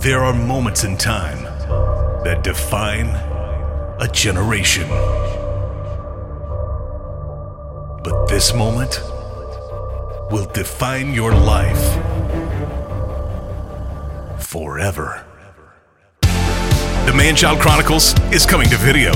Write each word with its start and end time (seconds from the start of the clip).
There 0.00 0.24
are 0.24 0.32
moments 0.32 0.82
in 0.84 0.96
time 0.96 1.44
that 2.24 2.42
define 2.42 3.08
a 4.00 4.08
generation. 4.10 4.88
But 8.02 8.26
this 8.26 8.54
moment 8.54 9.02
will 10.30 10.46
define 10.54 11.12
your 11.12 11.34
life 11.34 11.78
forever. 14.42 15.26
The 16.22 17.12
Man 17.14 17.36
Child 17.36 17.60
Chronicles 17.60 18.18
is 18.32 18.46
coming 18.46 18.70
to 18.70 18.76
video. 18.78 19.12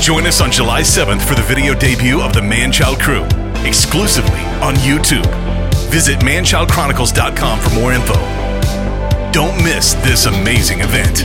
Join 0.00 0.26
us 0.28 0.40
on 0.40 0.52
July 0.52 0.82
7th 0.82 1.22
for 1.22 1.34
the 1.34 1.42
video 1.42 1.74
debut 1.74 2.20
of 2.20 2.32
the 2.34 2.42
Man 2.42 2.70
Child 2.70 3.00
Crew, 3.00 3.24
exclusively 3.66 4.42
on 4.62 4.76
YouTube. 4.76 5.49
Visit 5.90 6.20
manchildchronicles.com 6.20 7.58
for 7.58 7.74
more 7.74 7.92
info. 7.92 8.14
Don't 9.32 9.56
miss 9.64 9.94
this 9.94 10.26
amazing 10.26 10.82
event. 10.82 11.24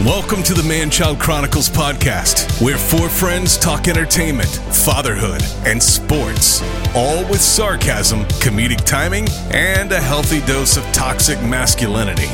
Welcome 0.00 0.44
to 0.44 0.54
the 0.54 0.62
Man 0.68 0.88
Child 0.88 1.18
Chronicles 1.18 1.68
podcast, 1.68 2.62
where 2.62 2.78
four 2.78 3.08
friends 3.08 3.58
talk 3.58 3.88
entertainment, 3.88 4.50
fatherhood, 4.50 5.42
and 5.66 5.82
sports, 5.82 6.62
all 6.94 7.24
with 7.24 7.40
sarcasm, 7.40 8.20
comedic 8.40 8.84
timing, 8.84 9.26
and 9.50 9.90
a 9.90 10.00
healthy 10.00 10.40
dose 10.42 10.76
of 10.76 10.84
toxic 10.92 11.42
masculinity. 11.42 12.28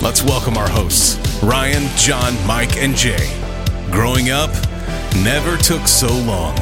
Let's 0.00 0.22
welcome 0.22 0.56
our 0.56 0.68
hosts, 0.68 1.18
Ryan, 1.42 1.86
John, 1.98 2.34
Mike, 2.46 2.78
and 2.78 2.96
Jay. 2.96 3.28
Growing 3.90 4.30
up 4.30 4.50
never 5.24 5.56
took 5.56 5.88
so 5.88 6.06
long. 6.06 6.56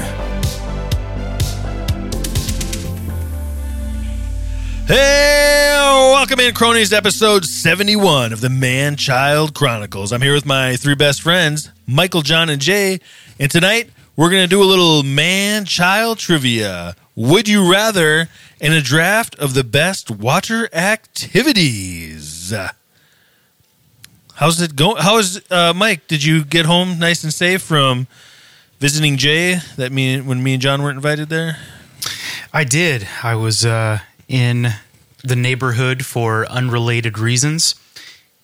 Hey, 4.86 5.72
welcome 6.12 6.40
in, 6.40 6.54
cronies, 6.54 6.92
episode 6.92 7.44
71 7.44 8.32
of 8.32 8.40
the 8.40 8.48
Man 8.48 8.96
Child 8.96 9.52
Chronicles. 9.52 10.12
I'm 10.12 10.22
here 10.22 10.32
with 10.32 10.46
my 10.46 10.76
three 10.76 10.94
best 10.94 11.22
friends, 11.22 11.70
Michael, 11.86 12.22
John, 12.22 12.48
and 12.48 12.60
Jay. 12.60 13.00
And 13.38 13.50
tonight, 13.50 13.90
we're 14.16 14.30
going 14.30 14.44
to 14.44 14.48
do 14.48 14.62
a 14.62 14.64
little 14.64 15.02
man 15.02 15.64
child 15.64 16.18
trivia. 16.18 16.96
Would 17.14 17.48
you 17.48 17.70
rather 17.70 18.28
in 18.60 18.72
a 18.72 18.80
draft 18.80 19.34
of 19.38 19.54
the 19.54 19.64
best 19.64 20.10
water 20.10 20.68
activities? 20.72 22.54
How's 24.36 24.60
it 24.60 24.76
going? 24.76 25.02
How 25.02 25.18
is 25.18 25.42
uh, 25.50 25.72
Mike? 25.74 26.06
Did 26.08 26.22
you 26.22 26.44
get 26.44 26.66
home 26.66 26.98
nice 26.98 27.24
and 27.24 27.32
safe 27.32 27.62
from 27.62 28.06
visiting 28.78 29.16
Jay? 29.16 29.60
That 29.76 29.92
me 29.92 30.20
when 30.20 30.42
me 30.42 30.54
and 30.54 30.62
John 30.62 30.82
weren't 30.82 30.96
invited 30.96 31.28
there. 31.28 31.58
I 32.52 32.64
did. 32.64 33.06
I 33.22 33.34
was 33.34 33.64
uh, 33.64 33.98
in 34.28 34.68
the 35.22 35.36
neighborhood 35.36 36.04
for 36.04 36.46
unrelated 36.46 37.18
reasons. 37.18 37.74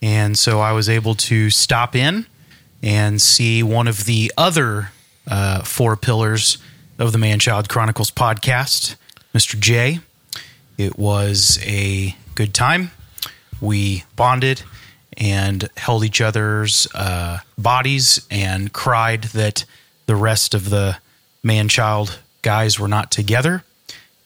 And 0.01 0.37
so 0.39 0.61
I 0.61 0.73
was 0.73 0.89
able 0.89 1.15
to 1.15 1.49
stop 1.51 1.95
in 1.95 2.27
and 2.83 3.23
see 3.23 3.63
one 3.63 3.87
of 3.87 4.05
the 4.05 4.33
other 4.37 4.91
uh, 5.31 5.63
four 5.63 5.97
pillars 5.97 6.59
of 6.99 7.13
the 7.13 7.19
Man 7.19 7.39
Child 7.39 7.69
Chronicles 7.69 8.11
podcast, 8.11 8.97
Mr. 9.33 9.59
Jay. 9.59 10.01
It 10.77 10.99
was 10.99 11.59
a 11.63 12.17
good 12.35 12.53
time. 12.53 12.91
We 13.61 14.05
bonded 14.17 14.63
and 15.17 15.69
held 15.77 16.05
each 16.05 16.21
other's 16.21 16.89
uh, 16.95 17.39
bodies 17.57 18.27
and 18.31 18.73
cried 18.73 19.25
that 19.25 19.65
the 20.07 20.17
rest 20.17 20.55
of 20.55 20.71
the 20.71 20.99
man 21.43 21.69
child 21.69 22.19
guys 22.43 22.79
were 22.79 22.89
not 22.89 23.11
together. 23.11 23.65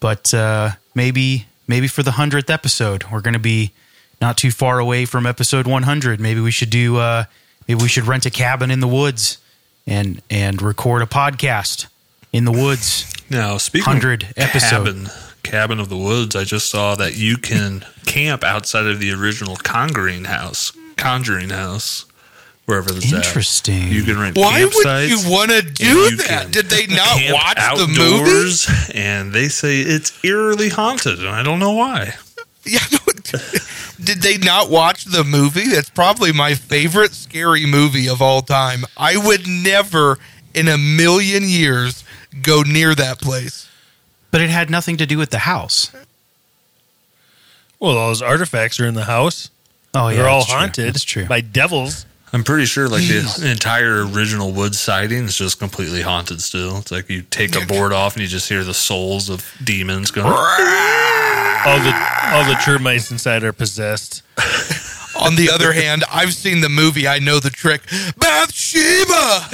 But 0.01 0.33
uh, 0.35 0.71
maybe 0.95 1.47
maybe 1.67 1.89
for 1.89 2.03
the 2.03 2.13
hundredth 2.13 2.51
episode, 2.51 3.05
we're 3.11 3.21
going 3.21 3.35
to 3.35 3.41
be 3.41 3.73
not 4.21 4.37
too 4.37 4.51
far 4.51 4.79
away 4.79 5.05
from 5.05 5.27
episode 5.27 5.67
100. 5.67 6.21
Maybe 6.21 6.41
we 6.41 6.51
should 6.51 6.71
do. 6.71 6.97
Uh, 6.97 7.25
maybe 7.69 7.83
we 7.83 7.89
should 7.89 8.07
rent 8.07 8.27
a 8.27 8.31
cabin 8.31 8.71
in 8.71 8.81
the 8.81 8.89
woods 8.89 9.39
and 9.87 10.23
and 10.31 10.61
record 10.63 11.03
a 11.03 11.07
podcast 11.07 11.87
in 12.33 12.45
the 12.45 12.53
woods. 12.53 13.13
Now, 13.31 13.59
speaking 13.59 13.87
100 13.87 14.35
episode. 14.37 14.71
cabin, 14.71 15.09
cabin 15.43 15.81
of 15.81 15.89
the 15.89 15.97
woods, 15.97 16.37
I 16.37 16.45
just 16.45 16.71
saw 16.71 16.95
that 16.97 17.17
you 17.17 17.37
can 17.37 17.85
camp 18.07 18.45
outside 18.45 18.87
of 18.87 19.01
the 19.01 19.13
original 19.13 19.57
Conjuring 19.57 20.25
house, 20.25 20.73
Conjuring 20.97 21.51
house, 21.51 22.06
wherever 22.67 22.91
that's 22.93 23.13
at. 23.13 23.27
Interesting. 23.27 23.89
You 23.89 24.03
can 24.05 24.19
rent 24.19 24.37
Why 24.37 24.65
would 24.65 24.73
campsites, 24.73 25.09
you 25.09 25.31
want 25.31 25.51
to 25.51 25.63
do 25.63 26.17
that? 26.17 26.51
Did 26.51 26.67
they 26.67 26.87
not 26.87 27.19
camp 27.19 27.35
watch 27.35 27.79
the 27.79 27.87
movie? 27.89 28.99
And 28.99 29.33
they 29.33 29.49
say 29.49 29.81
it's 29.81 30.13
eerily 30.25 30.69
haunted, 30.69 31.19
and 31.21 31.29
I 31.29 31.43
don't 31.43 31.59
know 31.59 31.73
why. 31.73 32.15
Yeah. 32.65 32.81
no, 32.93 32.99
Did 34.03 34.23
they 34.23 34.39
not 34.39 34.69
watch 34.71 35.05
the 35.05 35.25
movie? 35.25 35.69
That's 35.69 35.89
probably 35.91 36.33
my 36.33 36.55
favorite 36.55 37.13
scary 37.13 37.65
movie 37.67 38.09
of 38.09 38.21
all 38.21 38.43
time. 38.43 38.85
I 38.97 39.17
would 39.17 39.47
never 39.49 40.19
in 40.55 40.69
a 40.69 40.77
million 40.77 41.45
years 41.45 42.05
go 42.43 42.63
near 42.63 42.95
that 42.95 43.21
place. 43.21 43.69
but 44.31 44.41
it 44.41 44.51
had 44.51 44.69
nothing 44.71 44.97
to 44.99 45.07
do 45.07 45.17
with 45.17 45.31
the 45.31 45.39
house. 45.41 45.91
Well, 47.79 47.97
all 47.97 48.09
those 48.09 48.23
artifacts 48.23 48.81
are 48.81 48.87
in 48.87 48.95
the 48.95 49.05
house. 49.05 49.51
Oh 49.95 50.09
yeah, 50.09 50.17
They're 50.17 50.29
all 50.29 50.41
that's 50.41 50.49
true. 50.51 50.59
haunted 50.59 50.87
That's 50.95 51.05
true. 51.05 51.25
by 51.27 51.41
devils. 51.41 52.07
I'm 52.37 52.45
pretty 52.45 52.67
sure 52.67 52.87
like 52.87 53.01
the 53.01 53.49
entire 53.51 54.07
original 54.07 54.53
wood 54.53 54.75
siding 54.75 55.25
is 55.25 55.39
just 55.39 55.59
completely 55.59 56.03
haunted 56.03 56.43
still. 56.43 56.77
It's 56.77 56.91
like 56.91 57.09
you 57.09 57.23
take 57.23 57.57
a 57.57 57.65
board 57.65 57.95
off 57.95 58.13
and 58.13 58.21
you 58.21 58.29
just 58.29 58.47
hear 58.47 58.63
the 58.63 58.75
souls 58.75 59.31
of 59.31 59.43
demons 59.65 60.11
going. 60.11 60.27
All 61.67 61.79
the 61.79 61.95
all 62.27 62.45
the 62.45 62.61
termites 62.63 63.11
inside 63.11 63.43
are 63.43 63.55
possessed. 63.55 64.23
On 65.19 65.35
the 65.35 65.49
other 65.51 65.73
hand, 65.73 66.05
I've 66.13 66.35
seen 66.35 66.61
the 66.61 66.69
movie. 66.69 67.09
I 67.09 67.21
know 67.21 67.41
the 67.41 67.49
trick. 67.49 67.81
Bathsheba! 68.19 69.49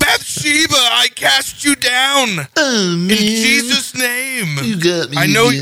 Bathsheba, 0.00 0.74
I 0.74 1.06
cast 1.14 1.64
you 1.64 1.76
down. 1.76 2.48
Oh, 2.56 2.94
in 2.94 3.08
Jesus' 3.08 3.94
name. 3.94 4.58
You 4.64 4.80
got 4.80 5.10
me. 5.10 5.16
I 5.16 5.26
know. 5.26 5.52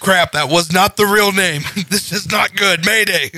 Crap, 0.00 0.32
that 0.32 0.48
was 0.48 0.72
not 0.72 0.96
the 0.96 1.06
real 1.06 1.30
name. 1.30 1.62
this 1.88 2.12
is 2.12 2.30
not 2.30 2.56
good. 2.56 2.84
Mayday. 2.84 3.30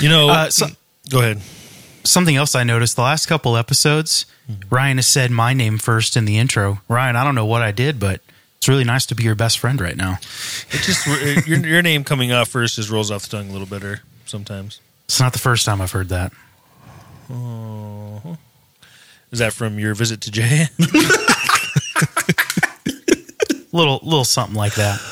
You 0.00 0.08
know, 0.08 0.28
Uh, 0.28 0.50
so- 0.50 0.68
go 1.10 1.20
ahead. 1.20 1.40
Something 2.04 2.36
else 2.36 2.54
I 2.54 2.64
noticed 2.64 2.96
the 2.96 3.02
last 3.02 3.26
couple 3.26 3.56
episodes, 3.56 4.26
hmm. 4.46 4.54
Ryan 4.68 4.98
has 4.98 5.08
said 5.08 5.30
my 5.30 5.54
name 5.54 5.78
first 5.78 6.16
in 6.16 6.26
the 6.26 6.36
intro. 6.38 6.80
Ryan, 6.88 7.16
I 7.16 7.24
don't 7.24 7.34
know 7.34 7.46
what 7.46 7.62
I 7.62 7.72
did, 7.72 7.98
but 7.98 8.20
it's 8.58 8.68
really 8.68 8.84
nice 8.84 9.06
to 9.06 9.14
be 9.14 9.22
your 9.22 9.34
best 9.34 9.58
friend 9.58 9.80
right 9.80 9.96
now. 9.96 10.18
It 10.70 10.82
just 10.82 11.08
uh, 11.08 11.12
your 11.46 11.58
your 11.66 11.80
name 11.82 12.04
coming 12.04 12.30
off 12.32 12.48
first 12.48 12.76
just 12.76 12.90
rolls 12.90 13.10
off 13.10 13.22
the 13.28 13.36
tongue 13.38 13.48
a 13.48 13.52
little 13.52 13.66
better 13.66 14.00
sometimes. 14.26 14.80
It's 15.06 15.18
not 15.20 15.32
the 15.32 15.38
first 15.38 15.64
time 15.64 15.80
I've 15.80 15.92
heard 15.92 16.08
that. 16.10 16.32
Uh-huh. 17.30 18.36
Is 19.30 19.38
that 19.38 19.52
from 19.54 19.78
your 19.78 19.94
visit 19.94 20.20
to 20.22 20.30
Jay? 20.30 20.66
Little 23.72 23.98
little 24.04 24.24
something 24.24 24.54
like 24.56 24.74
that. 24.74 25.00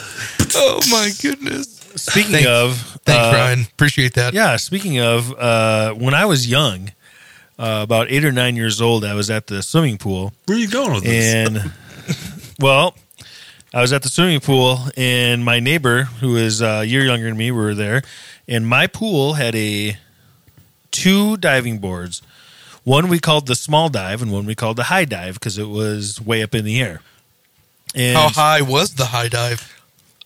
Oh, 0.55 0.81
my 0.91 1.11
goodness. 1.23 1.82
Speaking 1.97 2.33
Thanks. 2.33 2.49
of, 2.49 2.77
Thanks, 3.05 3.25
uh, 3.25 3.33
Ryan. 3.35 3.61
Appreciate 3.73 4.15
that. 4.15 4.35
Yeah, 4.35 4.57
speaking 4.57 4.99
of, 5.01 5.33
uh, 5.39 5.95
when 5.95 6.15
I 6.15 6.25
was 6.25 6.49
young, 6.49 6.93
uh, 7.59 7.81
about 7.83 8.11
eight 8.11 8.25
or 8.25 8.33
nine 8.33 8.57
years 8.57 8.81
old, 8.81 9.05
I 9.05 9.15
was 9.15 9.31
at 9.31 9.47
the 9.47 9.63
swimming 9.63 9.99
pool, 9.99 10.33
Where 10.47 10.57
are 10.57 10.61
you 10.61 10.69
going 10.69 10.93
with 10.95 11.05
this? 11.05 11.35
and 11.35 11.73
well, 12.61 12.95
I 13.75 13.81
was 13.81 13.93
at 13.93 14.03
the 14.03 14.09
swimming 14.09 14.41
pool, 14.41 14.79
and 14.97 15.45
my 15.45 15.61
neighbor, 15.61 16.05
who 16.05 16.37
is 16.37 16.61
uh, 16.63 16.81
a 16.83 16.85
year 16.85 17.05
younger 17.05 17.27
than 17.27 17.37
me, 17.37 17.51
were 17.51 17.75
there, 17.75 18.03
and 18.49 18.67
my 18.67 18.87
pool 18.87 19.35
had 19.35 19.55
a 19.55 19.97
two 20.91 21.37
diving 21.37 21.79
boards. 21.79 22.23
One 22.85 23.09
we 23.09 23.19
called 23.21 23.47
the 23.47 23.55
small 23.55 23.89
dive, 23.89 24.23
and 24.23 24.33
one 24.33 24.45
we 24.45 24.55
called 24.55 24.77
the 24.77 24.85
high 24.85 25.05
dive 25.05 25.35
because 25.35 25.57
it 25.57 25.69
was 25.69 26.21
way 26.21 26.43
up 26.43 26.55
in 26.55 26.65
the 26.65 26.81
air. 26.81 27.01
And 27.95 28.17
How 28.17 28.29
high 28.29 28.63
was 28.63 28.95
the 28.95 29.07
high 29.07 29.29
dive? 29.29 29.72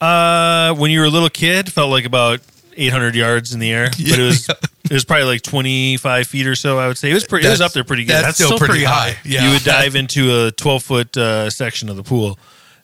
Uh, 0.00 0.75
when 0.75 0.90
you 0.90 1.00
were 1.00 1.06
a 1.06 1.10
little 1.10 1.31
kid, 1.31 1.72
felt 1.72 1.90
like 1.90 2.04
about 2.04 2.40
800 2.76 3.14
yards 3.14 3.54
in 3.54 3.60
the 3.60 3.72
air, 3.72 3.88
but 3.90 4.19
it 4.19 4.22
was 4.22 4.48
it 4.84 4.93
was 4.93 5.04
probably 5.04 5.25
like 5.25 5.43
25 5.43 6.26
feet 6.26 6.46
or 6.46 6.54
so. 6.54 6.78
I 6.78 6.87
would 6.88 6.98
say 6.98 7.10
it 7.10 7.14
was 7.14 7.25
pretty. 7.25 7.46
It 7.46 7.50
was 7.50 7.60
up 7.60 7.72
there 7.72 7.84
pretty 7.84 8.04
good. 8.04 8.22
That's, 8.22 8.37
still, 8.37 8.58
pretty, 8.58 8.84
high. 8.84 9.16
Yeah. 9.25 9.46
You 9.46 9.52
would 9.52 9.64
dive 9.64 9.96
into 9.96 10.46
a 10.46 10.52
12 10.52 10.82
foot 10.82 11.16
uh, 11.16 11.50
section 11.50 11.88
of 11.88 11.96
the 11.96 12.02
pool. 12.02 12.38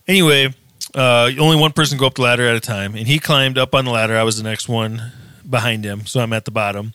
Anyway, 0.08 0.54
uh, 0.94 1.30
only 1.38 1.56
one 1.56 1.72
person 1.72 1.98
go 1.98 2.06
up 2.06 2.14
the 2.14 2.22
ladder 2.22 2.46
at 2.46 2.56
a 2.56 2.60
time, 2.60 2.94
and 2.94 3.06
he 3.06 3.18
climbed 3.18 3.58
up 3.58 3.74
on 3.74 3.84
the 3.84 3.90
ladder. 3.90 4.16
I 4.16 4.22
was 4.22 4.36
the 4.36 4.42
next 4.42 4.68
one 4.68 5.12
behind 5.48 5.84
him, 5.84 6.06
so 6.06 6.20
I'm 6.20 6.32
at 6.32 6.44
the 6.44 6.50
bottom. 6.50 6.94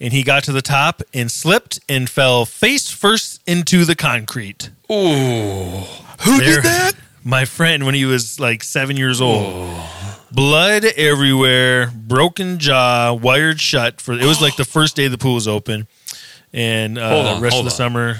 And 0.00 0.12
he 0.12 0.22
got 0.22 0.44
to 0.44 0.52
the 0.52 0.62
top 0.62 1.02
and 1.12 1.28
slipped 1.28 1.80
and 1.88 2.08
fell 2.08 2.44
face 2.44 2.88
first 2.88 3.42
into 3.48 3.84
the 3.84 3.96
concrete. 3.96 4.70
Who 4.88 5.84
There- 6.38 6.38
did 6.38 6.62
that? 6.64 6.92
My 7.24 7.44
friend, 7.44 7.84
when 7.84 7.94
he 7.94 8.04
was 8.04 8.38
like 8.40 8.62
seven 8.62 8.96
years 8.96 9.20
old, 9.20 9.78
blood 10.32 10.84
everywhere, 10.84 11.88
broken 11.94 12.58
jaw, 12.58 13.12
wired 13.12 13.60
shut. 13.60 14.00
For 14.00 14.12
it 14.14 14.24
was 14.24 14.40
like 14.40 14.56
the 14.56 14.64
first 14.64 14.96
day 14.96 15.08
the 15.08 15.18
pool 15.18 15.34
was 15.34 15.48
open, 15.48 15.86
and 16.52 16.96
uh, 16.98 17.08
Hold 17.10 17.26
on, 17.26 17.42
rest 17.42 17.54
hold 17.54 17.66
of 17.66 17.70
the 17.70 17.74
on. 17.84 17.90
summer. 17.90 18.16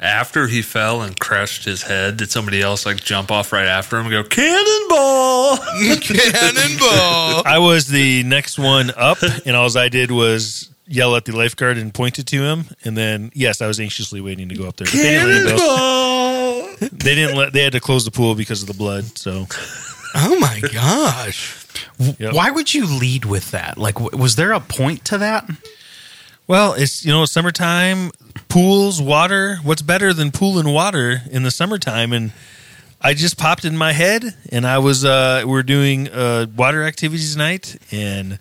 after 0.00 0.46
he 0.46 0.62
fell 0.62 1.02
and 1.02 1.18
crushed 1.18 1.64
his 1.64 1.82
head, 1.82 2.16
did 2.16 2.30
somebody 2.30 2.60
else 2.62 2.84
like 2.86 2.96
jump 3.02 3.30
off 3.30 3.52
right 3.52 3.66
after 3.66 3.96
him 3.98 4.06
and 4.06 4.12
go 4.12 4.24
cannonball? 4.24 5.56
Cannonball. 6.00 7.42
I 7.46 7.58
was 7.60 7.86
the 7.88 8.22
next 8.24 8.58
one 8.58 8.90
up, 8.96 9.18
and 9.44 9.54
all 9.56 9.76
I 9.76 9.88
did 9.88 10.10
was 10.10 10.70
yell 10.86 11.14
at 11.16 11.26
the 11.26 11.36
lifeguard 11.36 11.76
and 11.76 11.92
pointed 11.92 12.26
to 12.28 12.42
him. 12.42 12.64
And 12.82 12.96
then, 12.96 13.30
yes, 13.34 13.60
I 13.60 13.66
was 13.66 13.78
anxiously 13.78 14.20
waiting 14.22 14.48
to 14.48 14.54
go 14.54 14.66
up 14.66 14.76
there. 14.76 14.86
But 14.86 15.58
they 17.02 17.14
didn't 17.14 17.36
let. 17.36 17.52
They. 17.52 17.62
Had 17.62 17.72
to 17.72 17.80
close 17.80 18.04
the 18.04 18.10
pool 18.10 18.34
because 18.34 18.62
of 18.62 18.68
the 18.68 18.74
blood. 18.74 19.04
So 19.18 19.46
Oh 20.14 20.38
my 20.40 20.60
gosh. 20.72 21.54
Yep. 22.18 22.32
Why 22.34 22.50
would 22.50 22.72
you 22.74 22.86
lead 22.86 23.24
with 23.24 23.50
that? 23.52 23.76
Like, 23.78 23.96
w- 23.96 24.16
was 24.16 24.36
there 24.36 24.52
a 24.52 24.60
point 24.60 25.04
to 25.06 25.18
that? 25.18 25.48
Well, 26.46 26.72
it's 26.74 27.04
you 27.04 27.12
know 27.12 27.24
summertime, 27.26 28.10
pools, 28.48 29.02
water. 29.02 29.58
What's 29.62 29.82
better 29.82 30.12
than 30.12 30.30
pool 30.32 30.58
and 30.58 30.72
water 30.72 31.22
in 31.30 31.42
the 31.42 31.50
summertime? 31.50 32.12
And 32.12 32.32
I 33.02 33.14
just 33.14 33.36
popped 33.38 33.64
in 33.64 33.76
my 33.76 33.92
head, 33.92 34.24
and 34.50 34.66
I 34.66 34.78
was 34.78 35.04
uh, 35.04 35.42
we 35.46 35.58
are 35.58 35.62
doing 35.62 36.08
uh, 36.08 36.46
water 36.56 36.84
activities 36.84 37.36
night, 37.36 37.76
and 37.92 38.38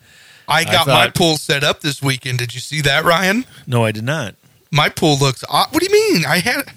I 0.47 0.63
got 0.63 0.87
my 0.87 0.93
thought- 1.05 1.15
pool 1.15 1.37
set 1.37 1.63
up 1.63 1.81
this 1.81 2.01
weekend. 2.01 2.39
Did 2.39 2.53
you 2.55 2.61
see 2.61 2.81
that, 2.81 3.03
Ryan? 3.03 3.45
no, 3.67 3.83
I 3.83 3.91
did 3.91 4.03
not. 4.05 4.35
My 4.71 4.89
pool 4.89 5.17
looks. 5.17 5.43
aw- 5.49 5.67
What 5.71 5.81
do 5.83 5.85
you 5.85 6.13
mean? 6.13 6.25
I 6.25 6.39
had. 6.39 6.71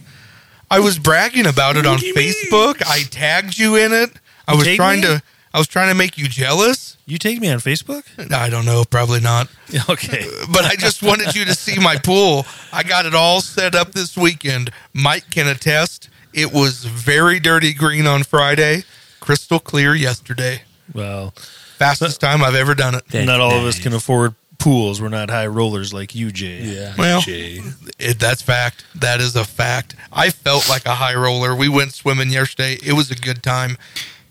I 0.71 0.81
was 0.81 0.99
bragging 0.99 1.47
about 1.47 1.77
it 1.77 1.87
on 1.87 1.99
do 1.99 2.07
you 2.07 2.15
mean? 2.15 2.33
Facebook. 2.33 2.83
I 2.87 3.03
tagged 3.11 3.59
you 3.59 3.77
in 3.77 3.93
it. 3.93 4.11
I 4.47 4.55
was 4.55 4.65
tagged 4.65 4.77
trying 4.77 5.01
me? 5.01 5.07
to. 5.07 5.23
I 5.53 5.59
was 5.59 5.67
trying 5.67 5.89
to 5.89 5.97
make 5.97 6.17
you 6.17 6.29
jealous. 6.29 6.97
You 7.07 7.19
take 7.19 7.41
me 7.41 7.49
on 7.51 7.59
Facebook? 7.59 8.05
I 8.33 8.49
don't 8.51 8.65
know, 8.65 8.85
probably 8.85 9.21
not. 9.21 9.49
Okay. 9.89 10.27
But 10.53 10.65
I 10.65 10.75
just 10.77 11.03
wanted 11.03 11.35
you 11.35 11.45
to 11.45 11.55
see 11.55 11.79
my 11.79 11.97
pool. 11.97 12.45
I 12.73 12.83
got 12.83 13.07
it 13.07 13.15
all 13.15 13.41
set 13.41 13.75
up 13.75 13.93
this 13.93 14.17
weekend. 14.17 14.71
Mike 14.93 15.31
can 15.31 15.47
attest. 15.49 16.09
It 16.33 16.53
was 16.53 16.85
very 16.85 17.39
dirty 17.41 17.73
green 17.73 18.07
on 18.07 18.23
Friday, 18.25 18.83
crystal 19.21 19.59
clear 19.61 19.95
yesterday. 19.95 20.63
Well, 20.93 21.31
Fastest 21.79 22.21
time 22.21 22.43
I've 22.45 22.55
ever 22.57 22.75
done 22.75 22.95
it. 22.95 23.05
not 23.25 23.41
all 23.41 23.53
of 23.55 23.65
us 23.65 23.79
can 23.81 23.93
afford 23.93 24.35
pools. 24.61 25.01
We're 25.03 25.09
not 25.09 25.31
high 25.31 25.47
rollers 25.47 25.93
like 25.93 26.15
you, 26.15 26.31
Jay. 26.31 26.61
Yeah. 26.63 26.95
Well, 26.97 27.21
Jay. 27.21 27.61
It, 27.99 28.19
that's 28.19 28.43
fact. 28.43 28.85
That 28.95 29.21
is 29.21 29.35
a 29.35 29.45
fact. 29.45 29.97
I 30.13 30.31
felt 30.31 30.69
like 30.69 30.87
a 30.87 30.95
high 30.95 31.15
roller. 31.15 31.55
We 31.57 31.69
went 31.69 31.93
swimming 31.93 32.31
yesterday. 32.31 32.79
It 32.85 32.93
was 32.93 33.11
a 33.11 33.17
good 33.17 33.43
time. 33.43 33.77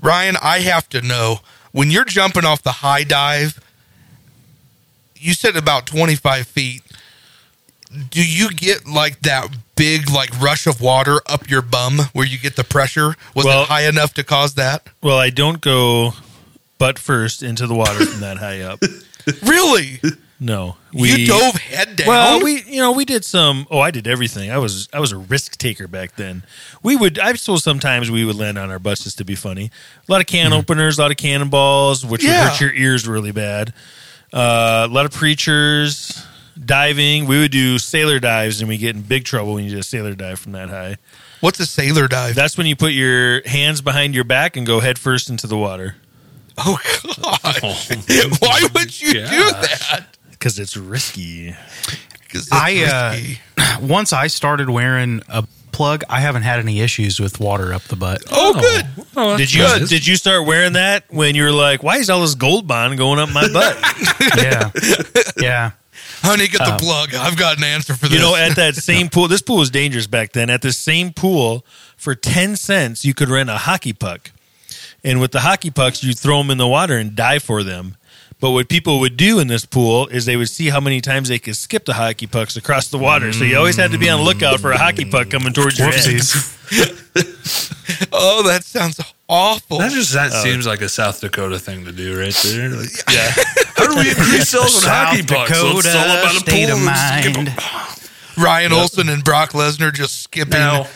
Ryan, 0.01 0.37
I 0.41 0.59
have 0.59 0.87
to 0.89 1.01
know 1.01 1.39
when 1.71 1.91
you're 1.91 2.05
jumping 2.05 2.45
off 2.45 2.61
the 2.63 2.71
high 2.71 3.03
dive, 3.03 3.59
you 5.17 5.33
said 5.33 5.57
about 5.57 5.85
25 5.85 6.47
feet. 6.47 6.81
Do 8.11 8.23
you 8.25 8.51
get 8.51 8.87
like 8.87 9.21
that 9.23 9.49
big 9.75 10.09
like 10.09 10.29
rush 10.39 10.67
of 10.67 10.79
water 10.79 11.21
up 11.25 11.49
your 11.49 11.61
bum 11.63 11.97
where 12.13 12.25
you 12.25 12.37
get 12.37 12.55
the 12.55 12.63
pressure? 12.63 13.15
Was 13.35 13.45
Well- 13.45 13.63
it 13.63 13.67
high 13.67 13.87
enough 13.87 14.13
to 14.13 14.23
cause 14.23 14.53
that? 14.53 14.87
Well, 15.01 15.17
I 15.17 15.29
don't 15.31 15.59
go 15.59 16.13
butt 16.77 16.97
first 16.99 17.43
into 17.43 17.67
the 17.67 17.73
water 17.75 18.05
from 18.05 18.21
that 18.21 18.37
high 18.37 18.61
up. 18.61 18.79
Really? 19.43 19.99
No, 20.41 20.77
you 20.93 21.27
dove 21.27 21.55
head 21.55 21.97
down? 21.97 22.07
Well, 22.07 22.41
we 22.43 22.61
you 22.63 22.77
know 22.79 22.93
we 22.93 23.03
did 23.03 23.25
some. 23.25 23.67
Oh, 23.69 23.79
I 23.79 23.91
did 23.91 24.07
everything. 24.07 24.49
I 24.51 24.57
was 24.57 24.87
I 24.93 25.01
was 25.01 25.11
a 25.11 25.17
risk 25.17 25.57
taker 25.57 25.85
back 25.85 26.15
then. 26.15 26.43
We 26.81 26.95
would 26.95 27.19
I 27.19 27.33
suppose 27.33 27.61
sometimes 27.61 28.09
we 28.09 28.23
would 28.23 28.37
land 28.37 28.57
on 28.57 28.71
our 28.71 28.79
butts 28.79 29.03
just 29.03 29.17
to 29.17 29.25
be 29.25 29.35
funny. 29.35 29.69
A 30.07 30.11
lot 30.11 30.21
of 30.21 30.27
can 30.27 30.53
openers, 30.53 30.97
a 30.97 31.01
lot 31.01 31.11
of 31.11 31.17
cannonballs, 31.17 32.05
which 32.05 32.23
Yeah. 32.23 32.43
would 32.45 32.51
hurt 32.51 32.61
your 32.61 32.73
ears 32.73 33.05
really 33.05 33.33
bad. 33.33 33.73
Uh, 34.31 34.87
a 34.89 34.93
lot 34.93 35.05
of 35.05 35.11
preachers 35.11 36.25
diving. 36.57 37.25
We 37.27 37.39
would 37.39 37.51
do 37.51 37.77
sailor 37.77 38.19
dives, 38.19 38.61
and 38.61 38.69
we 38.69 38.77
get 38.77 38.95
in 38.95 39.01
big 39.01 39.25
trouble 39.25 39.55
when 39.55 39.65
you 39.65 39.71
do 39.71 39.79
a 39.79 39.83
sailor 39.83 40.13
dive 40.15 40.39
from 40.39 40.53
that 40.53 40.69
high. 40.69 40.95
What's 41.41 41.59
a 41.59 41.65
sailor 41.65 42.07
dive? 42.07 42.35
That's 42.35 42.57
when 42.57 42.65
you 42.67 42.77
put 42.77 42.93
your 42.93 43.45
hands 43.47 43.81
behind 43.81 44.15
your 44.15 44.23
back 44.23 44.55
and 44.55 44.65
go 44.65 44.79
head 44.79 44.97
first 44.99 45.29
into 45.29 45.47
the 45.47 45.57
water 45.57 45.95
oh 46.59 46.79
God! 47.03 47.61
Why 48.41 48.67
would 48.73 49.01
you 49.01 49.13
do 49.13 49.19
that? 49.51 50.05
because 50.31 50.57
it's 50.59 50.77
risky. 50.77 51.51
'Cause 52.29 52.47
it's 52.47 52.51
I 52.51 53.37
uh, 53.57 53.79
once 53.85 54.13
I 54.13 54.27
started 54.27 54.69
wearing 54.69 55.21
a 55.27 55.45
plug, 55.71 56.03
I 56.09 56.19
haven't 56.19 56.43
had 56.43 56.59
any 56.59 56.79
issues 56.81 57.19
with 57.19 57.39
water 57.39 57.73
up 57.73 57.81
the 57.83 57.95
butt. 57.95 58.21
oh, 58.31 58.53
good. 58.53 59.37
Did 59.37 59.53
you 59.53 59.87
did 59.87 60.05
you 60.05 60.15
start 60.15 60.45
wearing 60.45 60.73
that 60.73 61.05
when 61.09 61.35
you 61.35 61.43
were 61.43 61.51
like, 61.51 61.81
why 61.83 61.97
is 61.97 62.09
all 62.09 62.21
this 62.21 62.35
gold 62.35 62.67
bond 62.67 62.97
going 62.97 63.19
up 63.19 63.29
my 63.31 63.47
butt? 63.53 63.77
yeah, 64.37 64.69
yeah. 65.39 65.71
Honey, 66.21 66.47
get 66.47 66.59
the 66.59 66.77
plug. 66.79 67.15
I've 67.15 67.37
got 67.37 67.57
an 67.57 67.63
answer 67.63 67.93
for 67.93 68.07
this. 68.07 68.13
You 68.13 68.19
know, 68.19 68.35
at 68.35 68.55
that 68.57 68.75
same 68.91 69.07
pool, 69.09 69.27
this 69.29 69.41
pool 69.41 69.57
was 69.57 69.69
dangerous 69.69 70.05
back 70.05 70.33
then. 70.33 70.49
At 70.49 70.61
the 70.61 70.73
same 70.73 71.13
pool, 71.13 71.65
for 71.95 72.13
10 72.13 72.57
cents, 72.57 73.05
you 73.05 73.13
could 73.13 73.29
rent 73.29 73.49
a 73.49 73.57
hockey 73.57 73.93
puck. 73.93 74.31
And 75.03 75.21
with 75.21 75.31
the 75.31 75.39
hockey 75.41 75.71
pucks, 75.71 76.03
you'd 76.03 76.19
throw 76.19 76.39
them 76.39 76.49
in 76.51 76.57
the 76.57 76.67
water 76.67 76.97
and 76.97 77.15
dive 77.15 77.43
for 77.43 77.63
them. 77.63 77.95
But 78.41 78.51
what 78.51 78.69
people 78.69 79.01
would 79.01 79.17
do 79.17 79.39
in 79.39 79.47
this 79.47 79.65
pool 79.65 80.07
is 80.07 80.25
they 80.25 80.37
would 80.37 80.49
see 80.49 80.69
how 80.69 80.79
many 80.79 81.01
times 81.01 81.27
they 81.27 81.39
could 81.39 81.57
skip 81.57 81.83
the 81.85 81.93
hockey 81.93 82.25
pucks 82.25 82.55
across 82.55 82.87
the 82.87 82.97
water. 82.97 83.33
So 83.33 83.43
you 83.43 83.57
always 83.57 83.75
had 83.75 83.91
to 83.91 83.97
be 83.97 84.09
on 84.09 84.19
the 84.19 84.25
lookout 84.25 84.61
for 84.61 84.71
a 84.71 84.77
hockey 84.77 85.03
puck 85.03 85.29
coming 85.29 85.51
towards 85.51 85.77
your 85.77 85.89
head. 85.89 86.05
Whoopsies. 86.05 88.07
oh, 88.13 88.47
that 88.47 88.63
sounds 88.63 89.01
awful. 89.27 89.79
That 89.79 89.91
just 89.91 90.13
that 90.13 90.31
uh, 90.31 90.41
seems 90.43 90.65
like 90.65 90.79
a 90.81 90.87
South 90.87 91.19
Dakota 91.19 91.59
thing 91.59 91.83
to 91.83 91.91
do 91.91 92.17
right 92.17 92.33
there. 92.45 92.69
Like, 92.69 92.89
yeah. 93.11 93.29
How 93.75 93.87
do 93.93 93.99
we 93.99 94.09
increase 94.09 94.49
sales 94.49 94.75
on 94.75 94.81
South 94.83 95.07
hockey 95.07 95.23
pucks? 95.23 95.49
Let's 95.51 95.61
Dakota 95.61 95.81
sell 95.89 96.07
them 96.07 96.27
at 96.27 96.35
a 96.35 96.39
state 96.39 96.69
pool 96.69 96.77
of 96.77 96.87
and 96.87 97.23
skip 97.23 97.35
mind. 97.35 97.49
'em. 97.49 98.43
Ryan 98.43 98.71
Olson 98.71 99.09
and 99.09 99.21
Brock 99.23 99.51
Lesnar 99.51 99.93
just 99.93 100.21
skipping 100.21 100.59
Now- 100.59 100.87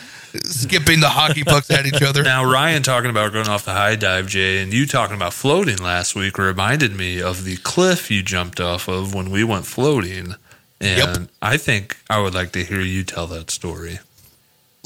skipping 0.44 1.00
the 1.00 1.08
hockey 1.08 1.44
pucks 1.44 1.70
at 1.70 1.86
each 1.86 2.02
other. 2.02 2.22
Now 2.22 2.44
Ryan 2.44 2.82
talking 2.82 3.10
about 3.10 3.32
going 3.32 3.48
off 3.48 3.64
the 3.64 3.72
high 3.72 3.96
dive, 3.96 4.26
Jay, 4.26 4.62
and 4.62 4.72
you 4.72 4.86
talking 4.86 5.16
about 5.16 5.32
floating 5.32 5.78
last 5.78 6.14
week 6.14 6.38
reminded 6.38 6.94
me 6.96 7.20
of 7.22 7.44
the 7.44 7.56
cliff 7.58 8.10
you 8.10 8.22
jumped 8.22 8.60
off 8.60 8.88
of 8.88 9.14
when 9.14 9.30
we 9.30 9.44
went 9.44 9.66
floating. 9.66 10.34
And 10.80 10.98
Yep. 11.16 11.28
I 11.40 11.56
think 11.56 11.96
I 12.10 12.20
would 12.20 12.34
like 12.34 12.52
to 12.52 12.64
hear 12.64 12.80
you 12.80 13.04
tell 13.04 13.26
that 13.28 13.50
story. 13.50 14.00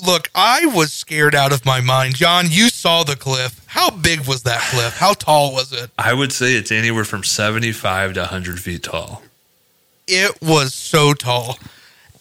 Look, 0.06 0.30
I 0.34 0.66
was 0.66 0.92
scared 0.92 1.34
out 1.34 1.52
of 1.52 1.64
my 1.64 1.80
mind. 1.80 2.14
John, 2.14 2.46
you 2.48 2.68
saw 2.68 3.02
the 3.02 3.16
cliff. 3.16 3.60
How 3.66 3.90
big 3.90 4.28
was 4.28 4.44
that 4.44 4.60
cliff? 4.70 4.96
How 4.96 5.12
tall 5.14 5.52
was 5.52 5.72
it? 5.72 5.90
I 5.98 6.14
would 6.14 6.32
say 6.32 6.52
it's 6.52 6.70
anywhere 6.70 7.04
from 7.04 7.24
75 7.24 8.12
to 8.14 8.20
100 8.20 8.60
feet 8.60 8.84
tall. 8.84 9.22
It 10.06 10.40
was 10.40 10.72
so 10.72 11.14
tall. 11.14 11.58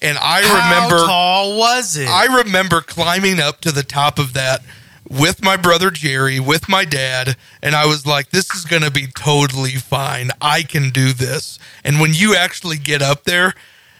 And 0.01 0.17
I 0.17 0.41
How 0.43 0.79
remember 0.79 1.05
tall 1.05 1.57
was 1.57 1.97
it? 1.97 2.07
I 2.07 2.37
remember 2.37 2.81
climbing 2.81 3.39
up 3.39 3.61
to 3.61 3.71
the 3.71 3.83
top 3.83 4.19
of 4.19 4.33
that 4.33 4.61
with 5.09 5.41
my 5.41 5.57
brother 5.57 5.89
Jerry, 5.89 6.39
with 6.39 6.67
my 6.69 6.85
dad, 6.85 7.35
and 7.63 7.75
I 7.75 7.85
was 7.85 8.05
like, 8.05 8.29
this 8.29 8.53
is 8.53 8.65
going 8.65 8.83
to 8.83 8.91
be 8.91 9.07
totally 9.07 9.75
fine. 9.75 10.31
I 10.41 10.63
can 10.63 10.89
do 10.89 11.13
this. 11.13 11.57
And 11.83 11.99
when 11.99 12.13
you 12.13 12.35
actually 12.35 12.77
get 12.77 13.01
up 13.01 13.23
there, 13.23 13.53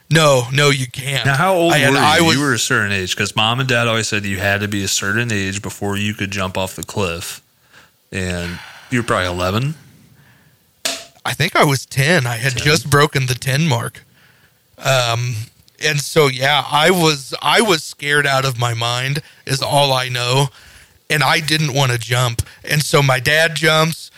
no, 0.10 0.48
no, 0.54 0.70
you 0.70 0.88
can't. 0.88 1.26
Now, 1.26 1.36
how 1.36 1.54
old 1.56 1.74
I- 1.74 1.90
were 1.90 1.96
you? 1.96 2.02
I 2.02 2.22
was, 2.22 2.36
you 2.36 2.42
were 2.42 2.54
a 2.54 2.60
certain 2.60 2.92
age 2.92 3.16
because 3.16 3.36
mom 3.36 3.60
and 3.60 3.68
dad 3.68 3.88
always 3.88 4.08
said 4.08 4.26
you 4.26 4.38
had 4.38 4.62
to 4.62 4.68
be 4.68 4.84
a 4.84 4.88
certain 4.88 5.32
age 5.32 5.62
before 5.62 5.98
you 5.98 6.14
could 6.14 6.32
jump 6.32 6.58
off 6.58 6.76
the 6.76 6.84
cliff. 6.84 7.42
And 8.12 8.60
you 8.90 9.00
were 9.00 9.06
probably 9.08 9.28
11. 9.28 9.76
I 11.26 11.34
think 11.34 11.58
I 11.58 11.66
was 11.66 11.86
10. 11.86 12.26
I 12.26 12.38
had 12.38 12.56
just 12.56 12.90
broken 12.90 13.26
the 13.26 13.36
10 13.36 13.68
mark. 13.68 14.06
Um, 14.78 15.36
and 15.84 16.00
so, 16.00 16.28
yeah, 16.28 16.64
I 16.70 16.92
was, 16.92 17.34
I 17.42 17.62
was 17.62 17.84
scared 17.84 18.26
out 18.26 18.46
of 18.46 18.60
my 18.60 18.74
mind 18.74 19.22
is 19.46 19.62
all 19.62 19.94
I 19.94 20.10
know. 20.10 20.48
And 21.10 21.24
I 21.24 21.40
didn't 21.40 21.74
want 21.74 21.92
to 21.92 21.98
jump. 21.98 22.42
And 22.66 22.84
so 22.84 23.02
my 23.02 23.20
dad 23.20 23.56
jumps, 23.56 24.12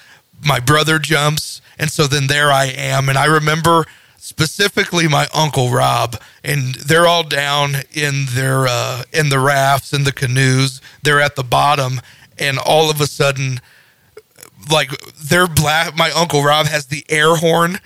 my 0.43 0.59
brother 0.59 0.97
jumps. 0.97 1.61
And 1.77 1.91
so 1.91 2.07
then 2.07 2.27
there 2.27 2.51
I 2.51 2.65
am. 2.65 3.09
And 3.09 3.17
I 3.17 3.25
remember 3.25 3.85
specifically 4.17 5.07
my 5.07 5.27
uncle 5.33 5.69
Rob 5.69 6.19
and 6.43 6.75
they're 6.75 7.07
all 7.07 7.23
down 7.23 7.75
in 7.91 8.25
their, 8.29 8.67
uh, 8.67 9.03
in 9.13 9.29
the 9.29 9.39
rafts 9.39 9.93
and 9.93 10.05
the 10.05 10.11
canoes. 10.11 10.81
They're 11.03 11.21
at 11.21 11.35
the 11.35 11.43
bottom. 11.43 12.01
And 12.39 12.57
all 12.57 12.89
of 12.89 13.01
a 13.01 13.07
sudden, 13.07 13.59
like 14.71 14.91
they're 15.13 15.47
bla- 15.47 15.91
my 15.95 16.11
uncle 16.11 16.43
Rob 16.43 16.67
has 16.67 16.87
the 16.87 17.05
air 17.09 17.35
horn 17.35 17.79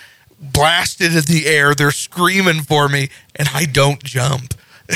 blasted 0.51 1.15
in 1.15 1.23
the 1.23 1.45
air. 1.47 1.73
They're 1.73 1.91
screaming 1.91 2.61
for 2.61 2.89
me, 2.89 3.09
and 3.35 3.49
I 3.53 3.65
don't 3.65 4.03
jump 4.03 4.53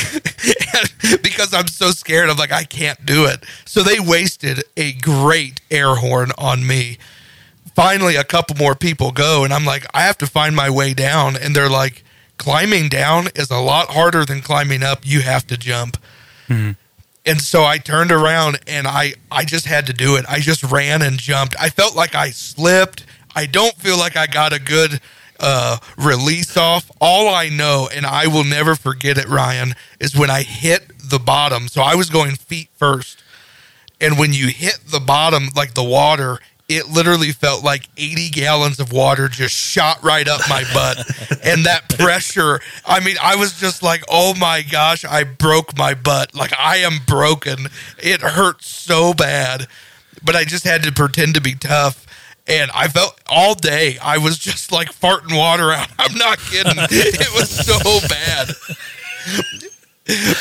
because 1.23 1.53
I'm 1.53 1.67
so 1.67 1.91
scared. 1.91 2.29
I'm 2.29 2.37
like, 2.37 2.51
I 2.51 2.63
can't 2.63 3.05
do 3.05 3.25
it. 3.25 3.43
So 3.65 3.83
they 3.83 3.99
wasted 3.99 4.63
a 4.75 4.93
great 4.93 5.61
air 5.71 5.95
horn 5.95 6.31
on 6.37 6.65
me. 6.65 6.97
Finally, 7.75 8.15
a 8.15 8.23
couple 8.23 8.55
more 8.55 8.75
people 8.75 9.11
go, 9.11 9.43
and 9.43 9.53
I'm 9.53 9.65
like, 9.65 9.85
I 9.93 10.01
have 10.01 10.17
to 10.19 10.27
find 10.27 10.55
my 10.55 10.69
way 10.69 10.93
down. 10.93 11.35
And 11.37 11.55
they're 11.55 11.69
like, 11.69 12.03
climbing 12.37 12.89
down 12.89 13.27
is 13.35 13.49
a 13.49 13.57
lot 13.57 13.89
harder 13.89 14.25
than 14.25 14.41
climbing 14.41 14.83
up. 14.83 15.05
You 15.05 15.21
have 15.21 15.45
to 15.47 15.57
jump. 15.57 15.97
Hmm. 16.47 16.71
And 17.25 17.41
so 17.41 17.65
I 17.65 17.77
turned 17.77 18.11
around 18.11 18.59
and 18.67 18.87
I 18.87 19.15
I 19.29 19.43
just 19.43 19.65
had 19.65 19.85
to 19.87 19.93
do 19.93 20.15
it. 20.15 20.25
I 20.29 20.39
just 20.39 20.63
ran 20.63 21.01
and 21.01 21.17
jumped. 21.19 21.55
I 21.59 21.69
felt 21.69 21.93
like 21.93 22.15
I 22.15 22.29
slipped. 22.29 23.05
I 23.35 23.45
don't 23.45 23.75
feel 23.75 23.97
like 23.97 24.15
I 24.15 24.27
got 24.27 24.53
a 24.53 24.59
good 24.59 25.01
uh, 25.39 25.77
release 25.97 26.57
off. 26.57 26.89
All 26.99 27.33
I 27.33 27.49
know, 27.49 27.89
and 27.93 28.05
I 28.05 28.27
will 28.27 28.43
never 28.43 28.75
forget 28.75 29.17
it, 29.17 29.27
Ryan, 29.27 29.75
is 29.99 30.15
when 30.15 30.29
I 30.29 30.43
hit 30.43 30.91
the 31.09 31.19
bottom. 31.19 31.67
So 31.67 31.81
I 31.81 31.95
was 31.95 32.09
going 32.09 32.35
feet 32.35 32.69
first. 32.75 33.23
And 33.99 34.19
when 34.19 34.33
you 34.33 34.47
hit 34.47 34.79
the 34.87 34.99
bottom, 34.99 35.49
like 35.55 35.73
the 35.73 35.83
water, 35.83 36.39
it 36.69 36.89
literally 36.89 37.31
felt 37.31 37.63
like 37.63 37.87
80 37.95 38.29
gallons 38.29 38.79
of 38.79 38.91
water 38.91 39.27
just 39.27 39.55
shot 39.55 40.03
right 40.03 40.27
up 40.27 40.41
my 40.49 40.63
butt. 40.73 40.97
and 41.43 41.65
that 41.65 41.89
pressure, 41.97 42.59
I 42.85 42.99
mean, 42.99 43.15
I 43.21 43.35
was 43.35 43.59
just 43.59 43.81
like, 43.81 44.03
oh 44.09 44.35
my 44.35 44.63
gosh, 44.69 45.05
I 45.05 45.23
broke 45.23 45.77
my 45.77 45.93
butt. 45.93 46.35
Like 46.35 46.53
I 46.59 46.77
am 46.77 46.99
broken. 47.07 47.67
It 47.97 48.21
hurt 48.21 48.63
so 48.63 49.13
bad. 49.13 49.67
But 50.23 50.35
I 50.35 50.43
just 50.43 50.65
had 50.65 50.83
to 50.83 50.91
pretend 50.91 51.35
to 51.35 51.41
be 51.41 51.55
tough. 51.55 52.05
And 52.47 52.71
I 52.73 52.87
felt 52.87 53.19
all 53.27 53.55
day, 53.55 53.97
I 54.01 54.17
was 54.17 54.37
just 54.37 54.71
like 54.71 54.93
farting 54.93 55.37
water 55.37 55.71
out. 55.71 55.89
I'm 55.99 56.15
not 56.17 56.39
kidding. 56.39 56.73
It 56.77 57.33
was 57.33 57.49
so 57.49 57.77
bad 58.07 58.49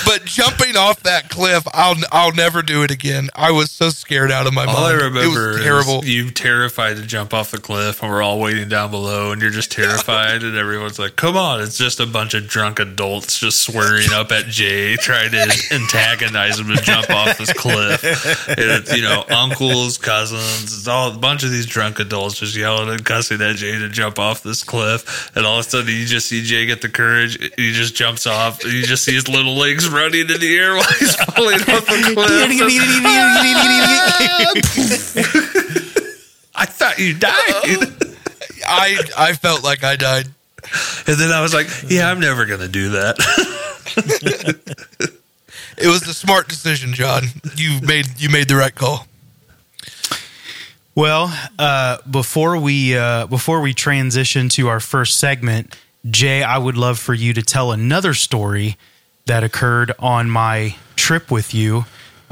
but 0.04 0.24
jumping 0.24 0.76
off 0.76 1.02
that 1.02 1.28
cliff, 1.28 1.64
I'll 1.72 1.96
I'll 2.12 2.32
never 2.32 2.62
do 2.62 2.82
it 2.82 2.90
again. 2.90 3.28
I 3.34 3.50
was 3.50 3.70
so 3.70 3.90
scared 3.90 4.30
out 4.30 4.46
of 4.46 4.54
my 4.54 4.64
All 4.64 4.74
mind. 4.74 4.86
I 4.86 4.90
it 4.92 5.02
remember 5.02 5.48
was 5.48 5.56
is 5.56 5.64
terrible. 5.64 6.04
you 6.04 6.30
terrified 6.30 6.96
to 6.96 7.02
jump 7.02 7.34
off 7.34 7.50
the 7.50 7.58
cliff, 7.58 8.02
and 8.02 8.10
we're 8.10 8.22
all 8.22 8.38
waiting 8.38 8.68
down 8.68 8.90
below, 8.90 9.32
and 9.32 9.42
you're 9.42 9.50
just 9.50 9.72
terrified, 9.72 10.42
and 10.42 10.56
everyone's 10.56 10.98
like, 10.98 11.16
"Come 11.16 11.36
on!" 11.36 11.60
It's 11.60 11.76
just 11.78 12.00
a 12.00 12.06
bunch 12.06 12.34
of 12.34 12.46
drunk 12.46 12.78
adults 12.78 13.40
just 13.40 13.60
swearing 13.60 14.12
up 14.12 14.30
at 14.32 14.46
Jay, 14.46 14.96
trying 14.96 15.32
to 15.32 15.68
antagonize 15.72 16.58
him 16.60 16.68
to 16.68 16.80
jump 16.82 17.10
off 17.10 17.38
this 17.38 17.52
cliff. 17.52 18.04
And 18.48 18.58
it's, 18.58 18.94
you 18.96 19.02
know, 19.02 19.24
uncles, 19.30 19.98
cousins, 19.98 20.64
it's 20.64 20.88
all 20.88 21.12
a 21.12 21.16
bunch 21.18 21.42
of 21.42 21.50
these 21.50 21.66
drunk 21.66 21.98
adults 21.98 22.38
just 22.38 22.54
yelling 22.56 22.88
and 22.88 23.04
cussing 23.04 23.40
at 23.42 23.56
Jay 23.56 23.78
to 23.78 23.88
jump 23.88 24.18
off 24.18 24.42
this 24.42 24.62
cliff, 24.62 25.30
and 25.36 25.44
all 25.44 25.58
of 25.58 25.66
a 25.66 25.68
sudden 25.68 25.88
you 25.94 26.06
just 26.06 26.28
see 26.28 26.42
Jay 26.42 26.66
get 26.66 26.82
the 26.82 26.88
courage, 26.88 27.38
he 27.56 27.72
just 27.72 27.94
jumps 27.94 28.26
off, 28.26 28.64
you 28.64 28.82
just 28.82 29.04
see 29.04 29.14
his 29.14 29.28
little 29.28 29.55
legs 29.56 29.88
running 29.88 30.20
in 30.20 30.26
the 30.40 30.56
air 30.58 30.74
while 30.74 30.84
he's 30.98 31.14
falling 31.16 31.60
off 31.60 31.86
the 31.86 32.12
cliff. 35.96 35.96
I 36.54 36.66
thought 36.66 36.98
you 36.98 37.14
died. 37.14 37.36
I 38.66 38.98
I 39.16 39.32
felt 39.34 39.62
like 39.64 39.82
I 39.84 39.96
died. 39.96 40.26
And 41.06 41.16
then 41.18 41.30
I 41.30 41.40
was 41.42 41.54
like, 41.54 41.68
yeah, 41.88 42.10
I'm 42.10 42.18
never 42.20 42.44
going 42.46 42.60
to 42.60 42.68
do 42.68 42.90
that. 42.90 43.16
It 45.78 45.88
was 45.88 46.08
a 46.08 46.14
smart 46.14 46.48
decision, 46.48 46.94
John. 46.94 47.24
You 47.54 47.80
made 47.82 48.18
you 48.18 48.30
made 48.30 48.48
the 48.48 48.56
right 48.56 48.74
call. 48.74 49.06
Well, 50.94 51.30
uh, 51.58 51.98
before 52.10 52.56
we 52.58 52.96
uh, 52.96 53.26
before 53.26 53.60
we 53.60 53.74
transition 53.74 54.48
to 54.50 54.68
our 54.68 54.80
first 54.80 55.18
segment, 55.18 55.76
Jay, 56.10 56.42
I 56.42 56.56
would 56.56 56.78
love 56.78 56.98
for 56.98 57.12
you 57.12 57.34
to 57.34 57.42
tell 57.42 57.72
another 57.72 58.14
story 58.14 58.78
that 59.26 59.44
occurred 59.44 59.92
on 59.98 60.30
my 60.30 60.76
trip 60.96 61.30
with 61.30 61.52
you 61.52 61.84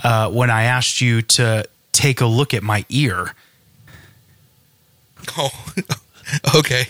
uh, 0.03 0.31
when 0.31 0.51
I 0.51 0.65
asked 0.65 1.01
you 1.01 1.23
to 1.23 1.65
take 1.93 2.21
a 2.21 2.27
look 2.27 2.55
at 2.55 2.63
my 2.63 2.85
ear. 2.89 3.35
Oh, 5.39 5.51
okay. 6.55 6.85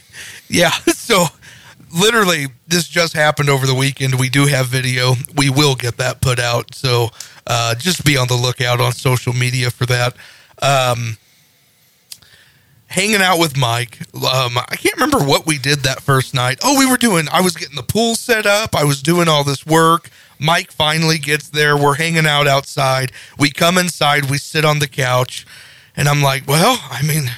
Yeah. 0.49 0.73
So, 0.87 1.26
literally, 1.94 2.46
this 2.66 2.88
just 2.88 3.12
happened 3.12 3.50
over 3.50 3.66
the 3.66 3.75
weekend. 3.75 4.18
We 4.18 4.30
do 4.30 4.46
have 4.46 4.66
video. 4.68 5.14
We 5.37 5.50
will 5.50 5.75
get 5.75 5.99
that 5.99 6.20
put 6.23 6.38
out. 6.40 6.75
So, 6.75 7.11
uh, 7.46 7.75
just 7.75 8.04
be 8.04 8.16
on 8.16 8.26
the 8.26 8.34
lookout 8.34 8.80
on 8.80 8.92
social 8.92 9.34
media 9.34 9.70
for 9.70 9.84
that. 9.87 10.16
Um, 10.62 11.18
hanging 12.94 13.20
out 13.20 13.40
with 13.40 13.56
Mike. 13.56 13.98
Um, 14.14 14.56
I 14.56 14.76
can't 14.76 14.94
remember 14.94 15.18
what 15.18 15.46
we 15.46 15.58
did 15.58 15.80
that 15.80 16.00
first 16.00 16.32
night. 16.32 16.60
Oh, 16.62 16.78
we 16.78 16.86
were 16.86 16.96
doing, 16.96 17.26
I 17.32 17.40
was 17.40 17.56
getting 17.56 17.74
the 17.74 17.82
pool 17.82 18.14
set 18.14 18.46
up. 18.46 18.76
I 18.76 18.84
was 18.84 19.02
doing 19.02 19.28
all 19.28 19.42
this 19.42 19.66
work. 19.66 20.10
Mike 20.38 20.70
finally 20.70 21.18
gets 21.18 21.48
there. 21.48 21.76
We're 21.76 21.96
hanging 21.96 22.26
out 22.26 22.46
outside. 22.46 23.10
We 23.36 23.50
come 23.50 23.78
inside. 23.78 24.30
We 24.30 24.38
sit 24.38 24.64
on 24.64 24.78
the 24.78 24.86
couch. 24.86 25.44
And 25.96 26.08
I'm 26.08 26.22
like, 26.22 26.46
well, 26.46 26.78
I 26.88 27.02
mean, 27.02 27.30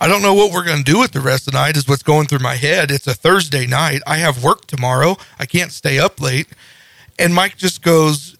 I 0.00 0.08
don't 0.08 0.22
know 0.22 0.34
what 0.34 0.50
we're 0.50 0.64
going 0.64 0.82
to 0.82 0.92
do 0.92 1.00
with 1.00 1.12
the 1.12 1.20
rest 1.20 1.46
of 1.46 1.52
the 1.52 1.58
night, 1.58 1.76
is 1.76 1.86
what's 1.86 2.02
going 2.02 2.26
through 2.26 2.38
my 2.38 2.56
head. 2.56 2.90
It's 2.90 3.06
a 3.06 3.14
Thursday 3.14 3.66
night. 3.66 4.00
I 4.06 4.16
have 4.16 4.42
work 4.42 4.66
tomorrow. 4.66 5.16
I 5.38 5.44
can't 5.44 5.72
stay 5.72 5.98
up 5.98 6.20
late. 6.20 6.48
And 7.18 7.34
Mike 7.34 7.58
just 7.58 7.82
goes, 7.82 8.36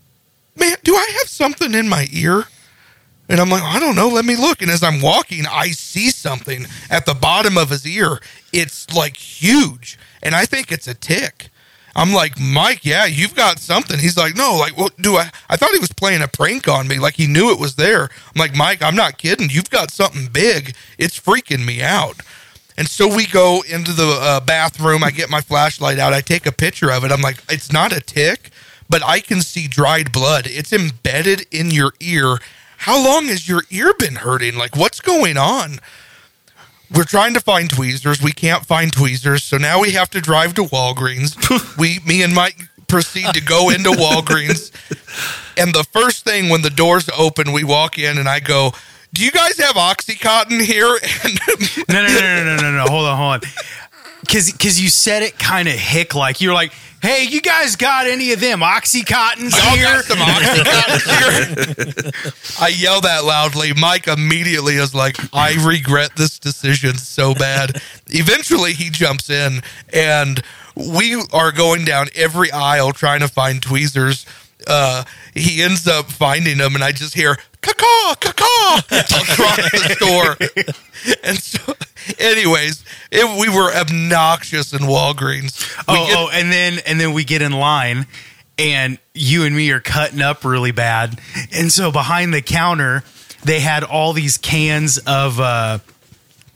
Man, 0.57 0.77
do 0.85 0.95
I 0.95 1.07
have 1.19 1.29
something 1.29 1.75
in 1.75 1.89
my 1.89 2.09
ear? 2.13 2.47
And 3.31 3.41
I'm 3.41 3.49
like, 3.49 3.63
I 3.63 3.79
don't 3.79 3.95
know. 3.95 4.09
Let 4.09 4.25
me 4.25 4.35
look. 4.35 4.61
And 4.61 4.71
as 4.71 4.83
I'm 4.83 5.01
walking, 5.01 5.47
I 5.47 5.69
see 5.69 6.11
something 6.11 6.67
at 6.91 7.07
the 7.07 7.15
bottom 7.15 7.57
of 7.57 7.71
his 7.71 7.87
ear. 7.87 8.19
It's 8.53 8.93
like 8.93 9.17
huge. 9.17 9.99
And 10.23 10.35
I 10.35 10.45
think 10.45 10.73
it's 10.73 10.89
a 10.89 10.95
tick. 10.95 11.49
I'm 11.95 12.13
like, 12.13 12.39
Mike, 12.39 12.85
yeah, 12.85 13.05
you've 13.05 13.35
got 13.35 13.59
something. 13.59 13.99
He's 13.99 14.17
like, 14.17 14.37
no, 14.37 14.57
like, 14.57 14.77
what 14.77 14.97
do 14.97 15.17
I? 15.17 15.31
I 15.49 15.57
thought 15.57 15.73
he 15.73 15.79
was 15.79 15.93
playing 15.93 16.23
a 16.23 16.29
prank 16.29 16.69
on 16.69 16.89
me. 16.89 16.99
Like 16.99 17.15
he 17.15 17.27
knew 17.27 17.51
it 17.53 17.59
was 17.59 17.77
there. 17.77 18.05
I'm 18.05 18.39
like, 18.39 18.57
Mike, 18.57 18.83
I'm 18.83 18.97
not 18.97 19.19
kidding. 19.19 19.49
You've 19.49 19.71
got 19.71 19.91
something 19.91 20.29
big. 20.33 20.75
It's 20.99 21.19
freaking 21.19 21.65
me 21.65 21.83
out. 21.83 22.17
And 22.77 22.89
so 22.89 23.15
we 23.15 23.27
go 23.27 23.63
into 23.69 23.93
the 23.93 24.19
uh, 24.21 24.41
bathroom. 24.41 25.05
I 25.05 25.11
get 25.11 25.31
my 25.31 25.41
flashlight 25.41 25.99
out. 25.99 26.13
I 26.13 26.21
take 26.21 26.47
a 26.47 26.53
picture 26.53 26.91
of 26.91 27.05
it. 27.05 27.13
I'm 27.13 27.21
like, 27.21 27.39
it's 27.49 27.73
not 27.73 27.93
a 27.93 28.01
tick, 28.01 28.51
but 28.89 29.05
I 29.05 29.21
can 29.21 29.43
see 29.43 29.69
dried 29.69 30.13
blood. 30.13 30.47
It's 30.47 30.73
embedded 30.73 31.47
in 31.51 31.71
your 31.71 31.93
ear. 32.01 32.39
How 32.81 33.05
long 33.05 33.27
has 33.27 33.47
your 33.47 33.63
ear 33.71 33.93
been 33.99 34.17
hurting? 34.17 34.57
Like, 34.57 34.75
what's 34.75 35.03
going 35.03 35.37
on? 35.37 35.81
We're 36.91 37.05
trying 37.05 37.35
to 37.35 37.41
find 37.41 37.69
tweezers. 37.69 38.23
We 38.23 38.33
can't 38.33 38.65
find 38.65 38.91
tweezers. 38.91 39.45
So 39.45 39.59
now 39.59 39.81
we 39.81 39.93
have 39.93 40.09
to 40.11 40.21
drive 40.23 40.55
to 40.55 40.63
Walgreens. 40.63 41.37
we, 41.79 41.99
me 42.07 42.23
and 42.23 42.35
Mike 42.35 42.57
proceed 42.89 43.35
to 43.35 43.43
go 43.43 43.69
into 43.69 43.91
Walgreens. 43.91 44.73
And 45.59 45.75
the 45.75 45.85
first 45.93 46.25
thing 46.25 46.49
when 46.49 46.63
the 46.63 46.71
doors 46.71 47.11
open, 47.19 47.53
we 47.53 47.65
walk 47.65 47.99
in 47.99 48.17
and 48.17 48.27
I 48.27 48.41
go, 48.41 48.73
do 49.13 49.27
you 49.27 49.31
guys 49.31 49.59
have 49.59 49.75
Oxycontin 49.75 50.63
here? 50.63 50.99
No, 51.87 52.03
no, 52.03 52.09
no, 52.09 52.21
no, 52.21 52.45
no, 52.45 52.63
no, 52.63 52.73
no. 52.73 52.85
Hold 52.91 53.07
on, 53.07 53.17
hold 53.19 53.33
on. 53.33 53.41
Because 54.23 54.51
because 54.51 54.81
you 54.81 54.89
said 54.89 55.23
it 55.23 55.39
kind 55.39 55.69
of 55.69 55.75
hick 55.75 56.15
like 56.15 56.41
you're 56.41 56.55
like, 56.55 56.73
hey, 57.03 57.25
you 57.29 57.41
guys 57.41 57.77
got 57.77 58.07
any 58.07 58.33
of 58.33 58.41
them 58.41 58.61
oxycontins 58.61 59.57
Y'all 59.57 59.77
here? 59.77 59.87
got 59.87 60.05
some 60.05 60.19
Oxycontin 60.19 62.15
here? 62.15 62.33
I 62.61 62.69
yell 62.69 63.01
that 63.01 63.25
loudly. 63.25 63.73
Mike 63.75 64.07
immediately 64.09 64.75
is 64.77 64.95
like, 64.95 65.17
I 65.35 65.55
regret 65.67 66.13
this 66.17 66.39
decision 66.39 66.97
so 66.97 67.35
bad. 67.35 67.81
Eventually, 68.09 68.73
he 68.73 68.91
jumps 68.91 69.31
in, 69.31 69.63
and 69.93 70.43
we 70.77 71.23
are 71.33 71.53
going 71.53 71.85
down 71.85 72.09
every 72.15 72.51
aisle 72.51 72.93
trying 72.93 73.21
to 73.21 73.29
find 73.29 73.63
tweezers. 73.63 74.27
Uh, 74.67 75.05
he 75.35 75.63
ends 75.63 75.89
up 75.89 76.07
finding 76.11 76.59
them, 76.59 76.75
and 76.75 76.85
I 76.85 76.93
just 76.93 77.15
hear 77.15 77.39
caw 77.63 78.15
caw 78.21 78.81
across 78.91 79.71
the 79.71 79.95
store. 79.97 80.37
And 81.23 81.39
so, 81.39 81.75
anyways, 82.19 82.85
it, 83.11 83.41
we 83.41 83.49
were 83.55 83.73
obnoxious 83.75 84.73
in 84.73 84.81
Walgreens. 84.81 85.61
We 85.89 85.95
oh, 85.97 86.07
get- 86.07 86.17
oh, 86.17 86.31
and 86.33 86.53
then 86.53 86.79
and 86.87 87.01
then 87.01 87.13
we 87.13 87.25
get 87.25 87.43
in 87.43 87.53
line, 87.53 88.07
and 88.59 88.99
you 89.15 89.45
and 89.45 89.55
me 89.55 89.71
are 89.73 89.81
cutting 89.81 90.21
up 90.23 90.45
really 90.45 90.73
bad, 90.73 91.19
and 91.53 91.71
so 91.73 91.91
behind 91.93 92.33
the 92.35 92.43
counter 92.43 93.03
they 93.45 93.61
had 93.61 93.85
all 93.85 94.13
these 94.13 94.37
cans 94.37 94.99
of 94.99 95.41
uh, 95.41 95.79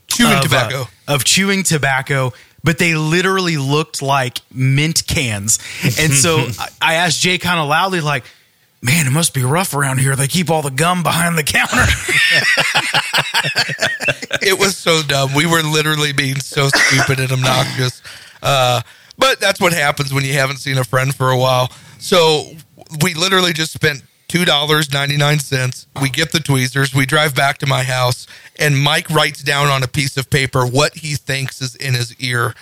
chewing 0.07 0.33
of, 0.33 0.37
uh, 0.39 0.41
tobacco. 0.43 0.83
of 1.07 1.23
chewing 1.23 1.63
tobacco. 1.63 2.33
But 2.63 2.79
they 2.79 2.95
literally 2.95 3.57
looked 3.57 4.01
like 4.01 4.39
mint 4.51 5.05
cans, 5.05 5.59
and 5.99 6.11
so 6.11 6.37
I- 6.59 6.69
I 6.81 6.93
asked 6.95 7.21
Jay 7.21 7.37
kind 7.37 7.59
of 7.59 7.67
loudly, 7.67 8.01
like, 8.01 8.23
"Man, 8.85 9.07
it 9.07 9.11
must 9.11 9.33
be 9.33 9.41
rough 9.43 9.73
around 9.73 9.97
here. 9.97 10.15
They 10.15 10.27
keep 10.27 10.51
all 10.51 10.61
the 10.61 10.69
gum 10.69 11.01
behind 11.01 11.37
the 11.37 11.43
counter." 11.43 11.83
it 14.45 14.59
was 14.59 14.77
so 14.77 15.01
dumb. 15.01 15.33
We 15.33 15.47
were 15.47 15.63
literally 15.63 16.13
being 16.13 16.39
so 16.39 16.67
stupid 16.67 17.19
and 17.19 17.31
obnoxious. 17.31 18.03
Uh, 18.43 18.81
but 19.17 19.39
that's 19.39 19.59
what 19.59 19.73
happens 19.73 20.13
when 20.13 20.23
you 20.23 20.33
haven't 20.33 20.57
seen 20.57 20.77
a 20.77 20.83
friend 20.83 21.15
for 21.15 21.31
a 21.31 21.37
while. 21.37 21.71
So 21.97 22.51
we 23.01 23.15
literally 23.15 23.53
just 23.53 23.73
spent 23.73 24.03
two 24.27 24.45
dollars 24.45 24.93
ninety 24.93 25.17
nine 25.17 25.39
cents. 25.39 25.87
We 25.99 26.09
get 26.09 26.31
the 26.31 26.39
tweezers. 26.39 26.93
We 26.93 27.07
drive 27.07 27.33
back 27.33 27.57
to 27.59 27.65
my 27.65 27.81
house, 27.81 28.27
and 28.59 28.77
Mike 28.77 29.09
writes 29.09 29.41
down 29.41 29.67
on 29.67 29.81
a 29.81 29.87
piece 29.87 30.15
of 30.15 30.29
paper 30.29 30.63
what 30.63 30.95
he 30.95 31.15
thinks 31.15 31.59
is 31.59 31.75
in 31.75 31.95
his 31.95 32.15
ear. 32.17 32.53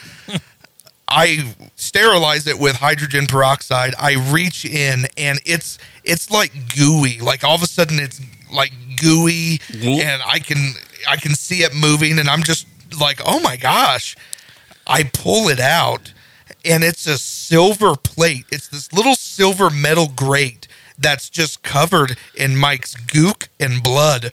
I 1.15 1.53
sterilize 1.75 2.47
it 2.47 2.57
with 2.59 2.75
hydrogen 2.75 3.27
peroxide. 3.27 3.93
I 3.99 4.13
reach 4.31 4.65
in 4.65 5.05
and 5.15 5.39
it's 5.45 5.77
it's 6.03 6.31
like 6.31 6.51
gooey. 6.75 7.19
Like 7.19 7.43
all 7.43 7.55
of 7.55 7.61
a 7.61 7.67
sudden 7.67 7.99
it's 7.99 8.19
like 8.51 8.71
gooey 8.99 9.59
and 10.01 10.21
I 10.25 10.39
can 10.39 10.73
I 11.07 11.17
can 11.17 11.35
see 11.35 11.59
it 11.63 11.75
moving 11.75 12.17
and 12.17 12.27
I'm 12.27 12.41
just 12.43 12.65
like, 12.99 13.21
"Oh 13.25 13.39
my 13.39 13.57
gosh." 13.57 14.15
I 14.85 15.03
pull 15.03 15.47
it 15.47 15.61
out 15.61 16.13
and 16.65 16.83
it's 16.83 17.07
a 17.07 17.17
silver 17.17 17.95
plate. 17.95 18.45
It's 18.51 18.67
this 18.67 18.91
little 18.91 19.15
silver 19.15 19.69
metal 19.69 20.07
grate 20.13 20.67
that's 20.97 21.29
just 21.29 21.63
covered 21.63 22.17
in 22.35 22.55
Mike's 22.55 22.95
gook 22.95 23.47
and 23.59 23.83
blood. 23.83 24.31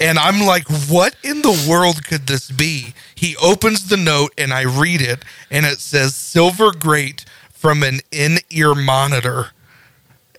And 0.00 0.18
I'm 0.18 0.40
like, 0.46 0.68
what 0.88 1.14
in 1.22 1.42
the 1.42 1.66
world 1.68 2.04
could 2.04 2.26
this 2.26 2.50
be? 2.50 2.94
He 3.14 3.36
opens 3.36 3.88
the 3.88 3.96
note 3.96 4.32
and 4.38 4.52
I 4.52 4.62
read 4.62 5.02
it, 5.02 5.24
and 5.50 5.66
it 5.66 5.80
says 5.80 6.14
silver 6.14 6.72
grate 6.72 7.24
from 7.52 7.82
an 7.82 8.00
in 8.10 8.38
ear 8.50 8.74
monitor. 8.74 9.50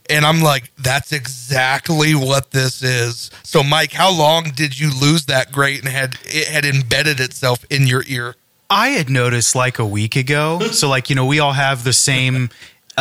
And 0.09 0.25
I'm 0.25 0.41
like, 0.41 0.71
that's 0.77 1.13
exactly 1.13 2.13
what 2.15 2.51
this 2.51 2.83
is. 2.83 3.29
So, 3.43 3.63
Mike, 3.63 3.93
how 3.93 4.11
long 4.11 4.51
did 4.55 4.77
you 4.77 4.91
lose 4.99 5.25
that 5.27 5.51
grate 5.51 5.79
and 5.79 5.87
had 5.87 6.17
it 6.25 6.47
had 6.47 6.65
embedded 6.65 7.19
itself 7.19 7.63
in 7.69 7.87
your 7.87 8.03
ear? 8.07 8.35
I 8.69 8.89
had 8.89 9.09
noticed 9.09 9.55
like 9.55 9.79
a 9.79 9.85
week 9.85 10.15
ago. 10.15 10.59
So, 10.71 10.89
like, 10.89 11.09
you 11.09 11.15
know, 11.15 11.25
we 11.25 11.39
all 11.39 11.53
have 11.53 11.83
the 11.83 11.93
same 11.93 12.49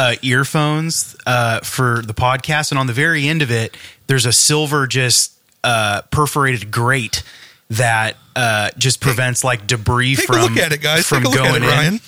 uh, 0.00 0.14
earphones 0.22 1.14
uh, 1.26 1.60
for 1.60 2.00
the 2.00 2.14
podcast. 2.14 2.72
And 2.72 2.78
on 2.78 2.86
the 2.86 2.94
very 2.94 3.28
end 3.28 3.42
of 3.42 3.50
it, 3.50 3.76
there's 4.06 4.24
a 4.24 4.32
silver, 4.32 4.86
just 4.86 5.34
uh, 5.62 6.00
perforated 6.10 6.70
grate 6.70 7.22
that 7.68 8.16
uh, 8.34 8.70
just 8.78 9.00
prevents 9.00 9.44
like 9.44 9.66
debris 9.66 10.16
Take 10.16 10.26
from, 10.26 10.38
a 10.38 10.42
look 10.42 10.56
at 10.56 10.72
it, 10.72 10.80
guys. 10.80 11.06
from 11.06 11.22
Take 11.22 11.26
a 11.26 11.28
look 11.28 11.38
going 11.38 11.62
at 11.62 11.68
it, 11.68 11.70
Ryan. 11.70 11.94
in. 11.94 12.00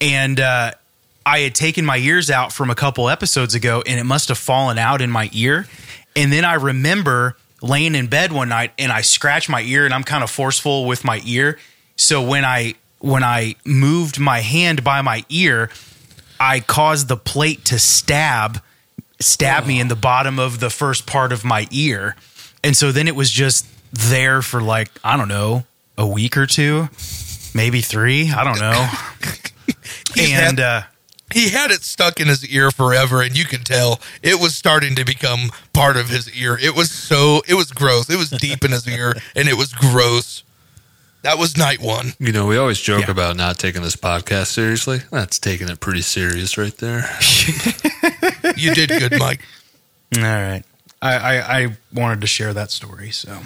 And 0.00 0.40
uh, 0.40 0.72
I 1.24 1.38
had 1.38 1.54
taken 1.54 1.84
my 1.84 1.98
ears 1.98 2.30
out 2.30 2.52
from 2.52 2.68
a 2.68 2.74
couple 2.74 3.08
episodes 3.08 3.54
ago, 3.54 3.80
and 3.86 4.00
it 4.00 4.04
must 4.04 4.28
have 4.28 4.38
fallen 4.38 4.76
out 4.76 5.00
in 5.00 5.08
my 5.08 5.30
ear. 5.32 5.68
And 6.16 6.32
then 6.32 6.44
I 6.44 6.54
remember 6.54 7.36
laying 7.62 7.94
in 7.94 8.08
bed 8.08 8.32
one 8.32 8.48
night, 8.48 8.72
and 8.76 8.90
I 8.90 9.02
scratched 9.02 9.48
my 9.48 9.62
ear, 9.62 9.84
and 9.84 9.94
I'm 9.94 10.02
kind 10.02 10.24
of 10.24 10.30
forceful 10.30 10.84
with 10.84 11.04
my 11.04 11.20
ear. 11.24 11.58
So 11.94 12.22
when 12.22 12.44
I 12.44 12.74
when 12.98 13.22
I 13.22 13.54
moved 13.64 14.18
my 14.18 14.40
hand 14.40 14.82
by 14.82 15.00
my 15.00 15.24
ear, 15.28 15.70
I 16.40 16.60
caused 16.60 17.08
the 17.08 17.16
plate 17.18 17.64
to 17.66 17.78
stab 17.78 18.62
stab 19.20 19.66
me 19.66 19.78
in 19.78 19.88
the 19.88 19.96
bottom 19.96 20.38
of 20.38 20.60
the 20.60 20.70
first 20.70 21.06
part 21.06 21.30
of 21.30 21.44
my 21.44 21.68
ear. 21.70 22.16
And 22.64 22.74
so 22.74 22.90
then 22.90 23.06
it 23.06 23.14
was 23.14 23.30
just 23.30 23.66
there 23.92 24.40
for 24.40 24.62
like, 24.62 24.90
I 25.04 25.18
don't 25.18 25.28
know, 25.28 25.64
a 25.98 26.06
week 26.06 26.38
or 26.38 26.46
two, 26.46 26.88
maybe 27.54 27.82
3, 27.82 28.30
I 28.32 28.44
don't 28.44 28.58
know. 28.58 28.88
And 30.18 30.58
had- 30.58 30.60
uh 30.60 30.82
He 31.32 31.50
had 31.50 31.70
it 31.70 31.82
stuck 31.82 32.18
in 32.18 32.26
his 32.28 32.44
ear 32.48 32.70
forever, 32.70 33.22
and 33.22 33.36
you 33.36 33.44
can 33.44 33.62
tell 33.62 34.00
it 34.22 34.40
was 34.40 34.54
starting 34.56 34.94
to 34.96 35.04
become 35.04 35.50
part 35.72 35.96
of 35.96 36.08
his 36.08 36.28
ear. 36.34 36.58
It 36.60 36.74
was 36.74 36.90
so, 36.90 37.42
it 37.46 37.54
was 37.54 37.70
gross. 37.70 38.10
It 38.10 38.16
was 38.16 38.30
deep 38.30 38.64
in 38.64 38.72
his 38.72 38.88
ear, 38.88 39.14
and 39.36 39.48
it 39.48 39.56
was 39.56 39.72
gross. 39.72 40.42
That 41.22 41.36
was 41.38 41.56
night 41.56 41.80
one. 41.80 42.14
You 42.18 42.32
know, 42.32 42.46
we 42.46 42.56
always 42.56 42.80
joke 42.80 43.04
Yeah. 43.06 43.10
about 43.12 43.36
not 43.36 43.58
taking 43.58 43.82
this 43.82 43.96
podcast 43.96 44.46
seriously. 44.46 45.00
That's 45.10 45.38
taking 45.38 45.68
it 45.68 45.78
pretty 45.80 46.00
serious 46.02 46.56
right 46.56 46.76
there. 46.78 47.08
You 48.56 48.74
did 48.74 48.88
good, 48.88 49.18
Mike. 49.18 49.40
all 50.16 50.22
right. 50.22 50.62
I, 51.02 51.16
I 51.16 51.58
I 51.62 51.76
wanted 51.94 52.20
to 52.22 52.26
share 52.26 52.52
that 52.54 52.70
story, 52.70 53.10
so 53.10 53.38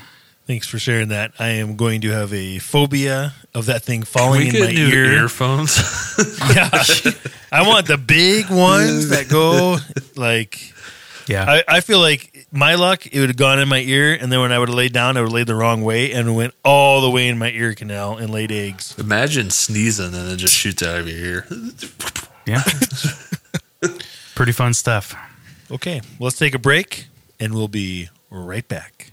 Thanks 0.47 0.67
for 0.69 0.79
sharing 0.79 1.09
that. 1.09 1.33
I 1.39 1.49
am 1.49 1.75
going 1.77 2.03
to 2.03 2.11
have 2.11 2.31
a 2.35 2.59
phobia 2.59 3.33
of 3.55 3.65
that 3.67 3.83
thing 3.83 4.03
falling 4.03 4.41
we 4.43 4.49
in 4.51 4.61
my 4.67 4.73
new 4.73 4.89
ear. 4.89 5.13
earphones. 5.23 5.79
Yeah. 6.55 6.71
I 7.51 7.67
want 7.67 7.87
the 7.87 7.97
big 7.97 8.51
ones 8.51 9.09
that 9.09 9.29
go 9.31 9.79
like 10.17 10.74
yeah. 11.27 11.45
I, 11.49 11.65
I 11.77 11.81
feel 11.81 12.01
like 12.01 12.47
my 12.51 12.75
luck, 12.75 13.07
it 13.07 13.19
would 13.21 13.29
have 13.29 13.37
gone 13.37 13.59
in 13.59 13.69
my 13.69 13.81
ear, 13.81 14.15
and 14.15 14.31
then 14.31 14.41
when 14.41 14.53
I 14.53 14.59
would 14.59 14.69
have 14.69 14.77
laid 14.77 14.93
down, 14.93 15.17
I 15.17 15.21
would 15.21 15.29
have 15.29 15.35
laid 15.35 15.47
the 15.47 15.55
wrong 15.55 15.83
way 15.83 16.13
and 16.13 16.37
went 16.37 16.55
all 16.65 17.01
the 17.01 17.11
way 17.11 17.29
in 17.29 17.39
my 17.39 17.51
ear 17.51 17.75
canal 17.75 18.17
and 18.17 18.31
laid 18.31 18.53
eggs. 18.53 18.99
Imagine 18.99 19.51
sneezing 19.51 20.15
and 20.15 20.33
it 20.33 20.37
just 20.37 20.55
shoots 20.55 20.83
out 20.83 21.01
of 21.01 21.09
your 21.09 21.19
ear. 21.19 21.47
yeah. 22.47 22.63
Pretty 24.35 24.53
fun 24.53 24.75
stuff. 24.75 25.15
Okay, 25.71 26.01
let's 26.21 26.39
take 26.39 26.55
a 26.55 26.59
break, 26.59 27.07
and 27.41 27.55
we'll 27.55 27.69
be 27.69 28.11
right 28.31 28.67
back. 28.69 29.13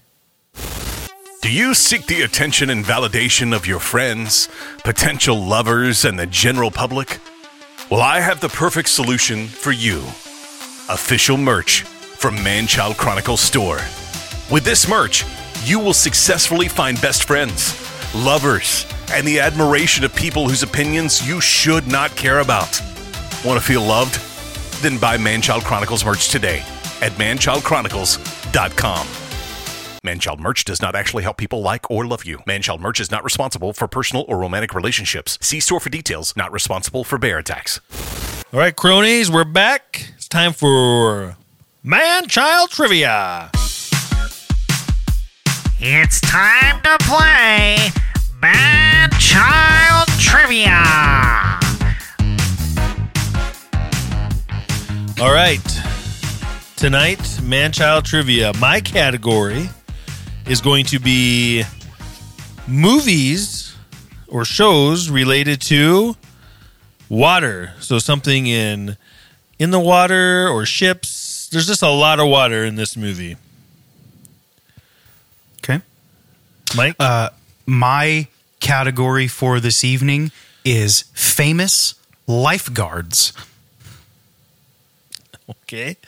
Do 1.40 1.50
you 1.50 1.74
seek 1.74 2.06
the 2.06 2.22
attention 2.22 2.70
and 2.70 2.84
validation 2.84 3.54
of 3.54 3.66
your 3.66 3.80
friends, 3.80 4.48
potential 4.84 5.44
lovers, 5.44 6.04
and 6.04 6.18
the 6.18 6.26
general 6.26 6.70
public? 6.70 7.18
Well, 7.90 8.00
I 8.00 8.20
have 8.20 8.40
the 8.40 8.48
perfect 8.48 8.88
solution 8.88 9.46
for 9.48 9.72
you 9.72 10.04
official 10.88 11.36
merch 11.36 11.84
from 12.22 12.36
Manchild 12.36 12.96
Chronicles 12.96 13.40
Store. 13.40 13.78
With 14.48 14.62
this 14.62 14.88
merch, 14.88 15.24
you 15.64 15.80
will 15.80 15.92
successfully 15.92 16.68
find 16.68 17.00
best 17.00 17.24
friends, 17.24 17.74
lovers, 18.14 18.86
and 19.10 19.26
the 19.26 19.40
admiration 19.40 20.04
of 20.04 20.14
people 20.14 20.48
whose 20.48 20.62
opinions 20.62 21.26
you 21.26 21.40
should 21.40 21.88
not 21.88 22.14
care 22.14 22.38
about. 22.38 22.80
Want 23.44 23.58
to 23.58 23.66
feel 23.66 23.82
loved? 23.82 24.20
Then 24.84 24.98
buy 24.98 25.16
Manchild 25.16 25.62
Chronicles 25.62 26.04
merch 26.04 26.28
today 26.28 26.60
at 27.00 27.10
manchildchronicles.com. 27.18 29.06
Manchild 30.06 30.38
merch 30.38 30.64
does 30.64 30.80
not 30.80 30.94
actually 30.94 31.24
help 31.24 31.38
people 31.38 31.60
like 31.60 31.90
or 31.90 32.06
love 32.06 32.24
you. 32.24 32.38
Manchild 32.46 32.78
merch 32.78 33.00
is 33.00 33.10
not 33.10 33.24
responsible 33.24 33.72
for 33.72 33.88
personal 33.88 34.24
or 34.28 34.38
romantic 34.38 34.76
relationships. 34.76 35.38
See 35.40 35.58
store 35.58 35.80
for 35.80 35.90
details. 35.90 36.36
Not 36.36 36.52
responsible 36.52 37.02
for 37.02 37.18
bear 37.18 37.38
attacks. 37.38 37.80
All 38.52 38.60
right, 38.60 38.76
cronies, 38.76 39.28
we're 39.28 39.42
back. 39.42 40.12
It's 40.14 40.28
time 40.28 40.52
for 40.52 41.36
Man 41.84 42.28
Child 42.28 42.70
Trivia. 42.70 43.50
It's 45.80 46.20
time 46.20 46.80
to 46.82 46.96
play 47.00 47.88
Man 48.40 49.10
Child 49.18 50.06
Trivia. 50.16 50.78
All 55.20 55.34
right. 55.34 55.58
Tonight, 56.76 57.40
Man 57.42 57.72
Child 57.72 58.04
Trivia. 58.04 58.52
My 58.60 58.80
category 58.80 59.68
is 60.46 60.60
going 60.60 60.84
to 60.86 61.00
be 61.00 61.64
movies 62.68 63.74
or 64.28 64.44
shows 64.44 65.10
related 65.10 65.60
to 65.62 66.14
water. 67.08 67.72
So 67.80 67.98
something 67.98 68.46
in 68.46 68.96
in 69.58 69.72
the 69.72 69.80
water 69.80 70.46
or 70.48 70.64
ships. 70.64 71.21
There's 71.52 71.66
just 71.66 71.82
a 71.82 71.90
lot 71.90 72.18
of 72.18 72.28
water 72.28 72.64
in 72.64 72.76
this 72.76 72.96
movie. 72.96 73.36
Okay. 75.58 75.82
Mike? 76.74 76.96
Uh, 76.98 77.28
my 77.66 78.26
category 78.60 79.28
for 79.28 79.60
this 79.60 79.84
evening 79.84 80.32
is 80.64 81.04
famous 81.12 81.94
lifeguards. 82.26 83.34
okay. 85.50 85.98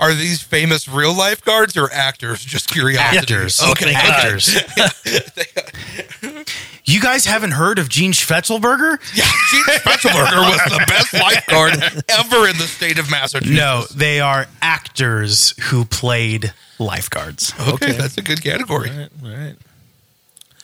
Are 0.00 0.14
these 0.14 0.40
famous 0.42 0.88
real 0.88 1.14
lifeguards 1.14 1.76
or 1.76 1.92
actors? 1.92 2.42
Just 2.42 2.70
curiosity. 2.70 3.18
Actors. 3.18 3.62
Okay. 3.62 3.92
Actors. 3.94 4.56
you 6.86 7.02
guys 7.02 7.26
haven't 7.26 7.50
heard 7.50 7.78
of 7.78 7.90
Gene 7.90 8.12
Spetzelberger? 8.12 8.98
Yeah, 9.14 9.24
Gene 9.50 9.64
Spetzelberger 9.76 10.40
was 10.40 10.60
the 10.72 10.84
best 10.88 11.12
lifeguard 11.12 11.74
ever 12.08 12.48
in 12.48 12.56
the 12.56 12.66
state 12.66 12.98
of 12.98 13.10
Massachusetts. 13.10 13.54
No, 13.54 13.84
they 13.94 14.20
are 14.20 14.46
actors 14.62 15.52
who 15.64 15.84
played 15.84 16.54
lifeguards. 16.78 17.52
Okay, 17.68 17.92
that's 17.92 18.16
a 18.16 18.22
good 18.22 18.42
category. 18.42 18.88
All 18.88 18.96
right. 18.96 19.10
All 19.22 19.28
right. 19.30 19.56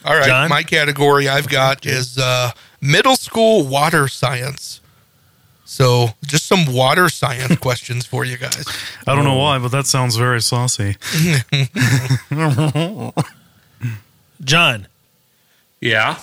All 0.07 0.15
right, 0.15 0.49
my 0.49 0.63
category 0.63 1.29
I've 1.29 1.49
got 1.49 1.85
is 1.85 2.17
uh, 2.17 2.53
middle 2.81 3.17
school 3.17 3.67
water 3.67 4.09
science. 4.09 4.81
So, 5.69 6.11
just 6.25 6.47
some 6.47 6.73
water 6.73 7.09
science 7.09 7.57
questions 7.61 8.07
for 8.07 8.25
you 8.25 8.37
guys. 8.39 8.65
I 9.07 9.15
don't 9.17 9.25
know 9.25 9.37
why, 9.37 9.59
but 9.59 9.73
that 9.73 9.87
sounds 9.87 10.15
very 10.17 10.41
saucy. 10.41 10.97
John, 14.45 14.87
Yeah. 15.81 16.19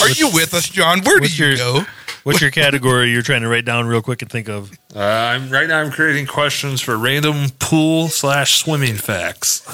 Are 0.00 0.10
you 0.10 0.30
with 0.32 0.52
us, 0.54 0.68
John? 0.68 1.00
Where 1.02 1.20
What's 1.20 1.36
do 1.36 1.42
you 1.42 1.48
your- 1.50 1.56
go? 1.56 1.80
what's 2.22 2.40
your 2.42 2.50
category 2.50 3.10
you're 3.10 3.22
trying 3.22 3.40
to 3.40 3.48
write 3.48 3.64
down 3.64 3.86
real 3.86 4.02
quick 4.02 4.20
and 4.22 4.30
think 4.30 4.48
of? 4.48 4.70
Uh, 4.94 5.00
I'm 5.00 5.48
right 5.50 5.66
now. 5.66 5.80
I'm 5.80 5.90
creating 5.90 6.26
questions 6.26 6.80
for 6.82 6.96
random 6.98 7.48
pool 7.58 8.08
slash 8.08 8.58
swimming 8.58 8.94
facts. 8.96 9.66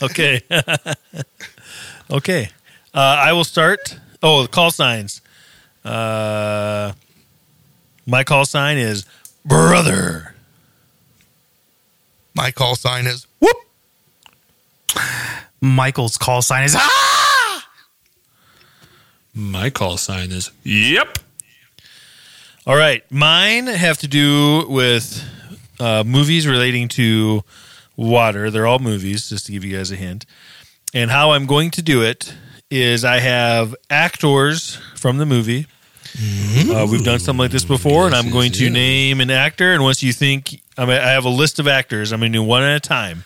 Okay. 0.00 0.40
okay. 2.10 2.50
Uh, 2.94 2.98
I 2.98 3.32
will 3.32 3.44
start. 3.44 3.98
Oh, 4.22 4.42
the 4.42 4.48
call 4.48 4.70
signs. 4.70 5.20
Uh, 5.84 6.92
my 8.06 8.24
call 8.24 8.44
sign 8.44 8.78
is 8.78 9.04
brother. 9.44 10.34
My 12.34 12.50
call 12.50 12.76
sign 12.76 13.06
is 13.06 13.26
whoop. 13.40 13.56
Michael's 15.60 16.16
call 16.16 16.42
sign 16.42 16.64
is 16.64 16.74
ah! 16.76 17.68
My 19.34 19.70
call 19.70 19.96
sign 19.96 20.32
is 20.32 20.50
yep. 20.64 21.18
All 22.66 22.76
right. 22.76 23.02
Mine 23.10 23.66
have 23.66 23.98
to 23.98 24.08
do 24.08 24.66
with 24.68 25.24
uh, 25.78 26.04
movies 26.06 26.46
relating 26.46 26.88
to 26.88 27.42
water. 27.96 28.50
They're 28.50 28.66
all 28.66 28.78
movies, 28.78 29.28
just 29.28 29.46
to 29.46 29.52
give 29.52 29.64
you 29.64 29.76
guys 29.76 29.90
a 29.90 29.96
hint. 29.96 30.26
And 30.92 31.10
how 31.10 31.32
I'm 31.32 31.46
going 31.46 31.70
to 31.72 31.82
do 31.82 32.02
it 32.02 32.34
is 32.70 33.04
I 33.04 33.18
have 33.20 33.74
actors 33.88 34.78
from 34.96 35.18
the 35.18 35.26
movie. 35.26 35.66
Uh, 36.18 36.86
we've 36.90 37.04
done 37.04 37.18
something 37.18 37.38
like 37.38 37.50
this 37.50 37.64
before, 37.64 38.06
and 38.06 38.14
I'm 38.14 38.30
going 38.30 38.52
to 38.52 38.68
name 38.70 39.20
an 39.20 39.30
actor. 39.30 39.72
And 39.72 39.82
once 39.82 40.02
you 40.02 40.12
think, 40.12 40.60
I, 40.76 40.84
mean, 40.84 40.98
I 40.98 41.10
have 41.10 41.24
a 41.24 41.30
list 41.30 41.58
of 41.58 41.68
actors, 41.68 42.12
I'm 42.12 42.20
going 42.20 42.32
to 42.32 42.38
do 42.38 42.42
one 42.42 42.62
at 42.62 42.76
a 42.76 42.80
time. 42.80 43.24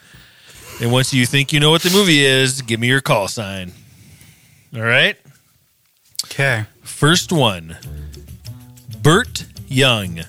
And 0.80 0.92
once 0.92 1.14
you 1.14 1.24
think 1.24 1.52
you 1.52 1.60
know 1.60 1.70
what 1.70 1.82
the 1.82 1.90
movie 1.90 2.24
is, 2.24 2.62
give 2.62 2.80
me 2.80 2.88
your 2.88 3.00
call 3.00 3.28
sign. 3.28 3.72
All 4.74 4.82
right. 4.82 5.16
Okay. 6.24 6.64
First 6.82 7.32
one 7.32 7.76
Burt 9.02 9.46
Young. 9.68 10.20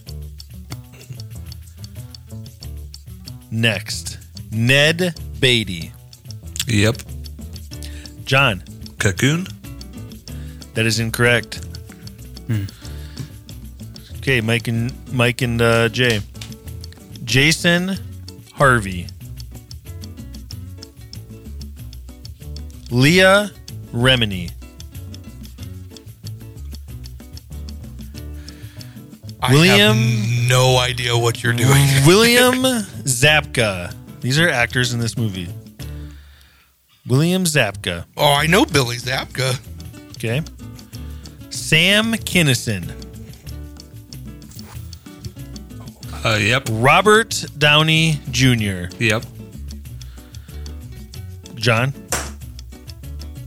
Next, 3.52 4.18
Ned 4.52 5.20
Beatty. 5.40 5.92
Yep. 6.68 6.98
John, 8.26 8.64
Cocoon. 9.00 9.48
that 10.74 10.86
is 10.86 11.00
incorrect. 11.00 11.66
Okay, 14.18 14.42
Mike 14.42 14.68
and 14.68 14.92
Mike 15.14 15.42
and 15.42 15.62
uh, 15.62 15.90
Jay. 15.90 16.22
Jason 17.24 17.98
Hervey. 18.56 19.08
Leah 22.92 23.52
Remini. 23.92 24.52
I 29.42 29.52
William- 29.54 29.98
have 29.98 30.50
no 30.50 30.78
idea 30.78 31.18
what 31.18 31.44
you're 31.44 31.54
doing. 31.54 31.70
William 32.08 32.64
Zabka. 33.04 33.94
These 34.22 34.40
are 34.40 34.50
actors 34.50 34.94
in 34.94 35.00
this 35.00 35.18
movie. 35.18 35.48
William 37.08 37.44
Zabka. 37.44 38.06
Oh, 38.18 38.34
I 38.34 38.48
know 38.48 38.66
Billy 38.66 38.98
Zabka. 38.98 39.60
Okay. 40.12 40.42
Sam 41.56 42.14
Kinison. 42.14 42.92
Uh, 46.24 46.38
yep. 46.38 46.68
Robert 46.72 47.46
Downey 47.58 48.20
Jr. 48.32 48.88
Yep. 49.00 49.26
John. 51.56 51.94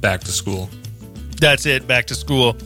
Back 0.00 0.20
to 0.20 0.32
school. 0.32 0.70
That's 1.40 1.66
it. 1.66 1.86
Back 1.86 2.06
to 2.06 2.14
school. 2.14 2.56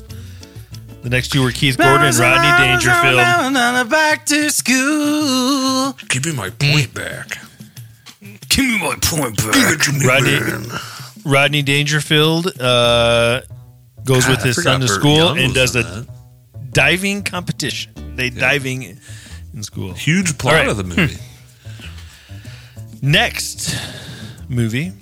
The 1.02 1.11
next 1.11 1.31
two 1.31 1.42
were 1.42 1.50
Keith 1.50 1.76
Gordon 1.76 2.07
and 2.07 2.16
Rodney 2.16 2.66
Dangerfield. 2.66 3.90
Back 3.90 4.26
to 4.26 4.50
school. 4.50 5.94
Give 6.09 6.24
me 6.24 6.33
my 6.33 6.50
point 6.50 6.94
back. 6.94 7.38
Give 8.48 8.64
me 8.64 8.78
my 8.78 8.96
point 9.00 9.37
back. 9.38 10.05
Rodney, 10.05 10.38
Rodney 11.24 11.62
Dangerfield 11.62 12.61
uh, 12.61 13.40
goes 14.05 14.27
with 14.29 14.38
God, 14.38 14.45
I 14.45 14.47
his 14.49 14.62
son 14.62 14.81
to 14.81 14.87
Burt 14.87 14.95
school 15.01 15.17
Young 15.17 15.38
and 15.38 15.47
was 15.49 15.55
does 15.55 15.77
in 15.77 15.83
a 15.83 15.85
that. 15.85 16.73
diving 16.73 17.23
competition. 17.23 17.93
They 18.17 18.31
diving 18.31 18.83
in 19.55 19.62
school. 19.62 19.93
huge 19.93 20.37
plot 20.38 20.55
All 20.55 20.61
right. 20.61 20.69
of 20.69 20.77
the 20.77 20.85
movie. 20.85 21.17
Next 23.03 23.77
movie, 24.49 24.93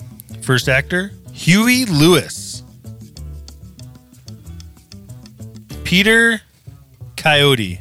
first 0.43 0.69
actor 0.69 1.13
Huey 1.33 1.85
Lewis, 1.87 2.63
Peter 5.85 6.41
Coyote, 7.17 7.81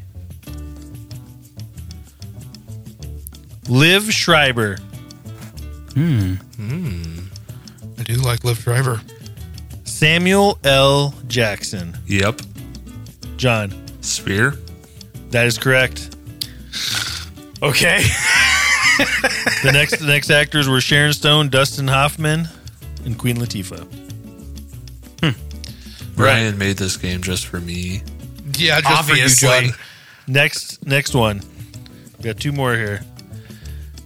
Liev 3.66 4.12
Schreiber, 4.12 4.78
Hmm. 5.94 6.36
I 7.98 8.04
do 8.04 8.14
like 8.16 8.44
Liv 8.44 8.60
Driver. 8.60 9.02
Samuel 10.00 10.58
L. 10.64 11.14
Jackson. 11.28 11.98
yep. 12.08 12.40
John, 13.36 13.74
Sphere. 14.00 14.56
that 15.32 15.46
is 15.46 15.58
correct. 15.58 16.16
Okay. 17.62 18.04
The 19.64 19.72
next 19.72 19.98
the 20.00 20.08
next 20.08 20.30
actors 20.30 20.68
were 20.68 20.82
Sharon 20.82 21.14
Stone, 21.14 21.50
Dustin 21.50 21.88
Hoffman, 21.88 22.48
and 23.06 23.18
Queen 23.18 23.38
Latifah. 23.38 23.86
Ryan 26.18 26.58
made 26.58 26.76
this 26.78 26.98
game 26.98 27.22
just 27.22 27.46
for 27.46 27.60
me. 27.62 28.02
Yeah, 28.58 28.82
just 28.82 28.92
Obviously. 29.10 29.48
for 29.48 29.56
you, 29.64 29.70
John. 29.72 29.80
Next 30.28 30.86
next 30.86 31.14
one. 31.14 31.42
We 32.18 32.24
got 32.26 32.38
two 32.42 32.52
more 32.52 32.74
here. 32.76 33.02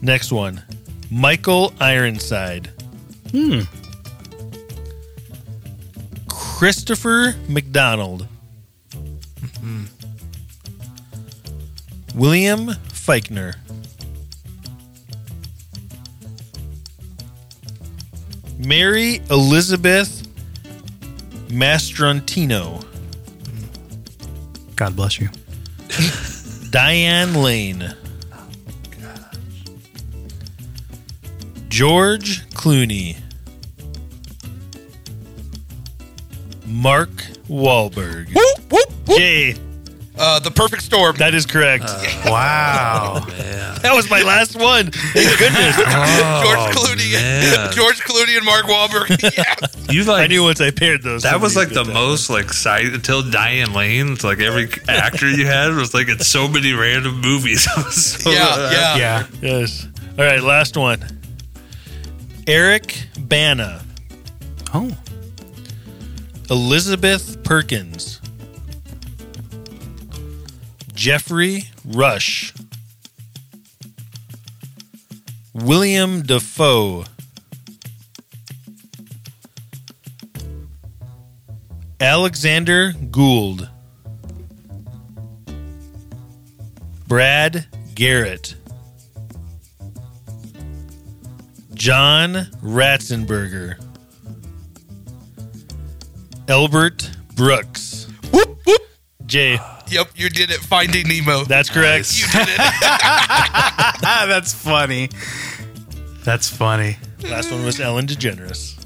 Next 0.02 0.32
one. 0.32 0.62
Michael 1.10 1.74
Ironside. 1.80 2.70
Hmm. 3.32 3.62
Christopher 6.64 7.36
McDonald. 7.50 8.26
William 12.16 12.68
Fichtner. 12.88 13.56
Mary 18.58 19.20
Elizabeth 19.30 20.26
Mastrantonio. 21.50 22.86
God 24.78 24.96
bless 24.96 25.20
you. 25.20 25.28
Diane 26.70 27.34
Lane. 27.34 27.94
George 31.68 32.48
Clooney. 32.52 33.18
Mark 36.74 37.10
Wahlberg. 37.48 38.34
Whoop, 38.34 38.72
whoop, 38.72 38.90
whoop. 39.08 39.20
Yay. 39.20 39.56
Uh, 40.18 40.40
the 40.40 40.52
perfect 40.52 40.84
storm. 40.84 41.16
That 41.18 41.34
is 41.34 41.46
correct. 41.46 41.86
Wow. 42.26 43.20
that 43.84 43.92
was 43.94 44.10
my 44.10 44.22
last 44.24 44.56
one. 44.56 44.90
Thank 44.92 45.38
goodness. 45.38 45.76
George 45.76 46.76
Clooney. 46.76 47.12
man. 47.14 47.72
George 47.74 48.00
Clooney 48.00 48.38
and 48.38 48.46
Mark 48.46 48.66
Wahlberg. 48.66 49.22
yes. 49.22 49.88
You 49.94 50.04
like 50.06 50.24
I 50.24 50.28
knew 50.28 50.44
once 50.44 50.62
I 50.62 50.72
paired 50.72 51.04
those. 51.04 51.24
that 51.24 51.40
was 51.42 51.56
like 51.56 51.68
somebody 51.68 51.76
the 51.76 51.82
would 51.92 52.00
get 52.00 52.08
most 52.10 52.30
like 52.30 52.54
side 52.54 52.86
until 52.88 53.22
Diane 53.30 53.74
Lane. 53.74 54.14
It's 54.14 54.24
like 54.24 54.40
every 54.40 54.70
actor 54.88 55.30
you 55.30 55.46
had 55.46 55.74
was 55.76 55.94
like 55.94 56.08
in 56.08 56.20
so 56.20 56.48
many 56.48 56.74
random 56.74 57.20
movies. 57.22 57.68
I 57.76 57.82
was 57.84 58.06
so- 58.24 58.32
Yeah, 58.32 58.72
yeah. 58.72 58.98
Yeah. 58.98 59.28
Yes. 59.42 59.88
All 60.18 60.24
right, 60.26 60.42
last 60.42 60.78
one. 60.78 61.04
Eric 62.48 63.08
Bana. 63.20 63.84
Oh. 64.74 64.90
Elizabeth 66.54 67.44
Perkins. 67.44 68.22
Geoffrey 70.94 71.64
Rush. 71.84 72.54
William 75.56 76.22
Dafoe. 76.22 77.06
Alexander 82.00 82.94
Gould. 83.10 83.68
Brad 87.08 87.66
Garrett. 87.96 88.54
John 91.74 92.48
Ratzenberger. 92.62 93.83
Elbert 96.48 97.10
Brooks. 97.36 98.08
Whoop, 98.32 98.60
whoop. 98.66 98.82
Jay, 99.26 99.58
Yep, 99.88 100.10
you 100.16 100.30
did 100.30 100.50
it. 100.50 100.60
Finding 100.60 101.08
Nemo. 101.08 101.44
that's 101.44 101.70
correct. 101.70 102.18
you 102.20 102.26
did 102.32 102.48
it. 102.50 102.56
Ah, 102.60 104.26
that's 104.28 104.54
funny. 104.54 105.10
That's 106.24 106.50
funny. 106.50 106.98
Last 107.30 107.52
one 107.52 107.64
was 107.64 107.80
Ellen 107.80 108.08
DeGeneres. 108.08 108.80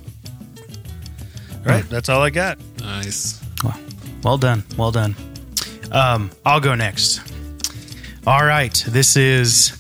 All 1.58 1.64
right, 1.74 1.88
that's 1.90 2.10
all 2.10 2.22
I 2.22 2.30
got. 2.30 2.58
Nice. 2.80 3.42
Well 4.24 4.38
done. 4.38 4.64
Well 4.78 4.92
done. 4.92 5.16
Um, 5.92 6.32
I'll 6.46 6.60
go 6.60 6.76
next. 6.76 7.22
All 8.26 8.44
right. 8.46 8.74
This 8.88 9.16
is 9.16 9.78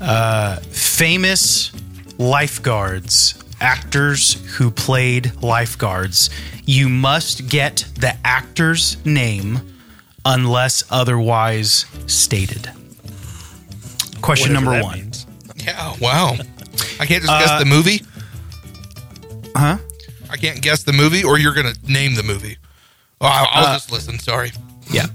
uh, 0.00 0.56
famous 0.56 1.72
lifeguards, 2.18 3.42
actors 3.64 4.34
who 4.56 4.70
played 4.70 5.32
lifeguards. 5.42 6.30
You 6.66 6.88
must 6.88 7.48
get 7.48 7.84
the 7.98 8.14
actor's 8.24 9.04
name 9.06 9.74
unless 10.24 10.84
otherwise 10.90 11.86
stated. 12.06 12.70
Question 14.20 14.52
Whatever 14.54 14.70
number 14.70 14.82
one. 14.82 14.98
means. 15.00 15.26
yeah, 15.56 15.94
wow. 16.00 16.34
I 17.00 17.06
can't 17.06 17.22
just 17.24 17.26
guess 17.26 17.50
Uh, 17.50 17.58
the 17.58 17.64
movie. 17.64 18.02
Huh? 19.56 19.78
I 20.30 20.36
can't 20.36 20.60
guess 20.60 20.82
the 20.82 20.92
movie, 20.92 21.22
or 21.24 21.38
you're 21.38 21.54
going 21.54 21.72
to 21.72 21.92
name 21.92 22.14
the 22.14 22.22
movie. 22.22 22.56
Oh, 23.20 23.26
I'll, 23.26 23.48
I'll 23.52 23.66
Uh, 23.66 23.74
just 23.74 23.90
listen. 23.92 24.18
Sorry. 24.18 24.52
Yeah. 24.90 25.06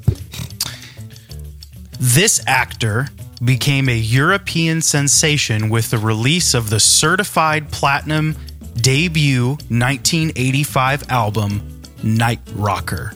This 2.00 2.42
actor 2.48 3.10
became 3.44 3.88
a 3.88 3.96
European 3.98 4.82
sensation 4.82 5.70
with 5.70 5.92
the 5.92 5.98
release 5.98 6.54
of 6.54 6.70
the 6.70 6.80
certified 6.80 7.72
platinum 7.72 8.36
debut 8.76 9.50
1985 9.70 11.10
album 11.10 11.82
Night 12.04 12.40
Rocker. 12.54 13.14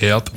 Yep. 0.00 0.30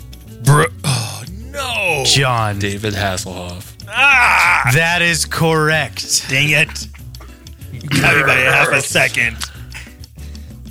Bro- 0.43 0.65
oh, 0.83 1.23
no. 1.51 2.03
John, 2.05 2.59
David 2.59 2.93
Hasselhoff. 2.93 3.71
Ah! 3.87 4.71
that 4.73 5.01
is 5.01 5.25
correct. 5.25 6.29
Dang 6.29 6.49
it. 6.49 6.87
You 7.71 7.81
got 7.89 8.17
me 8.17 8.23
by 8.23 8.33
half 8.33 8.69
a 8.69 8.81
second. 8.81 9.37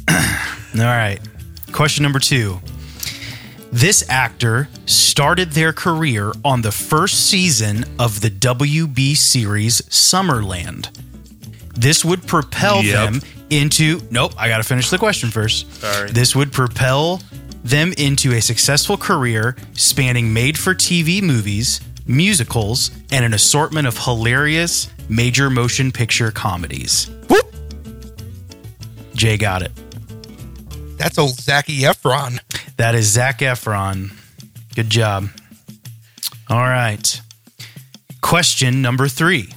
All 0.09 0.87
right. 0.87 1.21
Question 1.73 2.03
number 2.03 2.19
two. 2.19 2.61
This 3.73 4.05
actor 4.09 4.69
started 4.85 5.53
their 5.53 5.73
career 5.73 6.33
on 6.45 6.61
the 6.61 6.73
first 6.73 7.27
season 7.29 7.85
of 7.99 8.21
the 8.21 8.29
WB 8.31 9.17
series 9.17 9.81
Summerland. 9.83 10.91
This 11.75 12.05
would 12.05 12.27
propel 12.27 12.83
Yep. 12.83 12.95
them 13.13 13.23
into. 13.49 14.03
Nope, 14.11 14.35
I 14.37 14.49
got 14.49 14.59
to 14.59 14.63
finish 14.63 14.91
the 14.91 14.99
question 14.99 15.31
first. 15.31 15.67
Sorry. 15.81 16.11
This 16.13 16.37
would 16.37 16.53
propel 16.53 17.23
them 17.65 17.95
into 17.97 18.33
a 18.35 18.43
successful 18.43 18.99
career 18.99 19.57
spanning 19.73 20.35
made 20.35 20.59
for 20.59 20.75
TV 20.75 21.23
movies, 21.23 21.81
musicals, 22.07 22.91
and 23.11 23.25
an 23.25 23.33
assortment 23.33 23.87
of 23.87 23.97
hilarious 23.99 24.89
major 25.09 25.49
motion 25.49 25.93
picture 25.93 26.31
comedies. 26.31 27.09
Whoop! 27.29 27.55
Jay 29.15 29.39
got 29.39 29.63
it. 29.63 29.73
That's 30.99 31.17
old 31.19 31.41
Zachy 31.41 31.81
Efron. 31.81 32.39
That 32.83 32.97
is 32.97 33.07
Zac 33.07 33.39
Efron. 33.39 34.11
Good 34.75 34.91
job. 34.91 35.29
All 36.51 36.65
right. 36.65 37.21
Question 38.21 38.83
number 38.83 39.07
three. 39.07 39.55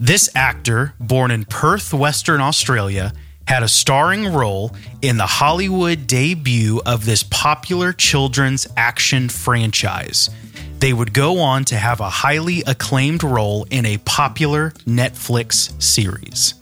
This 0.00 0.30
actor, 0.34 0.94
born 0.98 1.30
in 1.30 1.44
Perth, 1.44 1.92
Western 1.92 2.40
Australia, 2.40 3.12
had 3.46 3.62
a 3.62 3.68
starring 3.68 4.32
role 4.32 4.74
in 5.02 5.18
the 5.18 5.26
Hollywood 5.26 6.06
debut 6.06 6.80
of 6.86 7.04
this 7.04 7.22
popular 7.24 7.92
children's 7.92 8.66
action 8.74 9.28
franchise. 9.28 10.30
They 10.78 10.94
would 10.94 11.12
go 11.12 11.40
on 11.40 11.66
to 11.66 11.76
have 11.76 12.00
a 12.00 12.08
highly 12.08 12.62
acclaimed 12.66 13.22
role 13.22 13.66
in 13.70 13.84
a 13.84 13.98
popular 13.98 14.70
Netflix 14.86 15.78
series. 15.82 16.54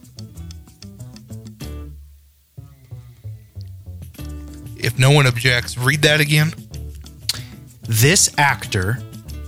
If 4.83 4.99
no 4.99 5.13
one 5.13 5.27
objects, 5.27 5.79
read 5.79 6.03
that 6.03 6.21
again. 6.21 6.53
This 7.83 8.33
actor, 8.37 8.99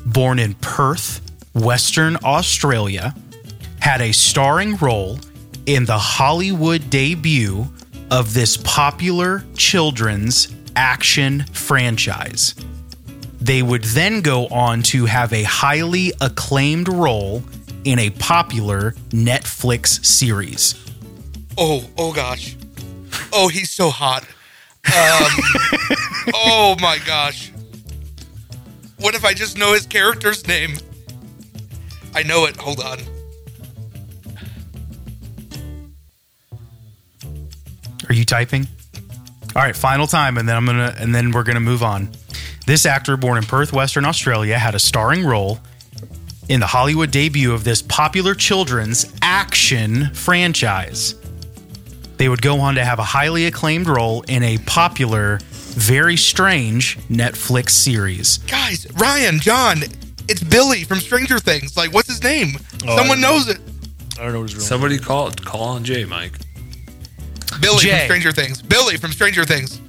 born 0.06 0.38
in 0.38 0.54
Perth, 0.54 1.20
Western 1.54 2.16
Australia, 2.24 3.14
had 3.80 4.00
a 4.00 4.12
starring 4.12 4.76
role 4.76 5.18
in 5.66 5.84
the 5.84 5.98
Hollywood 5.98 6.88
debut 6.88 7.66
of 8.10 8.32
this 8.32 8.56
popular 8.56 9.44
children's 9.56 10.54
action 10.76 11.44
franchise. 11.52 12.54
They 13.40 13.62
would 13.62 13.84
then 13.84 14.20
go 14.20 14.46
on 14.46 14.82
to 14.84 15.06
have 15.06 15.32
a 15.32 15.42
highly 15.42 16.12
acclaimed 16.20 16.88
role 16.88 17.42
in 17.84 17.98
a 17.98 18.10
popular 18.10 18.92
Netflix 19.10 20.04
series. 20.04 20.74
Oh, 21.58 21.84
oh 21.98 22.12
gosh. 22.12 22.56
Oh, 23.32 23.48
he's 23.48 23.70
so 23.70 23.90
hot. 23.90 24.24
Um, 24.86 25.30
oh 26.34 26.76
my 26.80 26.98
gosh. 27.04 27.52
What 28.98 29.14
if 29.14 29.24
I 29.24 29.34
just 29.34 29.58
know 29.58 29.72
his 29.72 29.86
character's 29.86 30.46
name? 30.46 30.76
I 32.14 32.22
know 32.22 32.44
it. 32.46 32.56
Hold 32.56 32.80
on. 32.80 32.98
Are 38.08 38.14
you 38.14 38.24
typing? 38.24 38.68
All 39.56 39.62
right, 39.62 39.76
final 39.76 40.06
time, 40.06 40.36
and 40.36 40.48
then 40.48 40.56
I'm 40.56 40.66
gonna, 40.66 40.94
and 40.98 41.14
then 41.14 41.30
we're 41.30 41.42
gonna 41.42 41.60
move 41.60 41.82
on. 41.82 42.10
This 42.66 42.86
actor, 42.86 43.16
born 43.16 43.38
in 43.38 43.44
Perth, 43.44 43.72
Western 43.72 44.04
Australia, 44.04 44.58
had 44.58 44.74
a 44.74 44.78
starring 44.78 45.24
role 45.24 45.60
in 46.48 46.60
the 46.60 46.66
Hollywood 46.66 47.10
debut 47.10 47.52
of 47.52 47.64
this 47.64 47.82
popular 47.82 48.34
children's 48.34 49.12
action 49.22 50.12
franchise. 50.14 51.14
They 52.16 52.28
would 52.28 52.42
go 52.42 52.60
on 52.60 52.76
to 52.76 52.84
have 52.84 52.98
a 52.98 53.04
highly 53.04 53.46
acclaimed 53.46 53.88
role 53.88 54.22
in 54.22 54.42
a 54.42 54.58
popular, 54.58 55.40
very 55.50 56.16
strange 56.16 56.96
Netflix 57.08 57.70
series. 57.70 58.38
Guys, 58.38 58.86
Ryan, 58.94 59.40
John, 59.40 59.78
it's 60.28 60.42
Billy 60.42 60.84
from 60.84 61.00
Stranger 61.00 61.38
Things. 61.38 61.76
Like, 61.76 61.92
what's 61.92 62.08
his 62.08 62.22
name? 62.22 62.56
Oh, 62.86 62.96
Someone 62.96 63.20
knows 63.20 63.48
it. 63.48 63.58
I 64.18 64.22
don't 64.24 64.32
know 64.32 64.40
what 64.40 64.50
his 64.50 64.56
real 64.56 64.64
Somebody 64.64 64.98
call 64.98 65.32
call 65.32 65.62
on 65.70 65.82
Jay, 65.84 66.04
Mike. 66.04 66.34
Billy 67.60 67.78
Jay. 67.80 67.90
from 67.98 68.04
Stranger 68.06 68.32
Things. 68.32 68.62
Billy 68.62 68.96
from 68.96 69.10
Stranger 69.10 69.44
Things. 69.44 69.80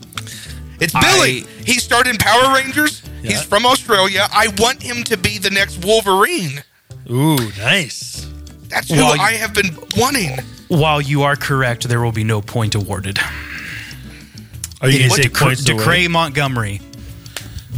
It's 0.80 0.94
I- 0.96 1.02
Billy. 1.02 1.46
he 1.64 1.74
starred 1.80 2.08
in 2.08 2.18
Power 2.18 2.54
Rangers. 2.56 3.04
Yeah. 3.22 3.32
He's 3.32 3.44
from 3.44 3.66
Australia. 3.66 4.28
I 4.34 4.48
want 4.58 4.82
him 4.82 5.04
to 5.06 5.18
be 5.18 5.38
the 5.38 5.50
next 5.52 5.86
Wolverine. 5.86 6.64
Ooh, 7.10 7.38
nice. 7.58 8.28
That's 8.70 8.90
who 8.90 8.96
Well, 8.98 9.16
you- 9.16 9.22
I 9.22 9.34
have 9.34 9.54
been 9.54 9.78
wanting. 9.96 10.38
While 10.68 11.02
you 11.02 11.24
are 11.24 11.36
correct, 11.36 11.88
there 11.88 12.02
will 12.02 12.12
be 12.12 12.24
no 12.24 12.42
point 12.42 12.76
awarded. 12.76 13.20
Are 14.82 14.90
you 14.90 15.10
What 15.10 15.18
gonna 15.20 15.24
say 15.24 15.30
Decre- 15.30 15.40
points 15.40 15.70
away? 15.70 15.80
Decray 15.84 16.10
Montgomery. 16.10 16.82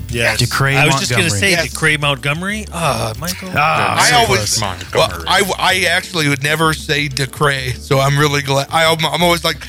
Yes. 0.09 0.41
Decray 0.41 0.75
I 0.77 0.85
was 0.85 0.95
just 0.99 1.11
gonna 1.11 1.29
say 1.29 1.51
Yes. 1.51 1.73
Decray 1.73 1.99
Montgomery. 1.99 2.65
Ah, 2.71 3.13
Michael. 3.19 3.49
Ah, 3.53 3.97
I 3.99 4.09
so 4.09 4.15
always, 4.17 4.57
close. 4.57 4.93
well, 4.93 5.23
I, 5.27 5.43
I 5.57 5.85
actually 5.89 6.29
would 6.29 6.43
never 6.43 6.73
say 6.73 7.07
Decray, 7.09 7.75
so 7.77 7.99
I'm 7.99 8.17
really 8.17 8.41
glad. 8.41 8.67
I, 8.71 8.85
I'm 8.91 9.21
always 9.21 9.43
like 9.43 9.67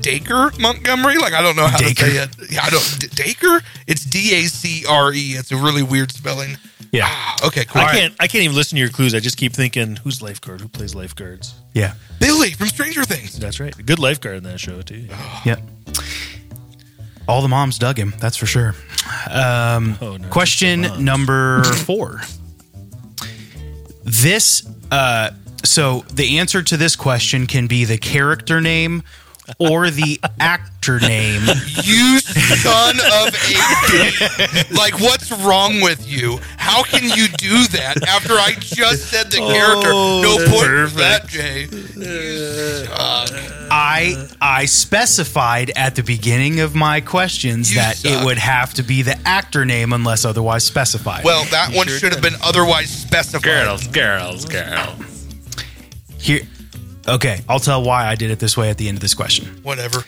Dacre 0.00 0.52
Montgomery. 0.58 1.18
Like 1.18 1.34
I 1.34 1.42
don't 1.42 1.56
know 1.56 1.66
how 1.66 1.76
Dacre. 1.78 1.94
to 2.06 2.10
say 2.10 2.16
it. 2.22 2.30
Yeah, 2.50 2.64
I 2.64 2.70
don't 2.70 2.98
D- 2.98 3.08
Dacre. 3.14 3.62
It's 3.86 4.04
D 4.04 4.34
A 4.34 4.42
C 4.48 4.84
R 4.88 5.12
E. 5.12 5.32
It's 5.32 5.52
a 5.52 5.56
really 5.56 5.82
weird 5.82 6.12
spelling. 6.12 6.56
Yeah. 6.94 7.06
Ah, 7.08 7.46
okay, 7.46 7.64
cool. 7.64 7.82
I 7.82 7.90
can't. 7.92 8.14
I 8.20 8.26
can't 8.28 8.44
even 8.44 8.54
listen 8.56 8.76
to 8.76 8.80
your 8.80 8.88
clues. 8.90 9.14
I 9.14 9.20
just 9.20 9.36
keep 9.36 9.52
thinking, 9.52 9.96
who's 9.96 10.22
lifeguard? 10.22 10.60
Who 10.60 10.68
plays 10.68 10.94
lifeguards? 10.94 11.54
Yeah. 11.72 11.94
Billy 12.20 12.52
from 12.52 12.68
Stranger 12.68 13.02
Things. 13.04 13.36
That's 13.38 13.58
right. 13.58 13.76
A 13.78 13.82
good 13.82 13.98
lifeguard 13.98 14.36
in 14.36 14.44
that 14.44 14.60
show 14.60 14.80
too. 14.82 15.08
Yep. 15.44 15.60
All 17.26 17.42
the 17.42 17.48
moms 17.48 17.78
dug 17.78 17.98
him, 17.98 18.14
that's 18.20 18.36
for 18.36 18.46
sure. 18.46 18.74
Um, 19.30 19.98
Oh, 20.00 20.16
no, 20.18 20.28
question 20.28 20.82
just 20.82 20.94
the 20.94 21.00
moms. 21.00 21.04
number 21.04 21.64
four. 21.64 22.20
This, 24.04 24.68
uh, 24.92 25.30
so 25.64 26.04
the 26.12 26.38
answer 26.38 26.62
to 26.62 26.76
this 26.76 26.94
question 26.96 27.46
can 27.46 27.66
be 27.66 27.84
the 27.86 27.96
character 27.98 28.60
name 28.60 29.02
or 29.58 29.88
the 29.90 30.20
actor 30.40 31.00
name. 31.00 31.42
You 31.82 32.18
son 32.20 32.96
of 32.98 33.34
a 33.34 34.74
like 34.74 35.00
what's 35.00 35.32
wrong 35.32 35.80
with 35.80 36.06
you? 36.06 36.38
How 36.64 36.82
can 36.82 37.04
you 37.04 37.28
do 37.28 37.66
that 37.76 38.08
after 38.08 38.32
I 38.32 38.54
just 38.58 39.10
said 39.10 39.30
the 39.30 39.38
oh, 39.42 39.52
character? 39.52 39.90
No 39.90 40.38
that's 40.38 40.50
point 40.50 40.90
for 40.90 40.98
that. 40.98 41.26
Jay. 41.28 41.68
I 43.70 44.28
I 44.40 44.64
specified 44.64 45.72
at 45.76 45.94
the 45.94 46.02
beginning 46.02 46.60
of 46.60 46.74
my 46.74 47.02
questions 47.02 47.70
You 47.70 47.80
that 47.80 47.96
suck. 47.96 48.12
it 48.12 48.24
would 48.24 48.38
have 48.38 48.72
to 48.74 48.82
be 48.82 49.02
the 49.02 49.18
actor 49.26 49.66
name 49.66 49.92
unless 49.92 50.24
otherwise 50.24 50.64
specified. 50.64 51.22
Well, 51.22 51.44
that 51.50 51.74
one 51.74 51.86
should 51.86 52.12
have 52.12 52.22
been 52.22 52.36
otherwise 52.42 52.88
specified. 52.88 53.42
Girls, 53.42 53.86
girls, 53.88 54.46
girls. 54.46 55.26
here, 56.18 56.40
okay, 57.06 57.42
I'll 57.46 57.60
tell 57.60 57.84
why 57.84 58.06
I 58.06 58.14
did 58.14 58.30
it 58.30 58.38
this 58.38 58.56
way 58.56 58.70
at 58.70 58.78
the 58.78 58.88
end 58.88 58.96
of 58.96 59.02
this 59.02 59.14
question. 59.14 59.60
Whatever. 59.62 60.04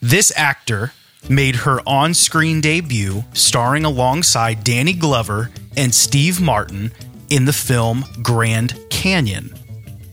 This 0.00 0.32
actor 0.36 0.92
made 1.28 1.56
her 1.56 1.80
on 1.86 2.14
screen 2.14 2.60
debut 2.60 3.24
starring 3.32 3.84
alongside 3.84 4.64
Danny 4.64 4.92
Glover 4.92 5.50
and 5.76 5.94
Steve 5.94 6.40
Martin 6.40 6.92
in 7.30 7.44
the 7.44 7.52
film 7.52 8.04
Grand 8.22 8.78
Canyon. 8.90 9.54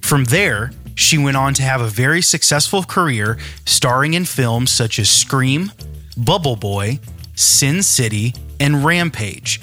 From 0.01 0.25
there, 0.25 0.71
she 0.95 1.17
went 1.17 1.37
on 1.37 1.53
to 1.55 1.63
have 1.63 1.81
a 1.81 1.87
very 1.87 2.21
successful 2.21 2.83
career 2.83 3.37
starring 3.65 4.13
in 4.13 4.25
films 4.25 4.71
such 4.71 4.99
as 4.99 5.09
Scream, 5.09 5.71
Bubble 6.17 6.55
Boy, 6.55 6.99
Sin 7.35 7.81
City, 7.81 8.33
and 8.59 8.85
Rampage. 8.85 9.61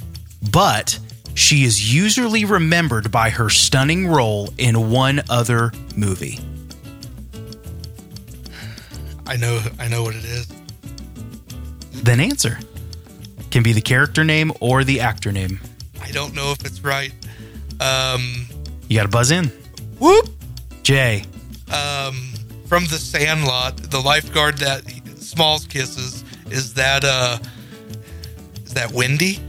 But 0.50 0.98
she 1.34 1.64
is 1.64 1.94
usually 1.94 2.44
remembered 2.44 3.10
by 3.10 3.30
her 3.30 3.48
stunning 3.48 4.06
role 4.08 4.52
in 4.58 4.90
one 4.90 5.22
other 5.30 5.72
movie. 5.96 6.40
I 9.26 9.36
know. 9.36 9.62
I 9.78 9.88
know 9.88 10.02
what 10.02 10.16
it 10.16 10.24
is. 10.24 10.48
Then 11.92 12.20
answer. 12.20 12.58
Can 13.50 13.62
be 13.62 13.72
the 13.72 13.80
character 13.80 14.24
name 14.24 14.52
or 14.60 14.84
the 14.84 15.00
actor 15.00 15.32
name. 15.32 15.60
I 16.00 16.10
don't 16.12 16.34
know 16.34 16.52
if 16.52 16.64
it's 16.64 16.82
right. 16.82 17.12
Um, 17.80 18.46
You 18.88 18.96
got 18.96 19.02
to 19.04 19.08
buzz 19.08 19.30
in. 19.30 19.46
whoop. 19.98 20.28
Jay. 20.82 21.24
Um, 21.68 22.16
from 22.66 22.84
the 22.84 22.98
Sandlot, 22.98 23.76
the 23.76 24.00
lifeguard 24.00 24.58
that 24.58 24.82
Smalls 25.18 25.66
kisses 25.66 26.24
is 26.50 26.74
that. 26.74 27.04
Uh, 27.04 27.38
is 28.64 28.74
that 28.74 28.90
Wendy? 28.92 29.40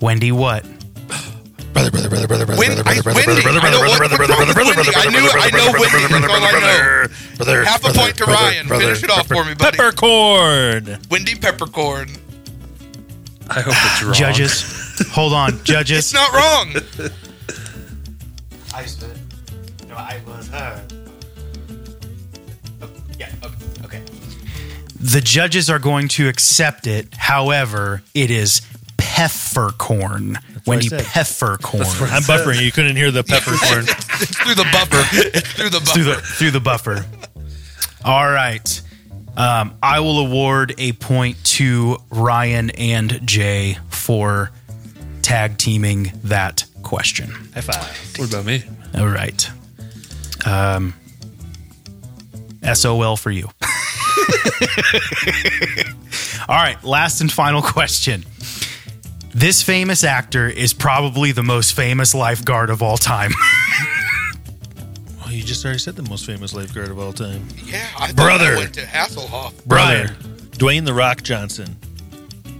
Wendy 0.00 0.32
what? 0.32 0.64
Wendy. 1.74 2.82
I, 2.84 3.00
Wendy. 3.04 3.42
I 3.46 3.70
know 3.70 3.80
what, 3.80 4.00
what's 4.00 4.28
wrong 4.28 4.46
with 4.46 4.56
Wendy. 4.56 4.92
I 4.94 5.08
knew. 5.10 5.28
I 5.32 5.50
know 5.50 5.72
Wendy. 5.78 6.06
That's 6.10 6.28
all 6.28 6.44
I 6.44 7.54
know. 7.54 7.64
Half 7.64 7.84
a 7.84 7.92
point 7.92 8.16
to 8.18 8.24
Ryan. 8.24 8.68
Finish 8.68 9.02
it 9.04 9.10
off 9.10 9.28
for 9.28 9.44
me, 9.44 9.54
buddy. 9.54 9.76
Peppercorn. 9.76 10.98
Wendy 11.10 11.34
Peppercorn. 11.34 12.10
I 13.48 13.60
hope 13.60 13.74
it's 13.76 14.02
wrong. 14.02 14.14
Judges. 14.14 15.08
Hold 15.12 15.32
on. 15.32 15.62
Judges. 15.64 15.98
It's 15.98 16.14
not 16.14 16.32
wrong. 16.32 16.74
I 18.74 18.84
stood. 18.84 19.18
No, 19.88 19.96
I 19.96 20.20
was 20.26 20.48
her. 20.48 20.86
Yeah. 23.18 23.30
Okay. 23.84 24.02
The 25.00 25.20
judges 25.20 25.68
are 25.68 25.78
going 25.78 26.08
to 26.08 26.28
accept 26.28 26.86
it. 26.86 27.14
However, 27.14 28.02
it 28.14 28.30
is 28.30 28.60
peppercorn. 29.28 30.38
Wendy 30.66 30.88
said. 30.88 31.04
peppercorn. 31.04 31.82
I'm 31.82 32.22
buffering. 32.22 32.62
You 32.62 32.72
couldn't 32.72 32.96
hear 32.96 33.10
the 33.10 33.22
peppercorn. 33.28 33.84
It's 34.20 34.36
through 34.38 34.54
the 34.54 34.68
buffer. 34.72 35.02
It's 35.36 35.52
through 35.52 35.70
the 35.70 35.80
buffer. 35.80 35.92
through 35.92 36.04
the 36.04 36.14
through 36.14 36.50
the 36.50 36.60
buffer. 36.60 37.04
All 38.04 38.30
right. 38.30 38.82
Um, 39.36 39.74
I 39.82 40.00
will 40.00 40.18
award 40.26 40.74
a 40.78 40.92
point 40.92 41.42
to 41.44 41.98
Ryan 42.10 42.70
and 42.70 43.20
Jay 43.26 43.78
for 43.88 44.50
tag 45.22 45.56
teaming 45.58 46.12
that 46.24 46.64
question. 46.82 47.30
High 47.54 47.60
five. 47.60 48.14
What 48.18 48.28
about 48.28 48.44
me? 48.46 48.64
All 48.98 49.06
right. 49.06 49.48
Um, 50.46 50.94
SOL 52.74 53.16
for 53.16 53.30
you. 53.30 53.48
All 56.48 56.56
right. 56.56 56.82
Last 56.82 57.20
and 57.20 57.30
final 57.30 57.62
question. 57.62 58.24
This 59.32 59.62
famous 59.62 60.02
actor 60.04 60.48
is 60.48 60.72
probably 60.74 61.32
the 61.32 61.42
most 61.42 61.74
famous 61.74 62.14
lifeguard 62.14 62.70
of 62.70 62.82
all 62.82 62.96
time. 62.96 63.32
Well, 65.20 65.38
you 65.38 65.44
just 65.44 65.64
already 65.64 65.78
said 65.78 65.94
the 65.94 66.02
most 66.10 66.26
famous 66.26 66.52
lifeguard 66.54 66.88
of 66.88 66.98
all 66.98 67.12
time. 67.12 67.46
Yeah, 67.64 67.86
I 67.96 68.10
Brother. 68.10 68.54
I 68.54 68.56
went 68.56 68.74
to 68.74 68.80
Hasselhoff. 68.80 69.64
Brother. 69.64 70.06
Dwayne 70.58 70.84
the 70.84 70.92
Rock 70.92 71.22
Johnson. 71.22 71.76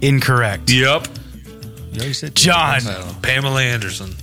Incorrect. 0.01 0.69
Yep. 0.71 1.07
You 1.91 1.97
already 1.97 2.13
said 2.13 2.33
John. 2.33 2.79
Pamela 3.21 3.61
Anderson. 3.61 4.13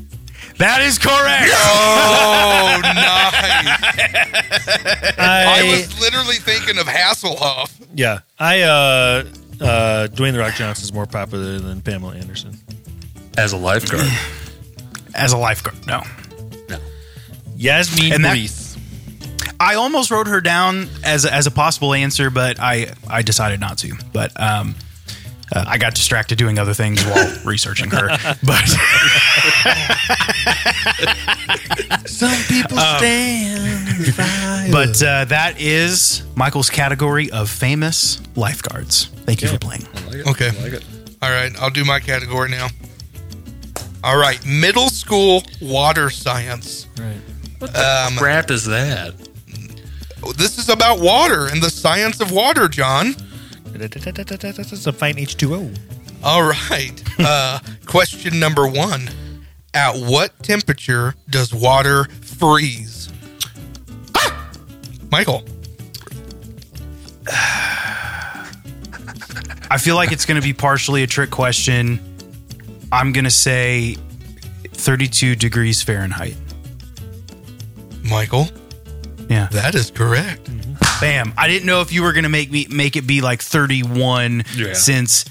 That 0.56 0.80
is 0.80 0.98
correct. 0.98 1.52
Oh, 1.60 2.80
nice. 2.82 3.04
I 5.18 5.60
I, 5.60 5.70
was 5.70 6.00
literally 6.00 6.36
thinking 6.36 6.78
of 6.78 6.86
Hasselhoff. 6.86 7.70
yeah. 7.94 8.20
I 8.38 8.62
uh 8.62 9.24
uh 9.60 10.08
Dwayne 10.12 10.32
the 10.32 10.38
Rock 10.38 10.54
Johnson 10.54 10.84
is 10.84 10.92
more 10.92 11.06
popular 11.06 11.58
than 11.58 11.80
Pamela 11.82 12.14
Anderson. 12.16 12.58
As 13.36 13.52
a 13.52 13.56
lifeguard. 13.56 14.06
As 15.14 15.32
a 15.32 15.38
lifeguard, 15.38 15.86
no. 15.86 16.02
No. 16.68 16.78
Yasmin 17.56 18.12
And 18.12 18.24
that- 18.24 18.36
Brees. 18.36 18.66
I 19.60 19.74
almost 19.74 20.12
wrote 20.12 20.28
her 20.28 20.40
down 20.40 20.88
as 21.02 21.24
a, 21.24 21.34
as 21.34 21.48
a 21.48 21.50
possible 21.50 21.92
answer, 21.92 22.30
but 22.30 22.60
I 22.60 22.92
I 23.08 23.22
decided 23.22 23.58
not 23.58 23.76
to. 23.78 23.96
But 24.12 24.38
um, 24.40 24.76
uh, 25.52 25.64
I 25.66 25.78
got 25.78 25.96
distracted 25.96 26.38
doing 26.38 26.60
other 26.60 26.74
things 26.74 27.02
while 27.04 27.36
researching 27.44 27.90
her. 27.90 28.06
But 28.44 28.64
Some 32.06 32.30
people 32.46 32.78
stand. 32.78 34.06
but 34.72 35.02
uh, 35.02 35.24
that 35.26 35.54
is 35.58 36.22
Michael's 36.36 36.70
category 36.70 37.30
of 37.32 37.50
famous 37.50 38.20
lifeguards. 38.36 39.10
Thank 39.28 39.42
you 39.42 39.48
for 39.48 39.58
playing. 39.58 39.86
Okay. 40.26 40.50
like 40.62 40.72
it. 40.72 40.86
All 41.20 41.30
right, 41.30 41.54
I'll 41.60 41.68
do 41.68 41.84
my 41.84 42.00
category 42.00 42.48
now. 42.48 42.68
All 44.02 44.16
right, 44.16 44.42
middle 44.46 44.88
school 44.88 45.42
water 45.60 46.08
science. 46.08 46.86
right. 46.98 47.20
What 47.58 47.74
the 47.74 48.14
crap 48.16 48.50
is 48.50 48.64
that? 48.64 49.14
This 50.36 50.56
is 50.56 50.70
about 50.70 51.00
water 51.00 51.48
and 51.48 51.62
the 51.62 51.68
science 51.68 52.22
of 52.22 52.32
water, 52.32 52.68
John. 52.68 53.14
It's 53.74 54.86
a 54.86 54.92
fine 54.94 55.16
H2O. 55.16 55.78
All 56.24 56.42
right. 56.44 57.02
Uh, 57.18 57.58
question 57.84 58.40
number 58.40 58.66
one 58.66 59.10
At 59.74 59.94
what 59.96 60.42
temperature 60.42 61.16
does 61.28 61.52
water 61.52 62.04
freeze? 62.22 63.12
Ah! 64.14 64.50
Michael. 65.10 65.44
I 69.70 69.78
feel 69.78 69.96
like 69.96 70.12
it's 70.12 70.24
going 70.26 70.40
to 70.40 70.46
be 70.46 70.52
partially 70.54 71.02
a 71.02 71.06
trick 71.06 71.30
question. 71.30 72.00
I'm 72.90 73.12
going 73.12 73.24
to 73.24 73.30
say 73.30 73.96
32 74.72 75.34
degrees 75.36 75.82
Fahrenheit. 75.82 76.36
Michael, 78.02 78.48
Yeah. 79.28 79.48
that 79.52 79.74
is 79.74 79.90
correct. 79.90 80.48
Bam. 81.00 81.34
I 81.36 81.48
didn't 81.48 81.66
know 81.66 81.80
if 81.82 81.92
you 81.92 82.02
were 82.02 82.12
going 82.12 82.22
to 82.24 82.28
make 82.30 82.50
me 82.50 82.66
make 82.70 82.96
it 82.96 83.06
be 83.06 83.20
like 83.20 83.42
31 83.42 84.44
Yeah. 84.54 84.72
since 84.72 85.24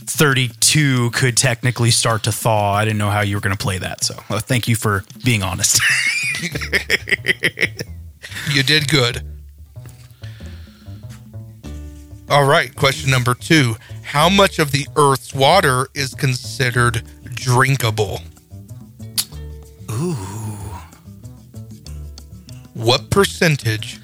32 0.00 1.10
could 1.12 1.36
technically 1.36 1.90
start 1.92 2.24
to 2.24 2.32
thaw. 2.32 2.74
I 2.74 2.84
didn't 2.84 2.98
know 2.98 3.10
how 3.10 3.20
you 3.20 3.36
were 3.36 3.40
going 3.40 3.56
to 3.56 3.62
play 3.62 3.78
that. 3.78 4.02
So, 4.04 4.16
uh, 4.28 4.40
thank 4.40 4.66
you 4.68 4.74
for 4.76 5.04
being 5.24 5.42
honest. 5.42 5.80
You 8.50 8.62
did 8.62 8.88
good. 8.88 9.22
All 12.30 12.44
right, 12.44 12.74
question 12.74 13.10
number 13.10 13.34
two. 13.34 13.76
How 14.02 14.28
much 14.28 14.58
of 14.58 14.72
the 14.72 14.86
Earth's 14.96 15.34
water 15.34 15.88
is 15.94 16.14
considered 16.14 17.02
drinkable? 17.24 18.20
Ooh. 19.90 20.16
What 22.72 23.10
percentage 23.10 24.00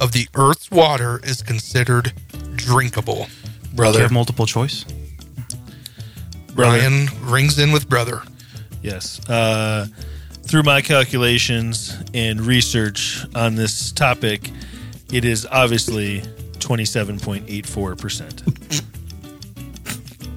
of 0.00 0.12
the 0.12 0.26
Earth's 0.34 0.70
water 0.70 1.20
is 1.22 1.42
considered 1.42 2.12
drinkable? 2.56 3.26
Do 3.26 3.68
you 3.68 3.76
Brother. 3.76 4.00
have 4.00 4.10
multiple 4.10 4.46
choice? 4.46 4.84
Brother. 6.54 6.78
Ryan 6.78 7.08
rings 7.22 7.58
in 7.58 7.72
with 7.72 7.88
brother. 7.88 8.22
Yes. 8.82 9.20
Uh, 9.28 9.86
through 10.42 10.62
my 10.62 10.80
calculations 10.80 11.96
and 12.14 12.40
research 12.40 13.24
on 13.34 13.54
this 13.54 13.92
topic, 13.92 14.50
it 15.12 15.24
is 15.24 15.46
obviously 15.50 16.22
27.84%. 16.70 18.86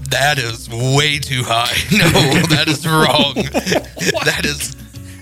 That 0.10 0.38
is 0.38 0.70
way 0.70 1.18
too 1.18 1.42
high. 1.44 1.74
No, 1.98 2.08
that 2.56 2.68
is 2.68 2.86
wrong. 2.86 3.34
that 4.26 4.46
is 4.46 4.76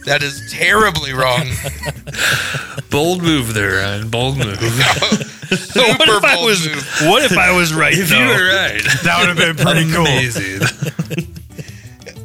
that 0.06 0.22
is 0.22 0.52
terribly 0.52 1.14
wrong. 1.14 1.48
Bold 2.90 3.24
move 3.24 3.54
there, 3.54 3.78
Ryan. 3.78 4.10
Bold 4.10 4.38
move. 4.38 4.60
Super 4.60 5.88
what 5.98 6.10
if 6.10 6.24
I 6.26 6.36
bold 6.36 6.46
was 6.46 6.68
move. 6.68 6.86
what 7.04 7.24
if 7.24 7.38
I 7.38 7.52
was 7.56 7.74
right 7.74 7.94
if 7.94 8.10
though? 8.10 8.18
you 8.20 8.26
were 8.28 8.50
right, 8.50 8.84
That 9.04 9.20
would 9.22 9.30
have 9.30 9.38
been 9.38 9.56
pretty 9.56 9.84
amazing. 9.96 10.60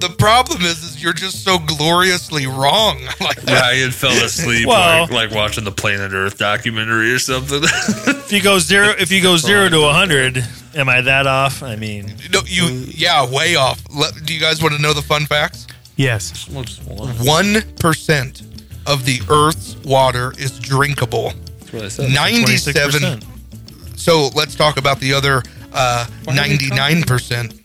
The 0.00 0.08
problem 0.18 0.62
is, 0.62 0.82
is 0.82 0.95
you're 1.06 1.14
just 1.14 1.44
so 1.44 1.58
gloriously 1.60 2.46
wrong. 2.46 3.00
Like 3.20 3.42
Ryan 3.44 3.90
fell 3.92 4.10
asleep 4.24 4.66
Well- 4.66 5.02
like, 5.02 5.10
like 5.10 5.30
watching 5.30 5.64
the 5.64 5.72
Planet 5.72 6.12
Earth 6.12 6.36
documentary 6.36 7.12
or 7.12 7.18
something. 7.18 7.60
If 7.62 8.32
you 8.32 8.42
go 8.42 8.58
zero 8.58 8.92
if 8.98 9.10
you 9.12 9.22
go 9.22 9.36
0 9.36 9.68
to 9.70 9.80
100, 9.80 10.44
am 10.74 10.88
I 10.88 11.00
that 11.00 11.26
off? 11.26 11.62
I 11.62 11.76
mean, 11.76 12.12
no, 12.32 12.40
you, 12.46 12.66
yeah, 12.88 13.28
way 13.32 13.54
off. 13.56 13.82
Let, 13.94 14.14
do 14.26 14.34
you 14.34 14.40
guys 14.40 14.60
want 14.62 14.74
to 14.74 14.82
know 14.82 14.92
the 14.92 15.02
fun 15.02 15.26
facts? 15.26 15.66
Yes. 15.96 16.48
One 16.48 17.62
percent 17.80 18.42
of 18.86 19.04
the 19.04 19.20
Earth's 19.30 19.76
water 19.84 20.32
is 20.38 20.58
drinkable. 20.58 21.32
That's 21.60 21.72
what 21.72 21.82
I 21.84 21.88
said. 21.88 22.12
Ninety-seven. 22.12 23.20
26%. 23.20 23.98
So 23.98 24.28
let's 24.34 24.54
talk 24.54 24.76
about 24.76 24.98
the 25.00 25.14
other 25.14 25.42
uh, 25.72 26.06
ninety-nine 26.26 27.02
percent. 27.04 27.55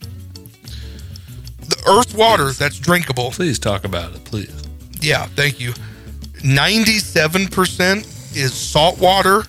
The 1.81 1.91
Earth's 1.91 2.13
water 2.13 2.51
that's 2.51 2.79
drinkable. 2.79 3.31
Please 3.31 3.59
talk 3.59 3.83
about 3.83 4.13
it, 4.13 4.23
please. 4.23 4.53
Yeah, 4.99 5.25
thank 5.27 5.59
you. 5.59 5.73
Ninety-seven 6.43 7.47
percent 7.47 8.05
is 8.35 8.53
salt 8.53 8.99
water. 8.99 9.43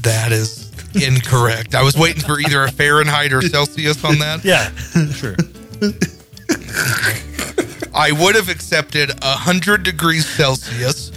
That 0.03 0.33
is 0.33 0.71
incorrect. 0.95 1.75
I 1.75 1.83
was 1.83 1.97
waiting 1.97 2.23
for 2.23 2.39
either 2.39 2.63
a 2.65 2.71
Fahrenheit 2.71 3.33
or 3.33 3.41
Celsius 3.43 4.05
on 4.05 4.19
that. 4.19 4.45
Yeah, 4.45 4.71
sure. 5.13 5.37
I 7.95 8.13
would 8.13 8.35
have 8.35 8.49
accepted 8.49 9.11
100 9.23 9.83
degrees 9.83 10.27
Celsius, 10.29 11.13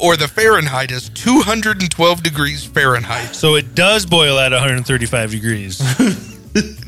or 0.00 0.16
the 0.16 0.28
Fahrenheit 0.28 0.90
is 0.90 1.08
212 1.10 2.22
degrees 2.22 2.64
Fahrenheit. 2.64 3.34
So 3.34 3.56
it 3.56 3.74
does 3.74 4.06
boil 4.06 4.38
at 4.38 4.52
135 4.52 5.30
degrees. 5.30 5.80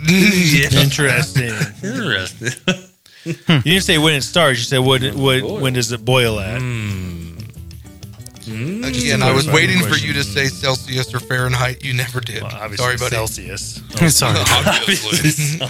Interesting. 0.09 1.55
Interesting. 1.83 2.53
Hmm. 3.25 3.57
You 3.57 3.75
didn't 3.75 3.83
say 3.83 3.99
when 3.99 4.15
it 4.15 4.23
starts. 4.23 4.59
You 4.61 4.65
said 4.65 4.79
what, 4.79 5.03
what, 5.15 5.43
when 5.61 5.75
does 5.75 5.93
it 5.93 6.05
boil 6.05 6.41
at? 6.41 6.61
Hmm. 6.61 7.31
Hmm. 8.47 8.85
Again, 8.85 9.23
I 9.23 9.33
was 9.33 9.47
waiting 9.47 9.81
for 9.81 9.97
you 9.97 10.13
to 10.15 10.25
say 10.25 10.47
Celsius 10.47 11.15
or 11.15 11.21
Fahrenheit. 11.21 11.85
You 11.85 11.93
never 11.95 12.21
did. 12.21 12.43
Well, 12.43 12.51
obviously 12.53 12.85
Sorry, 12.85 12.97
buddy. 12.97 13.15
Celsius. 13.15 13.83
Sorry. 14.17 14.39
Obviously. 14.51 15.61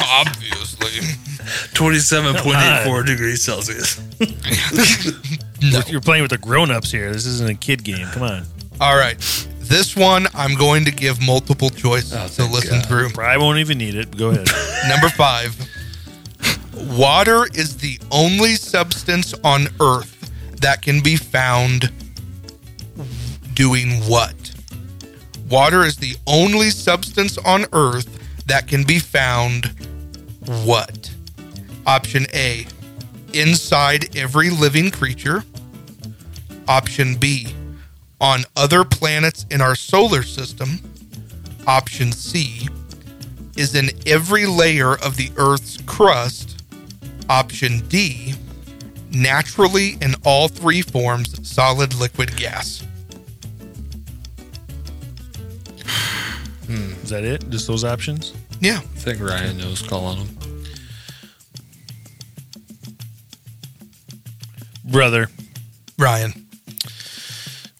Obviously. 0.00 1.33
27.84 1.74 3.06
degrees 3.06 3.42
Celsius. 3.42 4.00
You're 5.90 6.00
playing 6.00 6.22
with 6.22 6.30
the 6.30 6.38
grown-ups 6.38 6.90
here. 6.90 7.12
This 7.12 7.26
isn't 7.26 7.48
a 7.50 7.54
kid 7.54 7.84
game. 7.84 8.06
Come 8.08 8.22
on. 8.22 8.42
All 8.80 8.96
right. 8.96 9.18
This 9.60 9.96
one 9.96 10.26
I'm 10.34 10.54
going 10.56 10.84
to 10.84 10.90
give 10.92 11.20
multiple 11.24 11.70
choice 11.70 12.12
Oh, 12.14 12.26
to 12.28 12.44
listen 12.52 12.80
God. 12.80 12.86
through. 12.86 13.22
I 13.22 13.36
won't 13.38 13.58
even 13.58 13.78
need 13.78 13.94
it. 13.94 14.16
Go 14.16 14.30
ahead. 14.30 14.46
Number 14.88 15.08
five. 15.08 15.56
Water 16.74 17.46
is 17.54 17.76
the 17.78 17.98
only 18.10 18.56
substance 18.56 19.32
on 19.44 19.68
Earth 19.80 20.10
that 20.60 20.82
can 20.82 21.00
be 21.02 21.16
found 21.16 21.90
doing 23.54 23.90
what? 24.08 24.34
Water 25.48 25.84
is 25.84 25.96
the 25.96 26.16
only 26.26 26.70
substance 26.70 27.38
on 27.38 27.64
Earth 27.72 28.08
that 28.46 28.66
can 28.66 28.84
be 28.84 28.98
found 28.98 29.66
what? 30.64 31.10
Option 31.86 32.26
A, 32.32 32.66
inside 33.32 34.16
every 34.16 34.50
living 34.50 34.90
creature. 34.90 35.44
Option 36.66 37.16
B, 37.16 37.54
on 38.20 38.44
other 38.56 38.84
planets 38.84 39.44
in 39.50 39.60
our 39.60 39.74
solar 39.74 40.22
system. 40.22 40.80
Option 41.66 42.12
C, 42.12 42.68
is 43.56 43.74
in 43.74 43.90
every 44.06 44.46
layer 44.46 44.94
of 44.94 45.16
the 45.16 45.30
Earth's 45.36 45.78
crust. 45.86 46.62
Option 47.28 47.80
D, 47.88 48.34
naturally 49.10 49.96
in 50.00 50.14
all 50.24 50.48
three 50.48 50.82
forms 50.82 51.46
solid, 51.46 51.94
liquid, 51.94 52.36
gas. 52.36 52.84
Hmm, 56.66 56.92
is 57.02 57.10
that 57.10 57.24
it? 57.24 57.48
Just 57.50 57.66
those 57.66 57.84
options? 57.84 58.32
Yeah. 58.60 58.78
I 58.78 58.98
think 58.98 59.20
Ryan 59.20 59.58
knows 59.58 59.82
calling 59.82 60.18
them. 60.18 60.43
Brother. 64.84 65.28
Ryan. 65.98 66.32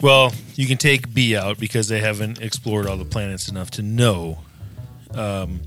Well, 0.00 0.32
you 0.54 0.66
can 0.66 0.76
take 0.76 1.12
B 1.12 1.36
out 1.36 1.58
because 1.58 1.88
they 1.88 2.00
haven't 2.00 2.40
explored 2.40 2.86
all 2.86 2.96
the 2.96 3.04
planets 3.04 3.48
enough 3.48 3.70
to 3.72 3.82
know. 3.82 4.38
Um, 5.12 5.60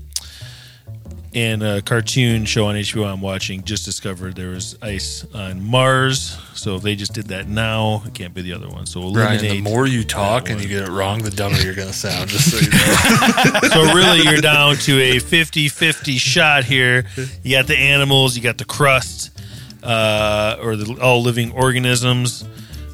and 1.34 1.62
a 1.62 1.82
cartoon 1.82 2.46
show 2.46 2.66
on 2.66 2.74
HBO 2.74 3.06
I'm 3.06 3.20
watching 3.20 3.62
just 3.62 3.84
discovered 3.84 4.34
there 4.34 4.50
was 4.50 4.78
ice 4.80 5.26
on 5.34 5.62
Mars. 5.62 6.38
So 6.54 6.76
if 6.76 6.82
they 6.82 6.96
just 6.96 7.12
did 7.12 7.28
that 7.28 7.48
now, 7.48 8.02
it 8.06 8.14
can't 8.14 8.32
be 8.32 8.42
the 8.42 8.54
other 8.54 8.68
one. 8.68 8.86
So 8.86 9.00
Ryan, 9.12 9.40
eliminate. 9.40 9.64
the 9.64 9.70
more 9.70 9.86
you 9.86 10.04
talk 10.04 10.48
and 10.48 10.60
you 10.60 10.68
get 10.68 10.88
it 10.88 10.90
wrong, 10.90 11.22
the 11.22 11.30
dumber 11.30 11.60
you're 11.60 11.74
going 11.74 11.88
to 11.88 11.94
sound, 11.94 12.30
just 12.30 12.50
so 12.50 12.58
you 12.58 12.70
know. 12.70 13.68
so 13.68 13.94
really, 13.94 14.22
you're 14.22 14.40
down 14.40 14.76
to 14.76 15.00
a 15.00 15.16
50-50 15.16 16.18
shot 16.18 16.64
here. 16.64 17.04
You 17.42 17.56
got 17.56 17.66
the 17.66 17.76
animals, 17.76 18.36
you 18.36 18.42
got 18.42 18.58
the 18.58 18.64
crust, 18.64 19.38
uh, 19.82 20.56
or 20.62 20.76
the 20.76 20.98
all 21.00 21.22
living 21.22 21.52
organisms. 21.52 22.44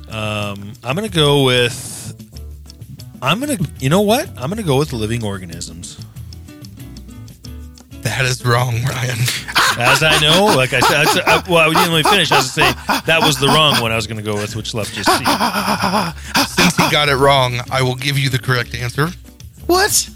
Um, 0.09 0.73
I'm 0.83 0.95
gonna 0.95 1.09
go 1.09 1.45
with. 1.45 1.91
I'm 3.23 3.41
gonna. 3.41 3.59
You 3.81 3.89
know 3.91 4.03
what? 4.03 4.29
I'm 4.37 4.49
gonna 4.51 4.63
go 4.63 4.79
with 4.79 4.93
living 4.93 5.25
organisms. 5.25 5.99
That 8.03 8.27
is 8.27 8.45
wrong, 8.45 8.75
Ryan. 8.85 9.19
As 9.79 10.03
I 10.03 10.19
know, 10.21 10.45
like 10.55 10.73
I 10.75 10.81
said, 10.81 11.07
I, 11.27 11.37
I, 11.39 11.51
well, 11.51 11.69
I 11.71 11.73
didn't 11.73 11.89
really 11.89 12.03
finish. 12.03 12.31
I 12.31 12.37
was 12.37 12.53
saying 12.53 12.75
that 13.07 13.19
was 13.23 13.39
the 13.41 13.47
wrong 13.49 13.81
one 13.81 13.93
I 13.93 13.97
was 13.97 14.07
going 14.07 14.19
to 14.19 14.23
go 14.23 14.35
with, 14.35 14.55
which 14.55 14.75
left 14.75 14.93
just 14.93 15.09
C. 15.09 15.25
Since 16.63 16.77
he 16.77 16.91
got 16.93 17.09
it 17.09 17.17
wrong, 17.17 17.59
I 17.73 17.83
will 17.83 17.95
give 17.97 18.19
you 18.19 18.29
the 18.29 18.39
correct 18.39 18.75
answer. 18.75 19.09
What? 19.67 20.09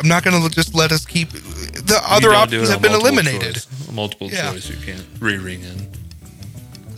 I'm 0.00 0.08
not 0.08 0.24
going 0.24 0.42
to 0.42 0.50
just 0.54 0.74
let 0.74 0.90
us 0.92 1.06
keep. 1.06 1.30
The 1.30 2.00
other 2.04 2.26
You 2.28 2.32
don't 2.34 2.50
do 2.50 2.56
options 2.58 2.70
have 2.70 2.82
been 2.82 2.92
eliminated. 2.92 3.54
choice. 3.54 3.88
Multiple 3.92 4.28
Yeah. 4.30 4.52
choice, 4.52 4.68
you 4.68 4.76
can't 4.84 5.06
re-ring 5.20 5.62
in. 5.62 5.88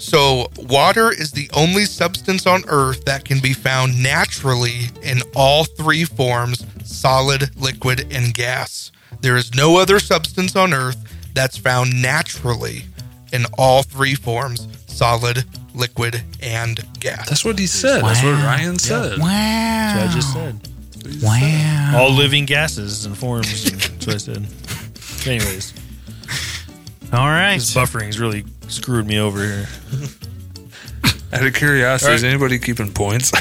So, 0.01 0.51
water 0.57 1.13
is 1.13 1.31
the 1.31 1.51
only 1.53 1.85
substance 1.85 2.47
on 2.47 2.65
Earth 2.69 3.05
that 3.05 3.25
can 3.27 3.39
be 3.39 3.53
found 3.53 4.03
naturally 4.03 4.87
in 5.03 5.21
all 5.37 5.65
three 5.65 6.05
forms 6.05 6.65
solid, 6.85 7.55
liquid, 7.61 8.07
and 8.11 8.33
gas. 8.33 8.93
There 9.21 9.37
is 9.37 9.55
no 9.55 9.77
other 9.77 10.01
substance 10.01 10.57
on 10.57 10.73
Earth 10.73 10.97
that's 11.35 11.59
found 11.59 12.01
naturally 12.01 12.85
in 13.33 13.45
all 13.59 13.83
three 13.83 14.15
forms 14.15 14.67
solid, 14.87 15.45
liquid, 15.75 16.23
and 16.43 16.81
gas. 16.99 17.29
That's 17.29 17.45
what 17.45 17.59
he 17.59 17.67
said. 17.67 18.03
That's 18.03 18.23
what 18.25 18.33
Ryan 18.43 18.79
said. 18.79 19.19
That's 19.19 19.21
what 19.21 19.31
I 19.31 20.13
just 20.15 20.33
said. 20.33 21.23
Wow. 21.23 21.93
All 22.01 22.11
living 22.11 22.47
gases 22.47 23.05
and 23.05 23.17
forms. 23.17 23.71
and 23.71 23.81
That's 23.81 24.07
what 24.07 24.15
I 24.15 24.19
said. 24.19 24.47
Anyways, 25.29 25.75
All 27.13 27.27
right. 27.29 27.57
this 27.57 27.75
buffering 27.75 28.19
really 28.19 28.45
screwed 28.69 29.07
me 29.07 29.19
over 29.19 29.45
here. 29.45 29.67
Out 31.33 31.47
of 31.47 31.55
curiosity, 31.55 32.09
All 32.11 32.15
is 32.15 32.25
anybody 32.25 32.59
keeping 32.59 32.93
points? 32.93 33.33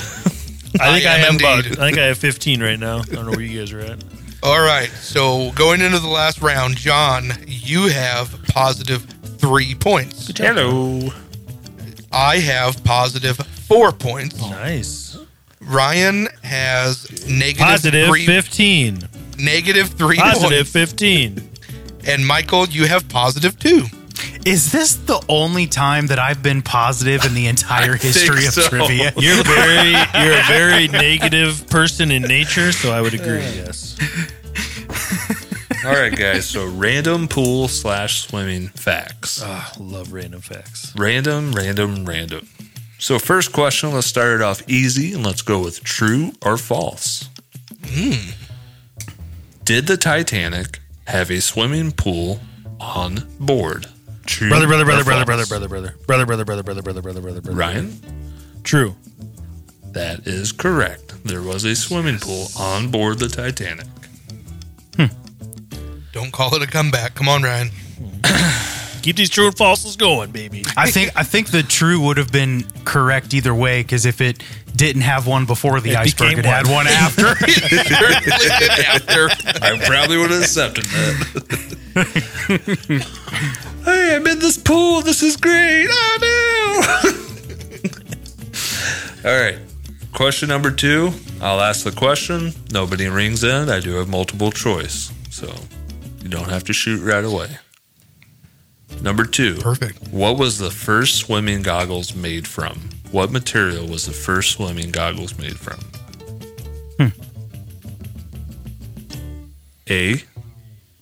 I 0.80 0.94
think 0.94 1.06
I 1.06 1.16
I, 1.16 1.18
am 1.20 1.34
am 1.34 1.36
about. 1.38 1.66
I 1.66 1.88
think 1.88 1.98
I 1.98 2.06
have 2.06 2.18
15 2.18 2.62
right 2.62 2.80
now. 2.80 3.00
I 3.00 3.04
don't 3.04 3.26
know 3.26 3.32
where 3.32 3.42
you 3.42 3.60
guys 3.60 3.72
are 3.74 3.80
at. 3.80 4.04
All 4.44 4.60
right. 4.64 4.90
So, 4.90 5.52
going 5.54 5.82
into 5.82 6.00
the 6.00 6.08
last 6.08 6.42
round, 6.42 6.78
John, 6.78 7.32
you 7.48 7.90
have 7.90 8.40
positive 8.50 9.04
three 9.38 9.76
points. 9.76 10.32
Hello. 10.38 11.10
I 12.12 12.38
have 12.38 12.84
positive 12.84 13.38
four 13.38 13.92
points. 13.92 14.40
Nice. 14.40 15.18
Ryan 15.62 16.28
has 16.44 17.28
negative 17.28 17.58
Positive 17.68 18.08
three, 18.08 18.26
15. 18.26 19.00
negative 19.40 19.90
three 19.90 20.18
Positive 20.18 20.72
points. 20.72 20.72
15. 20.72 21.49
And 22.08 22.26
Michael, 22.26 22.68
you 22.68 22.88
have 22.88 23.08
positive 23.10 23.30
positive 23.40 23.60
too. 23.60 23.86
Is 24.46 24.72
this 24.72 24.96
the 24.96 25.24
only 25.30 25.68
time 25.68 26.08
that 26.08 26.20
I've 26.20 26.42
been 26.42 26.62
positive 26.62 27.26
in 27.26 27.34
the 27.34 27.48
entire 27.48 27.96
history 28.08 28.46
of 28.46 28.54
so. 28.54 28.68
trivia? 28.68 29.14
You're 29.18 29.44
very 29.44 29.92
you're 29.92 30.40
a 30.40 30.48
very 30.48 30.88
negative 30.88 31.68
person 31.70 32.12
in 32.12 32.24
nature, 32.24 32.72
so 32.72 32.92
I 32.92 33.02
would 33.02 33.14
agree. 33.14 33.40
Yes. 33.40 33.98
All 35.86 35.94
right, 35.94 36.16
guys. 36.16 36.48
So 36.48 36.68
random 36.68 37.28
pool 37.28 37.68
slash 37.68 38.28
swimming 38.28 38.70
facts. 38.70 39.42
Ah, 39.44 39.72
love 39.80 40.12
random 40.12 40.42
facts. 40.42 40.94
Random, 40.98 41.52
random, 41.54 42.06
random. 42.06 42.48
So 42.98 43.20
first 43.20 43.54
question. 43.54 43.94
Let's 43.94 44.08
start 44.08 44.34
it 44.34 44.42
off 44.42 44.62
easy 44.68 45.14
and 45.14 45.26
let's 45.26 45.42
go 45.42 45.62
with 45.62 45.84
true 45.84 46.34
or 46.44 46.58
false. 46.58 47.30
Did 49.64 49.88
the 49.88 49.98
Titanic 49.98 50.79
have 51.10 51.32
a 51.32 51.42
swimming 51.42 51.92
pool 51.92 52.40
on 52.80 53.28
board? 53.40 53.88
True. 54.26 54.50
Brother, 54.50 54.68
brother, 54.68 54.86
brother, 54.86 55.04
brother, 55.04 55.26
brother, 55.26 55.46
brother, 55.46 55.68
brother, 55.68 56.06
brother, 56.06 56.46
brother, 56.46 56.46
brother, 56.46 56.64
brother, 56.64 56.82
brother, 56.82 57.02
brother, 57.02 57.22
brother, 57.22 57.42
brother. 57.42 57.58
Ryan, 57.58 58.00
True. 58.64 58.96
that 59.92 60.28
is 60.28 60.52
correct. 60.52 61.24
There 61.24 61.42
was 61.42 61.64
a 61.66 61.76
swimming 61.76 62.20
pool 62.20 62.48
on 62.58 62.92
board 62.92 63.20
the 63.20 63.28
Titanic. 63.28 63.88
Don't 66.12 66.32
call 66.32 66.54
it 66.56 66.62
a 66.62 66.68
comeback. 66.68 67.16
Come 67.16 67.30
on, 67.30 67.44
Ryan. 67.44 67.70
Keep 69.02 69.16
these 69.16 69.30
true 69.30 69.48
and 69.48 69.56
falses 69.56 69.98
going, 69.98 70.32
baby. 70.32 70.64
I 70.78 70.92
think 70.92 71.12
I 71.16 71.24
think 71.24 71.52
the 71.52 71.64
true 71.64 72.00
would 72.02 72.18
have 72.18 72.32
been 72.32 72.66
correct 72.86 73.34
either 73.34 73.54
way 73.56 73.82
because 73.82 74.06
if 74.06 74.20
it 74.22 74.44
didn't 74.76 75.02
have 75.04 75.26
one 75.28 75.46
before 75.46 75.80
the 75.82 75.92
It 75.92 75.98
iceberg, 75.98 76.30
became 76.36 76.40
it 76.40 76.46
had 76.46 76.66
one. 76.68 76.86
one 76.86 76.88
after. 76.88 77.28
After 78.90 79.30
I 79.64 79.78
probably 79.86 80.18
would 80.18 80.32
have 80.32 80.42
accepted 80.42 80.86
that. 80.86 81.26
hey, 83.86 84.16
I'm 84.16 84.26
in 84.28 84.40
this 84.40 84.58
pool. 84.58 85.02
This 85.02 85.22
is 85.24 85.36
great. 85.38 85.88
Oh 85.90 86.18
no! 89.24 89.30
All 89.30 89.38
right. 89.40 89.58
Question 90.14 90.50
number 90.50 90.72
two. 90.72 91.12
I'll 91.42 91.62
ask 91.62 91.84
the 91.84 91.92
question. 91.92 92.52
Nobody 92.72 93.08
rings 93.08 93.44
in. 93.44 93.70
I 93.70 93.80
do 93.80 93.96
have 93.96 94.08
multiple 94.10 94.52
choice, 94.52 95.12
so 95.30 95.54
you 96.22 96.30
don't 96.30 96.50
have 96.50 96.64
to 96.66 96.74
shoot 96.74 97.02
right 97.02 97.24
away. 97.24 97.58
Number 99.02 99.24
two. 99.26 99.56
Perfect. 99.56 100.10
What 100.10 100.38
was 100.38 100.58
the 100.58 100.72
first 100.72 101.16
swimming 101.16 101.62
goggles 101.62 102.14
made 102.16 102.48
from? 102.48 102.90
What 103.12 103.32
material 103.32 103.88
was 103.88 104.06
the 104.06 104.12
first 104.14 104.52
swimming 104.52 104.92
goggles 104.92 105.38
made 105.38 105.58
from? 105.58 105.80
Hmm. 107.00 107.22
A. 109.90 110.24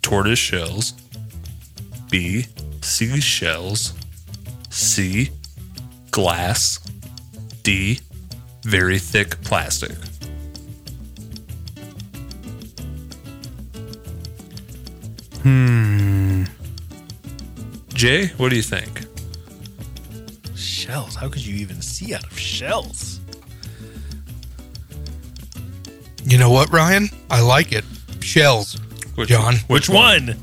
Tortoise 0.02 0.40
shells. 0.40 0.94
B. 2.10 2.46
Seashells. 2.82 3.94
C. 4.70 5.32
Glass. 6.12 6.80
D. 7.64 8.00
Very 8.64 9.00
thick 9.00 9.42
plastic. 9.42 9.92
Hmm. 15.44 15.87
Jay, 17.98 18.28
what 18.38 18.50
do 18.50 18.56
you 18.56 18.62
think? 18.62 19.06
Shells. 20.56 21.16
How 21.16 21.28
could 21.28 21.46
you 21.46 21.56
even 21.56 21.82
see 21.82 22.14
out 22.14 22.26
of 22.26 22.38
shells? 22.38 23.20
You 26.24 26.38
know 26.38 26.52
what, 26.52 26.72
Ryan? 26.72 27.10
I 27.30 27.42
like 27.42 27.72
it. 27.72 27.84
Shells. 28.22 28.76
Which, 29.16 29.30
John. 29.30 29.56
Which 29.68 29.90
one? 29.90 30.36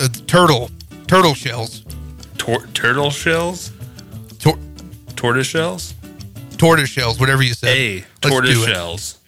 Uh, 0.00 0.08
turtle. 0.26 0.70
Turtle 1.06 1.34
shells. 1.34 1.84
Tor- 2.36 2.66
turtle 2.74 3.10
shells? 3.10 3.72
Tor- 4.40 4.58
Tortoise 5.14 5.46
shells? 5.46 5.94
tortoise 6.56 6.88
shells, 6.88 7.20
whatever 7.20 7.42
you 7.42 7.54
say. 7.54 7.98
A. 7.98 8.04
Let's 8.24 8.34
Tortoise 8.34 8.54
do 8.54 8.64
shells 8.66 9.18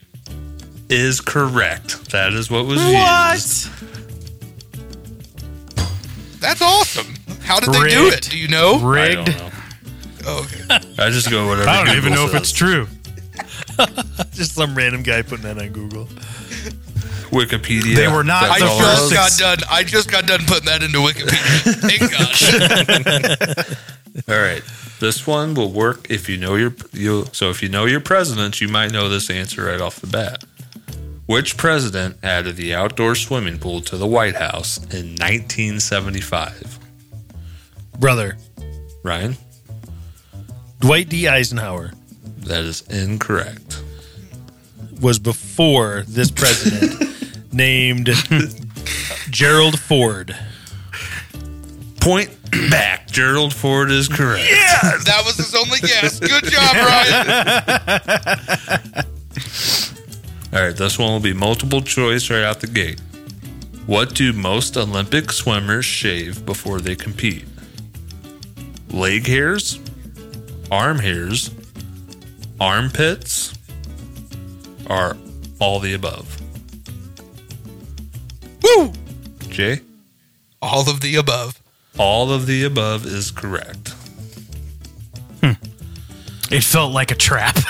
is 0.88 1.20
correct. 1.20 2.10
That 2.10 2.32
is 2.32 2.50
what 2.50 2.66
was 2.66 2.80
used. 2.82 2.94
What? 2.94 3.74
That's 6.40 6.62
awesome. 6.62 7.07
How 7.48 7.58
did 7.60 7.70
they 7.72 7.88
do 7.88 8.04
Rigged. 8.10 8.26
it? 8.26 8.30
Do 8.30 8.38
you 8.38 8.48
know? 8.48 8.74
I 8.74 8.78
don't 8.78 8.84
Rigged. 9.26 9.38
know. 9.38 9.50
Oh, 10.26 10.44
okay. 10.44 10.78
I 11.02 11.08
just 11.10 11.30
go 11.30 11.48
whatever. 11.48 11.68
I 11.68 11.82
don't 11.84 11.96
even 11.96 12.12
Google 12.12 12.26
know 12.28 12.30
if 12.30 12.34
it's 12.42 12.52
true. 12.52 12.86
Just 14.32 14.54
some 14.54 14.74
random 14.74 15.02
guy 15.02 15.22
putting 15.22 15.44
that 15.44 15.58
on 15.58 15.70
Google. 15.70 16.04
Wikipedia. 17.30 17.94
They 17.94 18.08
were 18.08 18.24
not 18.24 18.42
I 18.44 18.58
the 18.58 18.66
all 18.66 18.78
just 18.78 19.12
it 19.12 19.14
got 19.14 19.30
done. 19.38 19.58
I 19.70 19.84
just 19.84 20.10
got 20.10 20.26
done 20.26 20.40
putting 20.46 20.64
that 20.66 20.82
into 20.82 20.98
Wikipedia. 20.98 21.74
Thank 21.86 23.76
God. 24.26 24.34
All 24.34 24.42
right. 24.42 24.62
This 25.00 25.26
one 25.26 25.54
will 25.54 25.70
work 25.70 26.10
if 26.10 26.28
you 26.28 26.36
know 26.36 26.56
your 26.56 26.74
you. 26.92 27.26
So 27.32 27.50
if 27.50 27.62
you 27.62 27.68
know 27.68 27.84
your 27.86 28.00
presidents, 28.00 28.60
you 28.60 28.68
might 28.68 28.90
know 28.92 29.08
this 29.08 29.30
answer 29.30 29.64
right 29.66 29.80
off 29.80 30.00
the 30.00 30.06
bat. 30.08 30.44
Which 31.26 31.56
president 31.56 32.16
added 32.22 32.56
the 32.56 32.74
outdoor 32.74 33.14
swimming 33.14 33.58
pool 33.58 33.80
to 33.82 33.96
the 33.96 34.06
White 34.06 34.36
House 34.36 34.78
in 34.78 35.14
1975? 35.16 36.77
Brother, 37.98 38.36
Ryan, 39.02 39.36
Dwight 40.80 41.08
D. 41.08 41.26
Eisenhower 41.28 41.90
that 42.40 42.60
is 42.60 42.82
incorrect. 42.88 43.82
was 45.00 45.18
before 45.18 46.04
this 46.06 46.30
president 46.30 47.52
named 47.52 48.10
Gerald 49.30 49.78
Ford. 49.78 50.36
Point 52.00 52.30
back. 52.70 53.08
Gerald 53.08 53.52
Ford 53.52 53.90
is 53.90 54.08
correct. 54.08 54.48
that 55.04 55.22
was 55.24 55.36
his 55.36 55.54
only 55.54 55.78
guess. 55.80 56.20
Good 56.20 56.44
job, 56.44 56.74
Ryan. 56.76 57.28
All 60.54 60.62
right, 60.62 60.76
this 60.76 60.98
one 60.98 61.12
will 61.12 61.20
be 61.20 61.34
multiple 61.34 61.82
choice 61.82 62.30
right 62.30 62.42
out 62.42 62.60
the 62.60 62.66
gate. 62.68 63.00
What 63.86 64.14
do 64.14 64.32
most 64.32 64.76
Olympic 64.76 65.32
swimmers 65.32 65.84
shave 65.84 66.46
before 66.46 66.80
they 66.80 66.94
compete? 66.94 67.44
Leg 68.90 69.26
hairs, 69.26 69.78
arm 70.70 70.98
hairs, 70.98 71.50
armpits, 72.60 73.54
or 74.88 75.16
all 75.60 75.80
the 75.80 75.94
above? 75.94 76.40
Woo! 78.62 78.92
Jay? 79.48 79.80
All 80.62 80.88
of 80.88 81.00
the 81.00 81.16
above. 81.16 81.62
All 81.98 82.32
of 82.32 82.46
the 82.46 82.64
above 82.64 83.06
is 83.06 83.30
correct. 83.30 83.88
Hmm. 85.42 85.52
It 86.50 86.62
felt 86.62 86.92
like 86.92 87.10
a 87.10 87.14
trap. 87.14 87.56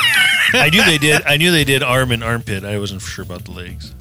I 0.52 0.70
knew 0.70 0.84
they 0.84 0.98
did. 0.98 1.22
I 1.26 1.36
knew 1.36 1.50
they 1.50 1.64
did 1.64 1.82
arm 1.82 2.10
and 2.10 2.22
armpit. 2.24 2.64
I 2.64 2.78
wasn't 2.78 3.02
sure 3.02 3.24
about 3.24 3.44
the 3.44 3.52
legs. 3.52 3.92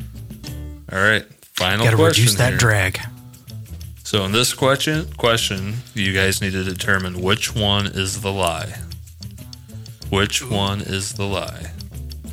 All 0.91 0.99
right, 0.99 1.25
final 1.41 1.85
question. 1.85 1.91
Got 1.91 1.97
to 1.97 2.03
reduce 2.03 2.35
that 2.35 2.49
here. 2.51 2.57
drag. 2.57 2.99
So 4.07 4.23
in 4.23 4.31
this 4.31 4.53
question, 4.53 5.05
question, 5.17 5.79
you 5.93 6.13
guys 6.13 6.39
need 6.39 6.53
to 6.53 6.63
determine 6.63 7.21
which 7.21 7.53
one 7.53 7.87
is 7.87 8.21
the 8.21 8.31
lie. 8.31 8.79
Which 10.09 10.49
one 10.49 10.79
is 10.79 11.15
the 11.15 11.25
lie? 11.25 11.71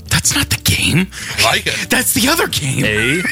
That's 0.09 0.37
not 0.37 0.51
the 0.51 0.63
game. 0.63 1.09
Like 1.43 1.67
it. 1.67 1.91
That's 1.91 2.15
the 2.15 2.29
other 2.29 2.47
game. 2.47 2.85
A. 2.85 3.23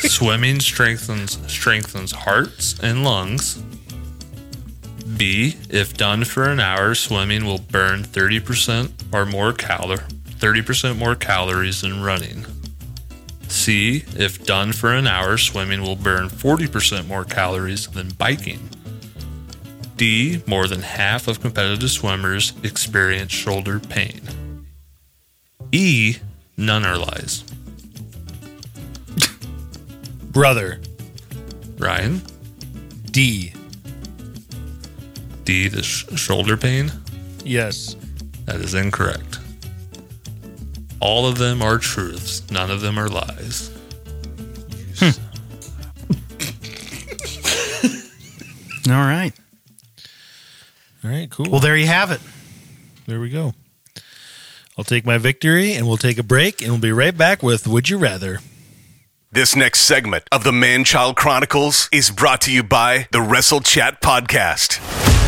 swimming 0.08 0.58
strengthens 0.58 1.38
strengthens 1.46 2.10
hearts 2.10 2.76
and 2.80 3.04
lungs. 3.04 3.62
B. 5.16 5.54
If 5.68 5.96
done 5.96 6.24
for 6.24 6.48
an 6.48 6.58
hour, 6.58 6.96
swimming 6.96 7.44
will 7.44 7.60
burn 7.60 8.02
thirty 8.02 8.40
percent 8.40 8.92
or 9.12 9.24
more 9.24 9.52
calor 9.52 9.98
thirty 10.40 10.60
percent 10.60 10.98
more 10.98 11.14
calories 11.14 11.82
than 11.82 12.02
running. 12.02 12.44
C. 13.50 14.04
If 14.16 14.46
done 14.46 14.72
for 14.72 14.94
an 14.94 15.06
hour, 15.06 15.36
swimming 15.36 15.82
will 15.82 15.96
burn 15.96 16.28
forty 16.28 16.66
percent 16.66 17.08
more 17.08 17.24
calories 17.24 17.86
than 17.88 18.10
biking. 18.10 18.68
D. 19.96 20.42
More 20.46 20.66
than 20.66 20.80
half 20.80 21.28
of 21.28 21.40
competitive 21.40 21.90
swimmers 21.90 22.52
experience 22.62 23.32
shoulder 23.32 23.80
pain. 23.80 24.20
E. 25.72 26.16
None 26.56 26.84
are 26.84 26.96
lies. 26.96 27.42
Brother, 30.30 30.80
Ryan. 31.78 32.22
D. 33.10 33.52
D, 35.44 35.68
the 35.68 35.82
sh- 35.82 36.06
shoulder 36.16 36.56
pain. 36.56 36.92
Yes. 37.44 37.96
That 38.44 38.56
is 38.56 38.74
incorrect. 38.74 39.38
All 41.00 41.26
of 41.26 41.38
them 41.38 41.62
are 41.62 41.78
truths. 41.78 42.48
None 42.50 42.70
of 42.70 42.80
them 42.80 42.98
are 42.98 43.08
lies. 43.08 43.70
All 48.88 48.94
right. 48.96 49.32
All 51.04 51.10
right, 51.10 51.30
cool. 51.30 51.46
Well, 51.50 51.60
there 51.60 51.76
you 51.76 51.86
have 51.86 52.10
it. 52.10 52.20
there 53.06 53.20
we 53.20 53.30
go. 53.30 53.54
I'll 54.76 54.84
take 54.84 55.06
my 55.06 55.18
victory 55.18 55.72
and 55.74 55.86
we'll 55.86 55.96
take 55.96 56.18
a 56.18 56.22
break 56.22 56.60
and 56.62 56.70
we'll 56.72 56.80
be 56.80 56.92
right 56.92 57.16
back 57.16 57.42
with 57.42 57.66
Would 57.66 57.88
You 57.88 57.98
Rather? 57.98 58.40
This 59.32 59.54
next 59.54 59.80
segment 59.80 60.24
of 60.32 60.42
the 60.42 60.52
Man 60.52 60.84
Child 60.84 61.16
Chronicles 61.16 61.88
is 61.92 62.10
brought 62.10 62.40
to 62.42 62.52
you 62.52 62.62
by 62.62 63.06
the 63.12 63.20
Wrestle 63.20 63.60
Chat 63.60 64.00
Podcast. 64.02 65.19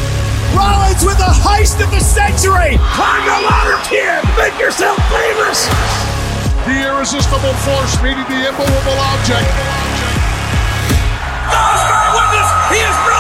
Rollins 0.55 1.05
with 1.05 1.19
the 1.19 1.33
heist 1.33 1.83
of 1.83 1.91
the 1.91 2.01
century! 2.01 2.77
Climb 2.93 3.25
the 3.25 3.39
ladder, 3.49 3.81
kid! 3.89 4.21
Make 4.37 4.59
yourself 4.61 4.99
famous! 5.09 5.67
The 6.69 6.89
irresistible 6.89 7.55
force 7.65 7.97
meeting 8.03 8.25
the 8.29 8.49
immovable 8.49 8.99
object. 9.13 9.49
He 12.73 12.79
is 12.79 12.97
broken 13.05 13.11
in 13.11 13.11
half! 13.11 13.12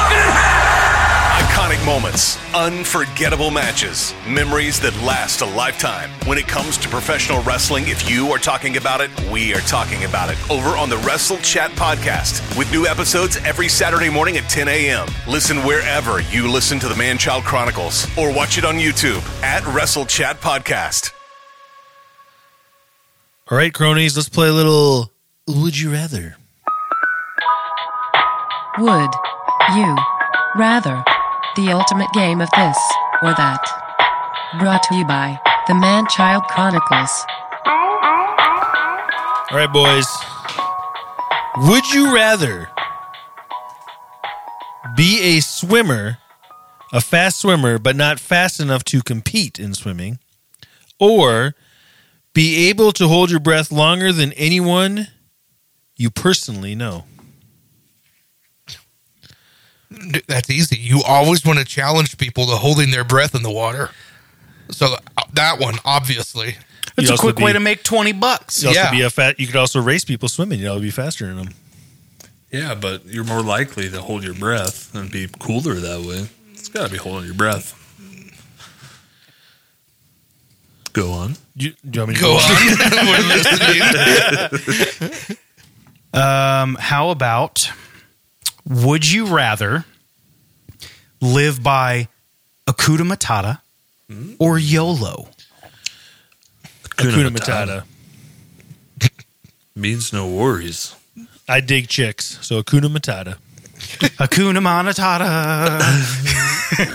Iconic 1.83 1.87
moments, 1.87 2.39
unforgettable 2.55 3.51
matches, 3.51 4.15
memories 4.27 4.81
that 4.81 4.95
last 5.03 5.41
a 5.41 5.47
lifetime. 5.47 6.11
When 6.27 6.39
it 6.39 6.47
comes 6.47 6.77
to 6.79 6.89
professional 6.89 7.43
wrestling, 7.43 7.85
if 7.89 8.09
you 8.09 8.31
are 8.33 8.39
talking 8.39 8.77
about 8.77 9.01
it, 9.01 9.11
we 9.31 9.55
are 9.55 9.61
talking 9.61 10.05
about 10.05 10.31
it 10.31 10.39
over 10.51 10.71
on 10.77 10.89
the 10.89 10.97
Wrestle 10.99 11.39
Chat 11.39 11.71
Podcast 11.73 12.57
with 12.57 12.71
new 12.73 12.87
episodes 12.87 13.37
every 13.39 13.69
Saturday 13.69 14.11
morning 14.11 14.37
at 14.37 14.49
10 14.49 14.69
a.m. 14.69 15.07
Listen 15.29 15.59
wherever 15.59 16.21
you 16.21 16.51
listen 16.51 16.79
to 16.81 16.89
the 16.89 16.97
Man 16.97 17.19
Child 17.19 17.45
Chronicles 17.45 18.07
or 18.17 18.33
watch 18.33 18.59
it 18.59 18.65
on 18.65 18.77
YouTube 18.77 19.23
at 19.43 19.65
Wrestle 19.67 20.07
Chat 20.07 20.41
Podcast. 20.41 21.13
All 23.51 23.59
right, 23.59 23.73
cronies, 23.73 24.17
let's 24.17 24.29
play 24.29 24.49
a 24.49 24.53
little 24.53 25.13
Would 25.47 25.79
You 25.79 25.93
Rather? 25.93 26.37
Would 28.79 29.11
you 29.75 29.97
rather 30.57 31.05
the 31.57 31.73
ultimate 31.73 32.09
game 32.13 32.41
of 32.41 32.49
this 32.57 32.79
or 33.23 33.35
that? 33.35 33.61
Brought 34.59 34.83
to 34.85 34.95
you 34.95 35.05
by 35.07 35.39
the 35.69 35.75
Man 35.75 36.07
Child 36.09 36.45
Chronicles. 36.45 37.25
All 39.51 39.59
right, 39.59 39.73
boys. 39.73 40.07
Would 41.69 41.93
you 41.93 42.15
rather 42.15 42.71
be 44.97 45.21
a 45.21 45.41
swimmer, 45.41 46.19
a 46.93 47.01
fast 47.01 47.41
swimmer, 47.41 47.79
but 47.79 47.97
not 47.97 48.19
fast 48.19 48.59
enough 48.59 48.85
to 48.85 49.03
compete 49.03 49.59
in 49.59 49.75
swimming, 49.75 50.19
or 50.99 51.55
be 52.33 52.69
able 52.69 52.93
to 52.93 53.09
hold 53.09 53.31
your 53.31 53.41
breath 53.41 53.71
longer 53.71 54.13
than 54.13 54.33
anyone 54.33 55.09
you 55.97 56.11
personally 56.11 56.75
know? 56.75 57.05
That's 60.27 60.51
easy. 60.51 60.77
You 60.77 61.03
always 61.07 61.45
want 61.45 61.59
to 61.59 61.65
challenge 61.65 62.17
people 62.19 62.47
to 62.47 62.53
holding 62.57 62.91
their 62.91 63.05
breath 63.05 63.35
in 63.35 63.43
the 63.43 63.51
water. 63.51 63.91
So 64.71 64.95
uh, 65.17 65.23
that 65.35 65.59
one, 65.59 65.77
obviously. 65.85 66.57
It's 66.97 66.97
You'd 66.99 67.09
a 67.09 67.13
also 67.13 67.23
quick 67.33 67.39
way 67.39 67.53
to 67.53 67.61
make 67.61 67.83
20 67.83 68.13
bucks. 68.13 68.63
You 68.63 68.71
Yeah. 68.71 68.91
be 68.91 69.03
a 69.03 69.11
fat. 69.11 69.39
You 69.41 69.47
could 69.47 69.57
also 69.57 69.81
race 69.81 70.05
people 70.05 70.29
swimming. 70.29 70.59
You 70.59 70.67
know, 70.67 70.81
be 70.81 70.91
faster 70.91 71.27
than 71.27 71.37
them. 71.37 71.55
Yeah, 72.51 72.75
but 72.75 73.07
you're 73.07 73.25
more 73.25 73.43
likely 73.43 73.89
to 73.91 74.01
hold 74.03 74.23
your 74.25 74.35
breath 74.35 74.95
and 74.95 75.11
be 75.11 75.27
cooler 75.39 75.75
that 75.75 76.01
way. 76.03 76.29
It's 76.53 76.69
got 76.69 76.87
to 76.87 76.93
be 76.93 76.99
holding 76.99 77.25
your 77.25 77.35
breath. 77.35 77.79
Go 80.93 81.13
on. 81.13 81.37
You, 81.55 81.71
do 81.89 82.01
you 82.01 82.01
want 82.01 82.09
me 82.11 82.15
to 82.17 82.21
Go 82.21 82.33
on. 82.35 82.51
We're 83.07 83.29
listening. 85.09 85.37
Um, 86.15 86.75
how 86.79 87.09
about 87.09 87.73
would 88.69 89.11
you 89.11 89.27
rather 89.27 89.85
live 91.21 91.63
by 91.63 92.09
Hakuna 92.67 93.11
Matata 93.11 93.61
hmm? 94.09 94.35
or 94.39 94.59
YOLO? 94.59 95.29
Hakuna 96.97 97.29
Matata. 97.29 97.85
Means 99.77 100.13
no 100.13 100.29
worries. 100.29 100.95
I 101.49 101.61
dig 101.61 101.89
chicks, 101.89 102.39
so 102.41 102.63
Akuna 102.63 102.95
Matata. 102.95 103.37
Hakuna 104.19 104.61
Matata. 104.61 105.81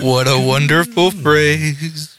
what 0.00 0.26
a 0.26 0.38
wonderful 0.38 1.10
phrase. 1.22 2.17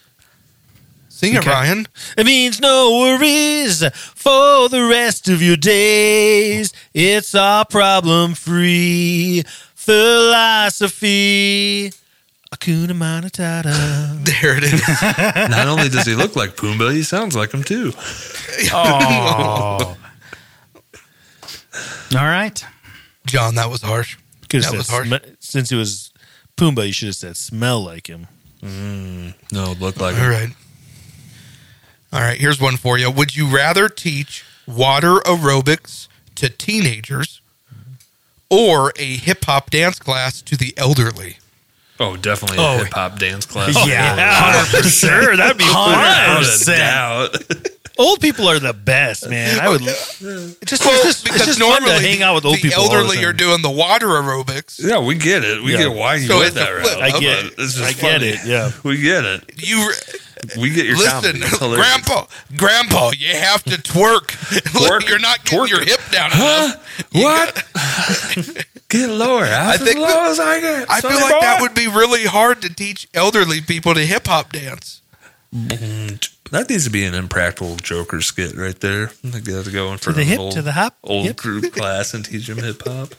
Sing 1.20 1.34
it, 1.34 1.40
Okay. 1.40 1.50
Ryan. 1.50 1.86
It 2.18 2.26
means 2.26 2.62
no 2.62 2.98
worries 3.02 3.84
for 4.16 4.70
the 4.70 4.88
rest 4.90 5.28
of 5.28 5.42
your 5.42 5.58
days. 5.58 6.72
It's 6.94 7.36
all 7.36 7.66
problem 7.66 8.36
free 8.36 9.44
philosophy. 10.70 11.92
Akuna 12.56 12.94
Matata. 12.94 14.24
There 14.26 14.58
it 14.58 14.64
is. 14.64 14.82
Not 15.52 15.68
only 15.68 15.90
does 15.90 16.06
he 16.06 16.16
look 16.16 16.36
like 16.38 16.56
Pumbaa, 16.56 16.94
he 16.94 17.04
sounds 17.04 17.36
like 17.36 17.52
him 17.54 17.64
too. 17.64 17.92
oh. 18.72 19.98
All 22.16 22.26
right. 22.26 22.66
John, 23.28 23.56
that 23.56 23.70
was 23.70 23.82
harsh. 23.82 24.18
Could 24.50 24.62
That 24.64 24.68
have 24.72 24.78
was 24.78 24.90
harsh. 24.90 25.10
sm- 25.10 25.36
since 25.40 25.70
it 25.72 25.76
was 25.76 26.12
Pumbaa, 26.58 26.88
you 26.88 26.94
should 26.94 27.08
have 27.10 27.16
said 27.18 27.36
smell 27.38 27.84
like 27.84 28.08
him. 28.08 28.28
Mm, 28.62 29.34
no, 29.52 29.74
look 29.80 30.00
like 30.00 30.16
All 30.16 30.22
him. 30.24 30.30
right. 30.32 30.50
All 32.12 32.20
right, 32.22 32.38
here's 32.40 32.60
one 32.60 32.78
for 32.78 32.98
you. 32.98 33.12
Would 33.12 33.36
you 33.36 33.48
rather 33.48 33.88
teach 33.88 34.44
water 34.68 35.16
aerobics 35.26 36.08
to 36.36 36.50
teenagers 36.50 37.42
or 38.50 38.92
a 38.98 39.16
hip 39.18 39.46
hop 39.46 39.70
dance 39.70 40.00
class 40.00 40.42
to 40.44 40.58
the 40.58 40.74
elderly? 40.78 41.38
Oh, 42.00 42.16
definitely 42.18 42.58
a 42.58 42.62
Oh. 42.62 42.78
hip 42.84 42.94
hop 42.94 43.20
dance 43.20 43.46
class. 43.46 43.76
Yeah, 43.88 44.64
for 44.66 44.84
sure. 44.84 45.36
That'd 45.38 45.58
be 45.58 45.66
Without 45.66 46.44
fun. 46.46 46.74
a 46.74 46.78
doubt. 46.78 47.36
Old 48.00 48.22
people 48.22 48.48
are 48.48 48.60
the 48.60 48.74
best, 48.74 49.30
man. 49.30 49.60
I 49.60 49.68
would 49.68 49.82
just, 49.82 50.22
Well, 50.22 50.32
it's 50.62 50.70
just, 50.72 50.82
it's 50.86 51.22
because 51.22 51.46
just 51.46 51.60
fun 51.60 51.70
normally 51.70 52.00
to 52.00 52.08
hang 52.08 52.24
out 52.24 52.36
with 52.36 52.46
old 52.46 52.56
the 52.56 52.62
people. 52.62 52.84
all 52.84 52.90
the 52.90 52.96
elderly 52.96 53.18
time. 53.18 53.26
are 53.26 53.34
doing 53.34 53.62
the 53.62 53.70
water 53.70 54.08
aerobics. 54.08 54.80
Yeah, 54.82 55.00
we 55.00 55.16
get 55.16 55.44
it. 55.44 55.62
We 55.62 55.74
Yeah. 55.74 55.80
get 55.80 55.92
why 55.94 56.16
you 56.16 56.28
So 56.28 56.38
went 56.38 56.48
it's 56.48 56.56
a 56.56 56.60
that 56.60 56.82
flip. 56.82 56.94
route. 56.96 57.04
I 57.04 57.20
get, 57.20 57.44
But 57.58 57.64
it's 57.66 57.74
just 57.74 57.84
I 57.84 57.92
get 57.92 58.00
funny. 58.00 58.28
it. 58.30 58.40
Yeah. 58.46 58.72
We 58.84 59.02
get 59.02 59.26
it. 59.26 59.44
You 59.58 59.92
We 60.58 60.70
get 60.72 60.86
your 60.86 60.98
listen, 60.98 61.42
comedy. 61.42 61.76
Grandpa, 61.76 62.26
Grandpa, 62.56 63.12
you 63.18 63.36
have 63.36 63.64
to 63.64 63.72
twerk. 63.78 64.28
Twerk. 64.72 65.08
You're 65.08 65.20
not 65.20 65.44
getting 65.46 65.60
Twerk 65.60 65.70
your 65.70 65.84
hip 65.84 66.00
down 66.12 66.32
enough. 66.32 67.08
You 67.12 67.24
What? 67.24 67.66
get 68.90 69.10
lower. 69.10 69.44
I 69.46 69.74
As 69.76 69.82
think 69.82 70.00
low 70.00 70.08
that- 70.08 70.32
as 70.32 70.40
I 70.40 70.60
get. 70.62 70.90
I 70.90 71.02
feel 71.02 71.12
sonny 71.12 71.22
like 71.22 71.42
that 71.42 71.62
would 71.62 71.74
be 71.76 71.88
really 71.88 72.26
hard 72.26 72.62
to 72.64 72.74
teach 72.74 73.08
elderly 73.14 73.62
people 73.62 73.94
to 73.94 74.02
hip 74.06 74.28
hop 74.28 74.52
dance. 74.52 75.02
Mm, 75.54 76.30
that 76.52 76.70
needs 76.70 76.84
to 76.86 76.90
be 76.92 77.04
an 77.06 77.16
impractical 77.16 77.76
Joker 77.78 78.22
skit 78.22 78.56
right 78.56 78.80
there. 78.80 79.12
I 79.26 79.40
got 79.40 79.66
to 79.66 79.72
go 79.72 79.92
in 79.92 79.98
front 79.98 80.16
the 80.18 80.22
of 80.22 80.28
hip, 80.28 80.40
old, 80.40 80.52
to 80.54 80.62
the 80.62 80.72
hop, 80.74 80.96
old 81.04 81.26
hip. 81.26 81.38
group 81.38 81.74
class 81.74 82.14
and 82.14 82.24
teach 82.24 82.48
them 82.48 82.60
hip 82.60 82.82
hop. 82.86 83.10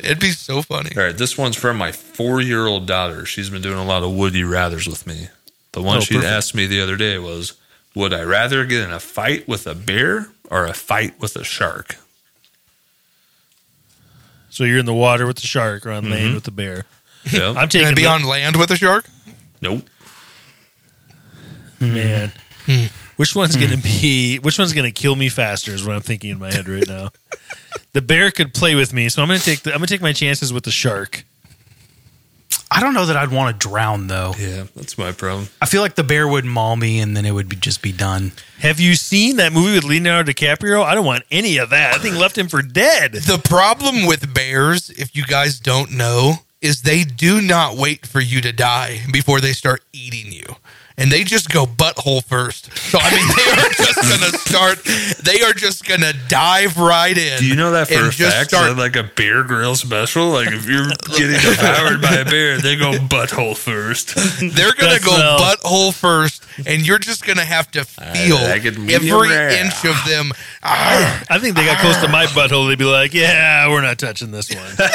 It'd 0.00 0.20
be 0.20 0.30
so 0.30 0.62
funny. 0.62 0.90
All 0.96 1.02
right, 1.02 1.16
this 1.16 1.36
one's 1.36 1.56
from 1.56 1.76
my 1.76 1.90
four 1.92 2.40
year 2.40 2.66
old 2.66 2.86
daughter. 2.86 3.24
She's 3.26 3.50
been 3.50 3.62
doing 3.62 3.78
a 3.78 3.84
lot 3.84 4.02
of 4.04 4.12
Woody 4.12 4.42
rathers 4.42 4.86
with 4.86 5.06
me. 5.08 5.28
The 5.72 5.82
one 5.82 5.98
Oh, 5.98 6.00
she 6.00 6.14
perfect. 6.14 6.32
asked 6.32 6.54
me 6.54 6.66
the 6.66 6.80
other 6.80 6.96
day 6.96 7.18
was, 7.18 7.54
Would 7.94 8.12
I 8.14 8.22
rather 8.22 8.64
get 8.64 8.82
in 8.82 8.90
a 8.92 9.00
fight 9.00 9.46
with 9.48 9.66
a 9.66 9.74
bear 9.74 10.28
or 10.50 10.64
a 10.66 10.72
fight 10.74 11.18
with 11.20 11.36
a 11.36 11.44
shark? 11.44 11.96
So 14.50 14.64
you're 14.64 14.78
in 14.78 14.86
the 14.86 14.94
water 14.94 15.26
with 15.26 15.36
the 15.36 15.46
shark 15.46 15.86
or 15.86 15.90
on 15.92 16.04
Mm-hmm. 16.04 16.12
land 16.12 16.34
with 16.34 16.44
the 16.44 16.50
bear. 16.50 16.84
Yeah. 17.30 17.54
I'm 17.56 17.68
taking 17.68 17.86
Can 17.86 17.92
it 17.92 17.96
be 17.96 18.02
the- 18.02 18.08
on 18.08 18.24
land 18.24 18.56
with 18.56 18.70
a 18.70 18.76
shark? 18.76 19.04
nope. 19.60 19.82
man. 21.80 22.32
Hmm. 22.66 22.86
Which 23.16 23.34
one's 23.34 23.56
gonna 23.56 23.76
be? 23.76 24.38
Which 24.38 24.58
one's 24.58 24.72
gonna 24.72 24.90
kill 24.92 25.16
me 25.16 25.28
faster? 25.28 25.72
Is 25.72 25.84
what 25.84 25.96
I'm 25.96 26.02
thinking 26.02 26.30
in 26.30 26.38
my 26.38 26.52
head 26.52 26.68
right 26.68 26.86
now. 26.86 27.10
the 27.92 28.00
bear 28.02 28.30
could 28.30 28.54
play 28.54 28.74
with 28.76 28.92
me, 28.92 29.08
so 29.08 29.22
I'm 29.22 29.28
gonna 29.28 29.40
take 29.40 29.62
the, 29.62 29.72
I'm 29.72 29.78
gonna 29.78 29.86
take 29.88 30.00
my 30.02 30.12
chances 30.12 30.52
with 30.52 30.62
the 30.64 30.70
shark. 30.70 31.24
I 32.70 32.80
don't 32.80 32.94
know 32.94 33.06
that 33.06 33.16
I'd 33.16 33.30
want 33.30 33.58
to 33.58 33.68
drown 33.68 34.06
though. 34.06 34.34
Yeah, 34.38 34.64
that's 34.76 34.98
my 34.98 35.12
problem. 35.12 35.48
I 35.60 35.66
feel 35.66 35.82
like 35.82 35.94
the 35.94 36.04
bear 36.04 36.28
would 36.28 36.44
maul 36.44 36.76
me 36.76 37.00
and 37.00 37.16
then 37.16 37.24
it 37.24 37.32
would 37.32 37.48
be, 37.48 37.56
just 37.56 37.82
be 37.82 37.92
done. 37.92 38.32
Have 38.60 38.78
you 38.78 38.94
seen 38.94 39.36
that 39.36 39.52
movie 39.52 39.74
with 39.74 39.84
Leonardo 39.84 40.32
DiCaprio? 40.32 40.82
I 40.84 40.94
don't 40.94 41.06
want 41.06 41.24
any 41.30 41.58
of 41.58 41.70
that. 41.70 41.94
I 41.94 41.98
think 41.98 42.16
left 42.16 42.36
him 42.36 42.48
for 42.48 42.60
dead. 42.62 43.12
The 43.12 43.38
problem 43.38 44.06
with 44.06 44.32
bears, 44.34 44.90
if 44.90 45.16
you 45.16 45.24
guys 45.24 45.58
don't 45.58 45.92
know, 45.92 46.34
is 46.60 46.82
they 46.82 47.04
do 47.04 47.40
not 47.40 47.76
wait 47.76 48.06
for 48.06 48.20
you 48.20 48.40
to 48.42 48.52
die 48.52 49.00
before 49.12 49.40
they 49.40 49.52
start 49.52 49.82
eating 49.92 50.32
you. 50.32 50.56
And 51.00 51.12
they 51.12 51.22
just 51.22 51.48
go 51.48 51.64
butthole 51.64 52.24
first. 52.24 52.76
So 52.76 52.98
I 53.00 53.10
mean 53.14 53.28
they 53.36 53.50
are 53.52 53.70
just 53.70 54.00
gonna 54.10 54.38
start 54.38 55.24
they 55.24 55.42
are 55.42 55.52
just 55.52 55.86
gonna 55.86 56.12
dive 56.28 56.76
right 56.76 57.16
in. 57.16 57.38
Do 57.38 57.46
you 57.46 57.54
know 57.54 57.70
that 57.70 57.86
for 57.88 58.08
a 58.08 58.10
just 58.10 58.36
fact? 58.36 58.50
start- 58.50 58.70
Is 58.70 58.74
that 58.76 58.80
like 58.82 58.96
a 58.96 59.04
Bear 59.04 59.44
Grylls 59.44 59.80
special? 59.80 60.30
Like 60.30 60.48
if 60.48 60.66
you're 60.68 60.88
getting 61.16 61.38
devoured 61.40 62.02
by 62.02 62.16
a 62.16 62.24
bear, 62.24 62.58
they 62.58 62.74
go 62.76 62.92
butthole 62.92 63.56
first. 63.56 64.16
They're 64.40 64.72
gonna 64.72 64.92
That's 64.98 65.04
go 65.04 65.12
well- 65.12 65.38
butthole 65.38 65.94
first, 65.94 66.42
and 66.66 66.84
you're 66.86 66.98
just 66.98 67.24
gonna 67.24 67.44
have 67.44 67.70
to 67.72 67.84
feel 67.84 68.36
like 68.36 68.64
it 68.64 68.76
medium 68.78 69.04
every 69.14 69.28
rare. 69.30 69.50
inch 69.50 69.84
of 69.84 69.96
them. 70.06 70.32
I 70.62 71.38
think 71.40 71.54
they 71.54 71.64
got 71.64 71.78
close 71.78 71.96
to 72.02 72.08
my 72.08 72.26
butthole. 72.26 72.68
They'd 72.68 72.78
be 72.78 72.84
like, 72.84 73.14
"Yeah, 73.14 73.68
we're 73.68 73.82
not 73.82 73.98
touching 73.98 74.32
this 74.32 74.52
one." 74.52 74.88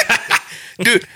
dude 0.84 1.06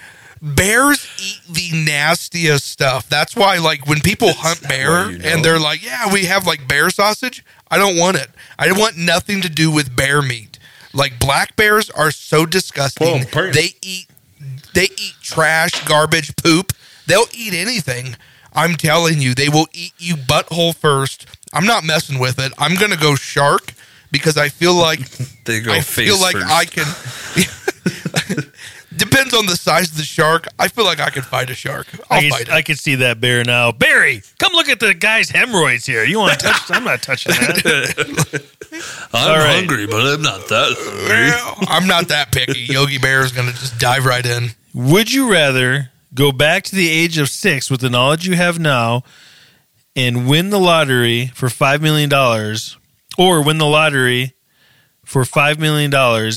bears 0.42 1.06
eat 1.22 1.40
the 1.48 1.84
nastiest 1.84 2.66
stuff. 2.66 3.08
That's 3.08 3.34
why 3.36 3.58
like 3.58 3.86
when 3.86 4.00
people 4.00 4.32
hunt 4.32 4.62
bear 4.68 5.10
you 5.10 5.18
know. 5.18 5.28
and 5.28 5.44
they're 5.44 5.58
like 5.60 5.84
yeah 5.84 6.12
we 6.12 6.26
have 6.26 6.46
like 6.46 6.66
bear 6.68 6.90
sausage. 6.90 7.44
I 7.70 7.78
don't 7.78 7.96
want 7.96 8.16
it. 8.16 8.30
I 8.58 8.66
don't 8.66 8.78
want 8.78 8.96
nothing 8.96 9.40
to 9.42 9.48
do 9.48 9.70
with 9.70 9.94
bear 9.94 10.22
meat. 10.22 10.58
Like 10.94 11.18
black 11.18 11.54
bears 11.56 11.90
are 11.90 12.10
so 12.10 12.46
disgusting. 12.46 13.26
They 13.52 13.70
eat 13.82 14.06
they 14.74 14.84
eat 14.84 15.14
trash 15.20 15.84
garbage 15.86 16.34
poop. 16.36 16.72
They'll 17.06 17.26
eat 17.32 17.54
anything. 17.54 18.16
I'm 18.52 18.74
telling 18.74 19.20
you 19.20 19.34
they 19.34 19.48
will 19.48 19.68
eat 19.72 19.92
you 19.98 20.14
butthole 20.14 20.74
first. 20.74 21.26
I'm 21.52 21.66
not 21.66 21.84
messing 21.84 22.18
with 22.18 22.38
it. 22.38 22.52
I'm 22.58 22.74
gonna 22.76 22.96
go 22.96 23.14
shark 23.14 23.72
because 24.10 24.36
i 24.38 24.48
feel 24.48 24.74
like 24.74 25.00
They 25.44 25.60
go 25.60 25.72
I 25.72 25.80
face 25.80 26.08
feel 26.08 26.20
like 26.20 26.36
first. 26.36 26.46
I 26.50 26.64
can. 26.64 28.44
Depends 28.98 29.32
on 29.32 29.46
the 29.46 29.56
size 29.56 29.90
of 29.90 29.96
the 29.96 30.02
shark. 30.02 30.48
I 30.58 30.68
feel 30.68 30.84
like 30.84 31.00
I 31.00 31.10
can 31.10 31.22
fight 31.22 31.48
a 31.50 31.54
shark. 31.54 31.86
I'll 32.10 32.18
I 32.18 32.28
fight 32.28 32.46
can, 32.46 32.54
I 32.54 32.58
it. 32.58 32.64
can 32.66 32.76
see 32.76 32.96
that 32.96 33.20
bear 33.20 33.44
now. 33.44 33.70
Barry, 33.72 34.22
come 34.38 34.52
look 34.52 34.68
at 34.68 34.80
the 34.80 34.92
guy's 34.92 35.30
hemorrhoids 35.30 35.86
here. 35.86 36.04
You 36.04 36.18
want 36.18 36.38
to 36.40 36.46
touch? 36.46 36.70
I'm 36.70 36.84
not 36.84 37.00
touching 37.02 37.32
that. 37.32 38.44
I'm 39.12 39.30
All 39.30 39.36
right. 39.38 39.54
hungry, 39.56 39.86
but 39.86 40.00
I'm 40.00 40.22
not 40.22 40.48
that 40.48 40.74
hungry. 40.78 41.66
I'm 41.68 41.86
not 41.86 42.08
that 42.08 42.32
picky. 42.32 42.60
Yogi 42.60 42.98
Bear 42.98 43.22
is 43.22 43.32
going 43.32 43.46
to 43.46 43.54
just 43.54 43.78
dive 43.78 44.04
right 44.04 44.24
in. 44.26 44.48
Would 44.74 45.12
you 45.12 45.30
rather 45.32 45.90
go 46.14 46.32
back 46.32 46.64
to 46.64 46.74
the 46.76 46.88
age 46.88 47.18
of 47.18 47.28
six 47.28 47.70
with 47.70 47.80
the 47.80 47.90
knowledge 47.90 48.26
you 48.26 48.34
have 48.36 48.58
now 48.58 49.02
and 49.96 50.28
win 50.28 50.50
the 50.50 50.58
lottery 50.60 51.26
for 51.34 51.48
$5 51.48 51.80
million 51.80 52.12
or 53.18 53.42
win 53.44 53.58
the 53.58 53.66
lottery 53.66 54.34
for 55.04 55.22
$5 55.22 55.58
million 55.58 55.92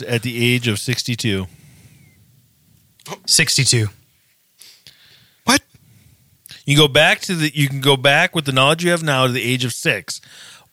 at 0.07 0.21
the 0.23 0.53
age 0.53 0.67
of 0.67 0.79
62? 0.79 1.47
62. 3.25 3.87
What? 5.45 5.61
You 6.65 6.77
go 6.77 6.87
back 6.87 7.19
to 7.21 7.35
the 7.35 7.51
you 7.53 7.67
can 7.67 7.81
go 7.81 7.97
back 7.97 8.35
with 8.35 8.45
the 8.45 8.51
knowledge 8.51 8.83
you 8.83 8.91
have 8.91 9.03
now 9.03 9.25
to 9.27 9.33
the 9.33 9.41
age 9.43 9.65
of 9.65 9.73
6 9.73 10.21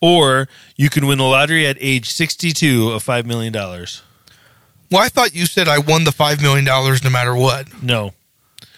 or 0.00 0.48
you 0.76 0.90
can 0.90 1.06
win 1.06 1.18
the 1.18 1.24
lottery 1.24 1.66
at 1.66 1.76
age 1.80 2.10
62 2.10 2.90
of 2.92 3.02
$5 3.04 3.24
million. 3.24 3.52
Well, 3.52 5.02
I 5.02 5.08
thought 5.08 5.34
you 5.34 5.44
said 5.46 5.66
I 5.68 5.78
won 5.78 6.04
the 6.04 6.10
$5 6.12 6.40
million 6.40 6.64
no 6.64 7.10
matter 7.10 7.34
what. 7.34 7.82
No. 7.82 8.12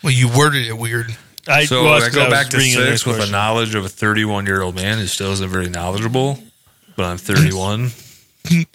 Well, 0.03 0.13
you 0.13 0.29
worded 0.35 0.67
it 0.67 0.79
weird. 0.79 1.15
I, 1.47 1.65
So 1.67 1.85
well, 1.85 1.95
I 2.03 2.09
go 2.11 2.25
was 2.25 2.33
back 2.33 2.49
to 2.49 2.57
reading 2.57 2.73
six 2.73 3.05
with 3.05 3.17
the 3.17 3.21
question. 3.21 3.33
knowledge 3.33 3.75
of 3.75 3.85
a 3.85 3.89
31 3.89 4.47
year 4.47 4.63
old 4.63 4.75
man 4.77 4.99
who 4.99 5.07
still 5.07 5.33
isn't 5.33 5.49
very 5.51 5.69
knowledgeable, 5.69 6.39
but 6.97 7.05
I'm 7.05 7.19
31. 7.19 7.91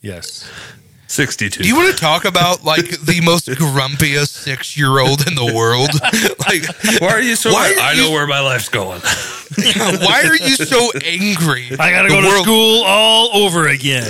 Yes. 0.00 0.48
62. 1.08 1.62
Do 1.62 1.68
you 1.68 1.74
want 1.74 1.90
to 1.94 1.98
talk 2.00 2.24
about 2.24 2.64
like 2.64 3.00
the 3.00 3.20
most 3.24 3.48
grumpiest 3.48 4.28
six 4.28 4.76
year 4.76 4.98
old 5.00 5.26
in 5.26 5.34
the 5.34 5.52
world? 5.54 5.88
like, 6.46 7.00
why 7.00 7.08
are 7.08 7.20
you 7.22 7.34
so? 7.34 7.50
Why 7.52 7.74
are 7.74 7.80
I 7.80 7.92
you- 7.92 8.02
know 8.02 8.10
where 8.10 8.26
my 8.26 8.40
life's 8.40 8.68
going. 8.68 9.00
why 9.58 10.22
are 10.26 10.36
you 10.36 10.54
so 10.56 10.90
angry? 11.04 11.68
I 11.80 11.90
gotta 11.90 12.08
The 12.08 12.14
go 12.14 12.20
to 12.20 12.42
school 12.42 12.84
all 12.84 13.34
over 13.44 13.68
again. 13.68 14.04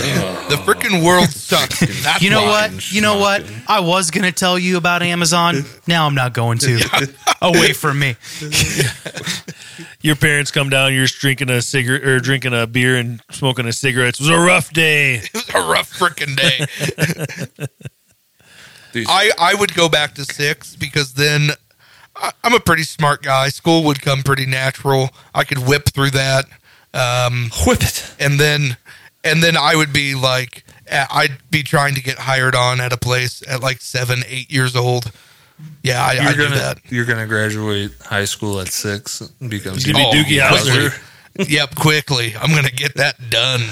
The 0.49 0.57
freaking 0.57 1.05
world 1.05 1.29
sucks. 1.31 1.81
That's 2.05 2.21
You 2.23 2.31
know 2.31 2.43
why. 2.43 2.69
what? 2.69 2.93
You 2.93 3.01
know 3.01 3.19
what? 3.19 3.45
I 3.69 3.81
was 3.81 4.11
going 4.11 4.25
to 4.25 4.33
tell 4.33 4.59
you 4.59 4.77
about 4.77 5.03
Amazon. 5.03 5.65
Now 5.87 6.07
I'm 6.07 6.15
not 6.17 6.33
going 6.35 6.59
to. 6.59 6.81
Away 7.41 7.73
from 7.73 8.01
me. 8.01 8.17
Your 10.01 10.17
parents 10.17 10.51
come 10.51 10.69
down, 10.71 10.95
you're 10.95 11.07
just 11.07 11.21
drinking 11.21 11.51
a 11.51 11.63
cigarette 11.63 12.05
or 12.05 12.19
drinking 12.21 12.55
a 12.55 12.67
beer 12.67 12.97
and 12.97 13.21
smoking 13.31 13.67
a 13.67 13.73
cigarette. 13.73 14.15
It 14.15 14.21
was 14.21 14.29
a 14.29 14.39
rough 14.39 14.73
day. 14.73 15.17
It 15.25 15.35
was 15.35 15.49
a 15.55 15.61
rough 15.61 15.93
freaking 15.93 16.37
day. 16.37 17.67
I, 19.07 19.31
I 19.39 19.55
would 19.55 19.75
go 19.75 19.89
back 19.89 20.15
to 20.15 20.25
six 20.25 20.75
because 20.77 21.13
then 21.15 21.51
I, 22.17 22.33
I'm 22.43 22.55
a 22.55 22.61
pretty 22.61 22.83
smart 22.85 23.23
guy. 23.23 23.49
School 23.49 23.85
would 23.85 24.01
come 24.01 24.23
pretty 24.23 24.47
natural. 24.47 25.11
I 25.35 25.45
could 25.45 25.59
whip 25.59 25.85
through 25.91 26.11
that. 26.11 26.47
Um, 26.95 27.51
Whip 27.67 27.83
it. 27.83 28.15
and 28.19 28.41
then 28.41 28.77
and 29.23 29.43
then 29.43 29.57
I 29.59 29.77
would 29.77 29.93
be 29.93 30.15
like 30.15 30.65
I'd 30.91 31.39
be 31.51 31.63
trying 31.63 31.95
to 31.95 32.03
get 32.03 32.19
hired 32.19 32.55
on 32.55 32.81
at 32.81 32.95
a 32.95 32.97
place 32.97 33.43
at 33.47 33.61
like 33.63 33.81
seven, 33.83 34.23
eight 34.27 34.51
years 34.51 34.75
old. 34.75 35.13
Yeah, 35.83 36.05
I, 36.05 36.11
I 36.11 36.13
You're 36.13 36.33
do 36.33 36.43
gonna 36.45 36.57
that. 36.57 36.79
you're 36.91 37.05
gonna 37.05 37.27
graduate 37.27 37.93
high 38.03 38.25
school 38.25 38.61
at 38.61 38.69
six 38.69 39.21
and 39.41 39.51
become 39.51 39.75
He's 39.75 39.87
gonna 39.87 40.11
be 40.11 40.19
Doogie. 40.19 40.41
Howser. 40.41 41.49
yep, 41.49 41.75
quickly. 41.75 42.35
I'm 42.37 42.55
gonna 42.55 42.71
get 42.71 42.95
that 42.97 43.31
done. 43.31 43.63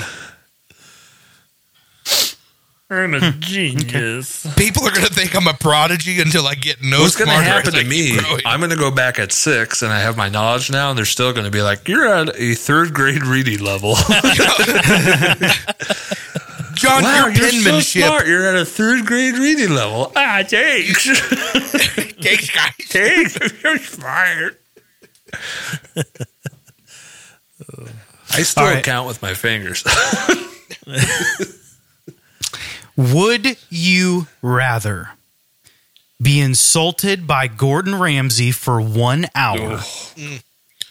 I'm 2.88 3.14
a 3.14 3.32
hmm. 3.32 3.40
genius. 3.40 4.46
People 4.54 4.86
are 4.86 4.92
gonna 4.92 5.08
think 5.08 5.34
I'm 5.34 5.48
a 5.48 5.54
prodigy 5.54 6.20
until 6.20 6.46
I 6.46 6.54
get 6.54 6.80
no 6.82 7.00
What's 7.00 7.16
going 7.16 7.26
to 7.26 7.34
smarter 7.34 7.50
happen 7.50 7.72
to 7.72 7.84
me? 7.84 8.16
growing. 8.16 8.42
I'm 8.46 8.60
going 8.60 8.70
to 8.70 8.76
go 8.76 8.92
back 8.92 9.18
at 9.18 9.32
six, 9.32 9.82
and 9.82 9.92
I 9.92 9.98
have 9.98 10.16
my 10.16 10.28
knowledge 10.28 10.70
now, 10.70 10.90
and 10.90 10.98
they're 10.98 11.04
still 11.04 11.32
going 11.32 11.46
to 11.46 11.50
be 11.50 11.62
like, 11.62 11.88
"You're 11.88 12.06
at 12.06 12.38
a 12.38 12.54
third 12.54 12.94
grade 12.94 13.26
reading 13.26 13.58
level." 13.58 13.96
John, 16.76 17.02
wow, 17.02 17.26
your 17.26 17.34
you're 17.34 17.50
so 17.50 17.80
smart. 17.80 18.26
You're 18.26 18.46
at 18.48 18.56
a 18.56 18.64
third 18.64 19.06
grade 19.06 19.34
reading 19.38 19.70
level. 19.74 20.12
Ah, 20.14 20.42
thanks. 20.46 21.08
Thanks, 22.20 22.50
guys. 22.50 22.72
thanks. 22.88 23.62
You're 23.62 23.78
smart. 23.78 24.60
I 28.30 28.42
still 28.42 28.64
All 28.64 28.70
right. 28.70 28.84
count 28.84 29.06
with 29.06 29.22
my 29.22 29.34
fingers. 29.34 29.84
Would 32.96 33.56
you 33.70 34.26
rather 34.42 35.10
be 36.20 36.40
insulted 36.40 37.26
by 37.26 37.46
Gordon 37.46 37.98
Ramsay 37.98 38.50
for 38.52 38.80
one 38.80 39.26
hour 39.34 39.80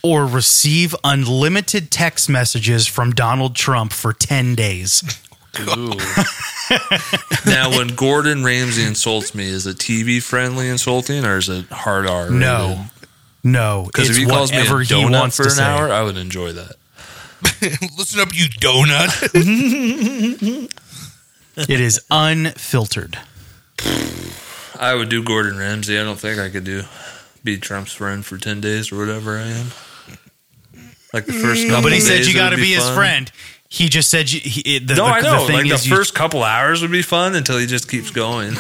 or 0.04 0.26
receive 0.26 0.96
unlimited 1.04 1.90
text 1.92 2.30
messages 2.30 2.86
from 2.88 3.12
Donald 3.12 3.56
Trump 3.56 3.92
for 3.92 4.14
10 4.14 4.56
days? 4.56 5.04
now, 7.46 7.70
when 7.78 7.88
Gordon 7.90 8.44
Ramsay 8.44 8.84
insults 8.84 9.34
me, 9.36 9.48
is 9.48 9.66
it 9.68 9.78
TV 9.78 10.22
friendly 10.22 10.68
insulting 10.70 11.24
or 11.26 11.38
is 11.38 11.50
it 11.50 11.66
hard 11.68 12.08
R? 12.08 12.30
No. 12.30 12.86
No. 13.44 13.84
Because 13.88 14.10
if 14.10 14.18
it's 14.18 14.20
he 14.20 14.26
calls 14.26 14.52
me 14.52 14.58
a 14.58 14.62
whatever 14.62 14.82
he 14.82 14.94
donut 14.94 15.12
wants 15.20 15.38
for 15.38 15.44
to 15.44 15.50
an 15.50 15.56
say. 15.56 15.64
hour, 15.64 15.92
I 15.92 16.02
would 16.04 16.18
enjoy 16.18 16.52
that. 16.54 16.76
Listen 17.98 18.20
up, 18.22 18.30
you 18.34 18.46
donut. 18.50 19.12
It 21.58 21.80
is 21.80 22.02
unfiltered. 22.12 23.18
I 24.78 24.94
would 24.94 25.08
do 25.08 25.24
Gordon 25.24 25.58
Ramsay. 25.58 25.98
I 25.98 26.04
don't 26.04 26.20
think 26.20 26.38
I 26.38 26.50
could 26.50 26.66
do 26.66 26.84
be 27.46 27.58
Trump's 27.58 27.94
friend 27.94 28.26
for 28.26 28.38
ten 28.38 28.60
days 28.60 28.92
or 28.92 28.98
whatever 28.98 29.38
I 29.38 29.44
am. 29.48 29.68
Like 31.14 31.28
the 31.28 31.32
first 31.32 31.62
couple 31.68 31.78
Nobody 31.84 32.02
said 32.02 32.18
days 32.18 32.28
you 32.28 32.34
it 32.34 32.38
got 32.38 32.50
to 32.50 32.58
would 32.58 32.62
be 32.62 32.74
his 32.74 32.84
fun. 32.84 32.96
friend. 32.96 33.32
He 33.76 33.90
just 33.90 34.10
said 34.10 34.32
you, 34.32 34.40
he, 34.40 34.80
the, 34.80 34.96
No, 34.96 35.06
the, 35.08 35.12
I 35.12 35.20
know. 35.20 35.42
The 35.42 35.48
thing 35.48 35.56
like 35.58 35.68
the 35.68 35.74
is 35.74 35.86
you- 35.90 35.94
first 35.94 36.16
couple 36.16 36.44
hours 36.44 36.82
would 36.82 36.92
be 36.92 37.02
fun 37.02 37.36
until 37.36 37.58
he 37.58 37.66
just 37.66 37.90
keeps 37.92 38.10
going. 38.10 38.54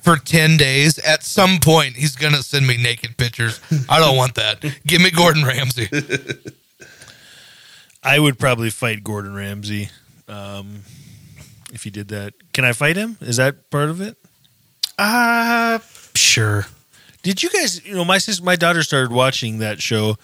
For 0.00 0.16
10 0.16 0.56
days, 0.56 0.98
at 0.98 1.22
some 1.22 1.58
point, 1.60 1.94
he's 1.94 2.16
going 2.16 2.32
to 2.32 2.42
send 2.42 2.66
me 2.66 2.76
naked 2.76 3.16
pictures. 3.16 3.60
I 3.88 4.00
don't 4.00 4.16
want 4.16 4.34
that. 4.34 4.64
Give 4.84 5.00
me 5.00 5.12
Gordon 5.12 5.44
Ramsay. 5.44 5.88
I 8.02 8.18
would 8.18 8.36
probably 8.36 8.70
fight 8.70 9.04
Gordon 9.04 9.32
Ramsay 9.32 9.90
um, 10.26 10.82
if 11.72 11.84
he 11.84 11.90
did 11.90 12.08
that. 12.08 12.34
Can 12.52 12.64
I 12.64 12.72
fight 12.72 12.96
him? 12.96 13.18
Is 13.20 13.36
that 13.36 13.70
part 13.70 13.90
of 13.90 14.00
it? 14.00 14.16
Uh, 14.98 15.78
sure. 16.16 16.66
Did 17.22 17.44
you 17.44 17.50
guys? 17.50 17.84
You 17.86 17.94
know, 17.94 18.04
my 18.04 18.18
sister, 18.18 18.42
my 18.42 18.56
daughter 18.56 18.82
started 18.82 19.12
watching 19.12 19.58
that 19.58 19.80
show. 19.80 20.16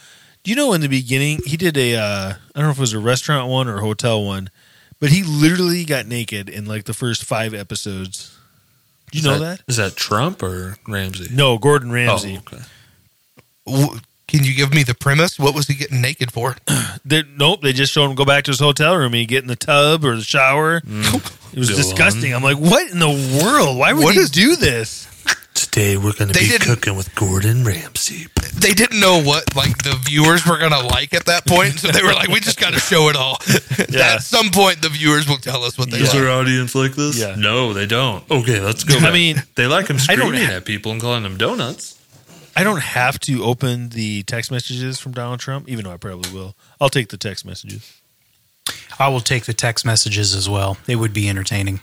Do 0.45 0.51
you 0.51 0.57
know 0.57 0.73
in 0.73 0.81
the 0.81 0.89
beginning 0.89 1.41
he 1.47 1.57
did 1.57 1.77
a? 1.77 1.97
Uh, 1.97 2.33
I 2.55 2.59
don't 2.59 2.65
know 2.65 2.71
if 2.71 2.79
it 2.79 2.81
was 2.81 2.93
a 2.95 2.99
restaurant 2.99 3.49
one 3.49 3.69
or 3.69 3.79
a 3.79 3.81
hotel 3.81 4.25
one, 4.25 4.51
but 4.99 5.11
he 5.11 5.23
literally 5.23 5.85
got 5.85 6.07
naked 6.07 6.49
in 6.49 6.67
like 6.67 6.85
the 6.85 6.95
first 6.95 7.25
five 7.25 7.55
episodes. 7.55 8.37
Do 9.13 9.19
you 9.19 9.31
Is 9.31 9.39
know 9.39 9.39
that? 9.45 9.63
Is 9.69 9.77
that 9.77 9.95
Trump 9.95 10.43
or 10.43 10.77
Ramsay? 10.89 11.29
No, 11.33 11.59
Gordon 11.59 11.93
Ramsay. 11.93 12.39
Oh, 12.39 12.55
okay. 12.55 12.65
W- 13.67 14.01
Can 14.27 14.43
you 14.43 14.55
give 14.55 14.73
me 14.75 14.83
the 14.83 14.95
premise? 14.95 15.39
What 15.39 15.55
was 15.55 15.69
he 15.69 15.75
getting 15.75 16.01
naked 16.01 16.33
for? 16.33 16.57
They- 17.05 17.25
nope, 17.37 17.63
they 17.63 17.73
just 17.73 17.93
showed 17.93 18.09
him 18.09 18.15
go 18.15 18.25
back 18.25 18.45
to 18.45 18.53
his 18.53 18.61
hotel 18.61 18.97
room. 18.97 19.07
And 19.07 19.17
He 19.17 19.27
get 19.27 19.43
in 19.43 19.49
the 19.49 19.57
tub 19.57 20.05
or 20.05 20.15
the 20.17 20.23
shower. 20.23 20.77
It 20.87 21.59
was 21.59 21.69
Go 21.71 21.77
disgusting. 21.77 22.33
I'm 22.33 22.43
like, 22.43 22.57
what 22.59 22.91
in 22.93 23.01
the 23.01 23.41
world? 23.43 23.77
Why 23.77 23.93
would 23.93 24.05
What 24.05 24.15
he 24.15 24.21
is- 24.21 24.31
do 24.31 24.55
this? 24.57 25.07
Today 25.65 25.97
we're 25.97 26.13
going 26.13 26.33
to 26.33 26.39
be 26.39 26.47
didn't- 26.49 26.67
cooking 26.67 26.97
with 26.97 27.15
Gordon 27.15 27.65
Ramsay. 27.65 28.27
They 28.55 28.73
didn't 28.73 29.01
know 29.01 29.23
what 29.23 29.55
like 29.57 29.79
the 29.83 29.99
viewers 30.05 30.47
were 30.47 30.59
going 30.59 30.73
to 30.73 30.81
like 30.87 31.15
at 31.15 31.25
that 31.27 31.47
point, 31.47 31.75
so 31.81 31.89
they 31.89 32.03
were 32.03 32.13
like, 32.13 32.29
"We 32.29 32.41
just 32.41 32.61
got 32.61 32.75
to 32.75 32.81
show 32.81 33.09
it 33.09 33.17
all." 33.17 33.39
Yeah. 33.89 34.15
At 34.15 34.23
some 34.23 34.51
point, 34.51 34.81
the 34.81 34.89
viewers 34.89 35.29
will 35.29 35.37
tell 35.39 35.65
us 35.65 35.77
what 35.77 35.91
they 35.91 35.99
Does 35.99 36.15
like. 36.15 36.23
our 36.23 36.31
audience 36.31 36.75
like 36.75 36.93
this? 36.93 37.19
Yeah. 37.19 37.35
No, 37.37 37.73
they 37.75 37.87
don't. 37.87 38.29
Okay, 38.31 38.61
let's 38.61 38.85
go. 38.85 38.97
I 38.97 39.01
back. 39.01 39.13
mean, 39.13 39.43
they 39.55 39.67
like 39.67 39.89
him 39.89 39.97
I 40.09 40.15
don't 40.15 40.29
screaming 40.29 40.47
ha- 40.49 40.55
at 40.57 40.65
people 40.65 40.93
and 40.93 41.01
calling 41.01 41.23
them 41.25 41.37
donuts. 41.37 41.99
I 42.57 42.65
don't 42.65 42.81
have 42.81 43.19
to 43.21 43.43
open 43.45 43.91
the 43.91 44.23
text 44.25 44.51
messages 44.51 44.99
from 44.99 45.13
Donald 45.13 45.41
Trump, 45.41 45.69
even 45.69 45.85
though 45.85 45.93
I 45.93 45.97
probably 45.99 46.31
will. 46.33 46.55
I'll 46.81 46.89
take 46.91 47.09
the 47.09 47.17
text 47.19 47.45
messages. 47.45 48.01
I 48.99 49.09
will 49.09 49.21
take 49.21 49.45
the 49.45 49.55
text 49.55 49.85
messages 49.85 50.35
as 50.35 50.49
well. 50.49 50.77
It 50.87 50.97
would 50.97 51.13
be 51.13 51.29
entertaining. 51.29 51.81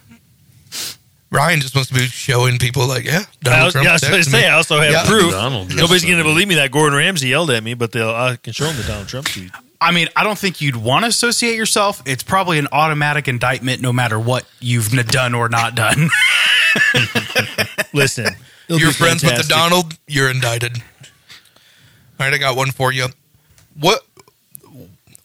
Ryan 1.32 1.62
just 1.62 1.76
wants 1.76 1.90
to 1.90 1.96
be 1.96 2.02
showing 2.08 2.58
people 2.58 2.88
like, 2.88 3.06
"Yeah, 3.06 3.24
I 3.46 3.64
was, 3.66 3.74
Trump 3.74 3.86
yeah, 3.86 3.92
I 3.92 3.94
was 3.94 4.02
going 4.02 4.14
to 4.14 4.20
texted 4.30 4.34
me." 4.34 4.40
say, 4.40 4.48
I 4.48 4.54
also 4.56 4.80
have 4.82 4.92
Yeah. 4.92 5.06
proof. 5.06 5.32
Donald 5.32 5.76
Nobody's 5.76 6.04
going 6.04 6.18
to 6.18 6.24
believe 6.24 6.48
me 6.48 6.56
that 6.56 6.72
Gordon 6.72 6.98
Ramsay 6.98 7.28
yelled 7.28 7.52
at 7.52 7.64
me, 7.64 7.76
but 7.76 7.92
they'll 7.92 8.10
I 8.10 8.38
can 8.38 8.52
show 8.54 8.66
them 8.66 8.78
the 8.78 8.84
Donald 8.84 9.08
Trump 9.08 9.28
tweet. 9.28 9.52
I 9.82 9.92
mean, 9.92 10.10
I 10.16 10.24
don't 10.24 10.38
think 10.38 10.60
you'd 10.60 10.76
want 10.76 11.06
to 11.06 11.10
associate 11.10 11.56
yourself. 11.56 12.02
It's 12.06 12.24
probably 12.24 12.58
an 12.60 12.68
automatic 12.72 13.28
indictment 13.28 13.82
no 13.82 13.94
matter 13.94 14.20
what 14.20 14.46
you've 14.60 14.90
done 15.08 15.34
or 15.34 15.48
not 15.50 15.74
done. 15.76 16.10
Listen, 17.94 18.36
You're 18.68 18.90
be 18.90 18.94
friends 18.94 19.24
with 19.24 19.38
the. 19.38 19.46
Donald, 19.48 19.94
you're 20.08 20.30
indicted. 20.30 20.78
All 22.20 22.26
right, 22.26 22.34
I 22.34 22.38
got 22.38 22.56
one 22.58 22.72
for 22.72 22.92
you. 22.92 23.08
What 23.80 24.04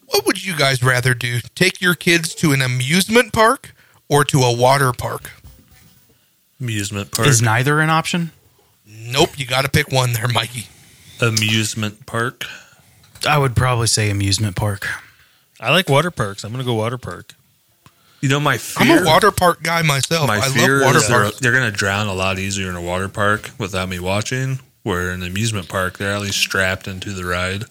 what 0.07 0.27
would 0.27 0.45
you 0.45 0.57
guys 0.57 0.83
rather 0.83 1.15
do? 1.15 1.41
Take 1.55 1.81
your 1.81 1.95
kids 1.95 2.35
to 2.37 2.53
an 2.53 2.63
amusement 2.63 3.33
park 3.33 3.75
or 4.09 4.25
to 4.27 4.41
a 4.43 4.55
water 4.57 4.93
park? 4.93 5.33
Amusement 6.65 7.11
park. 7.11 7.29
Is 7.29 7.43
neither 7.43 7.81
an 7.81 7.91
option? 7.91 8.31
Nope, 8.87 9.39
you 9.39 9.45
got 9.45 9.63
to 9.67 9.71
pick 9.71 9.93
one 9.93 10.15
there, 10.15 10.29
Mikey. 10.29 10.67
Amusement 11.21 12.07
park. 12.07 12.45
I 13.29 13.37
would 13.37 13.55
probably 13.55 13.87
say 13.87 14.09
amusement 14.09 14.57
park. 14.57 14.89
I 15.61 15.71
like 15.71 15.91
water 15.91 16.11
parks. 16.11 16.43
I'm 16.43 16.53
going 16.53 16.65
to 16.65 16.67
go 16.67 16.75
water 16.75 16.97
park. 16.97 17.35
You 18.23 18.31
know 18.31 18.41
my 18.41 18.57
fear. 18.57 18.97
I'm 18.99 19.03
a 19.03 19.07
water 19.07 19.31
park 19.31 19.63
guy 19.63 19.83
myself. 19.83 20.27
my 20.27 20.39
I 20.39 20.49
fear 20.49 20.79
love 20.79 20.87
water 20.87 20.99
is 20.99 21.09
they're, 21.09 21.23
parks. 21.23 21.39
they're 21.41 21.53
going 21.53 21.71
to 21.71 21.77
drown 21.77 22.07
a 22.07 22.15
lot 22.15 22.39
easier 22.39 22.71
in 22.71 22.77
a 22.77 22.81
water 22.83 23.11
park 23.11 23.51
without 23.59 23.91
me 23.91 23.99
watching. 24.01 24.61
Where 24.83 25.11
in 25.13 25.23
an 25.23 25.29
amusement 25.29 25.69
park, 25.69 25.99
they're 25.99 26.13
at 26.13 26.23
least 26.23 26.39
strapped 26.39 26.89
into 26.89 27.13
the 27.13 27.27
ride. 27.27 27.65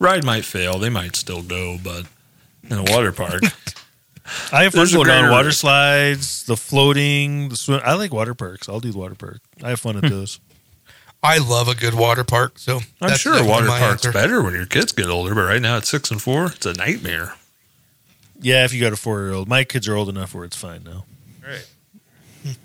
Ride 0.00 0.24
might 0.24 0.44
fail. 0.44 0.78
They 0.78 0.90
might 0.90 1.14
still 1.14 1.42
go, 1.42 1.78
but 1.82 2.06
in 2.68 2.78
a 2.78 2.82
water 2.92 3.12
park, 3.12 3.42
I 4.52 4.64
have 4.64 4.72
fun 4.72 4.80
There's 4.80 4.94
going 4.94 5.08
down 5.08 5.30
water 5.30 5.52
slides, 5.52 6.44
the 6.44 6.56
floating, 6.56 7.48
the 7.48 7.56
swim. 7.56 7.80
I 7.84 7.94
like 7.94 8.12
water 8.12 8.34
parks. 8.34 8.68
I'll 8.68 8.80
do 8.80 8.92
the 8.92 8.98
water 8.98 9.14
park. 9.14 9.40
I 9.62 9.70
have 9.70 9.80
fun 9.80 9.96
at 9.96 10.04
hmm. 10.04 10.10
those. 10.10 10.40
I 11.22 11.38
love 11.38 11.68
a 11.68 11.74
good 11.74 11.94
water 11.94 12.24
park. 12.24 12.58
So 12.58 12.76
I'm 13.00 13.08
that's 13.08 13.20
sure 13.20 13.36
a 13.36 13.44
water 13.44 13.66
park's 13.66 14.06
answer. 14.06 14.12
better 14.12 14.42
when 14.42 14.54
your 14.54 14.66
kids 14.66 14.92
get 14.92 15.08
older. 15.08 15.34
But 15.34 15.42
right 15.42 15.60
now, 15.60 15.76
at 15.76 15.86
six 15.86 16.10
and 16.10 16.20
four, 16.20 16.46
it's 16.46 16.66
a 16.66 16.72
nightmare. 16.72 17.34
yeah, 18.40 18.64
if 18.64 18.72
you 18.72 18.80
got 18.80 18.92
a 18.92 18.96
four 18.96 19.20
year 19.20 19.32
old, 19.32 19.48
my 19.48 19.64
kids 19.64 19.86
are 19.88 19.94
old 19.96 20.08
enough 20.08 20.34
where 20.34 20.44
it's 20.44 20.56
fine 20.56 20.82
now. 20.84 21.04
Right. 21.46 21.68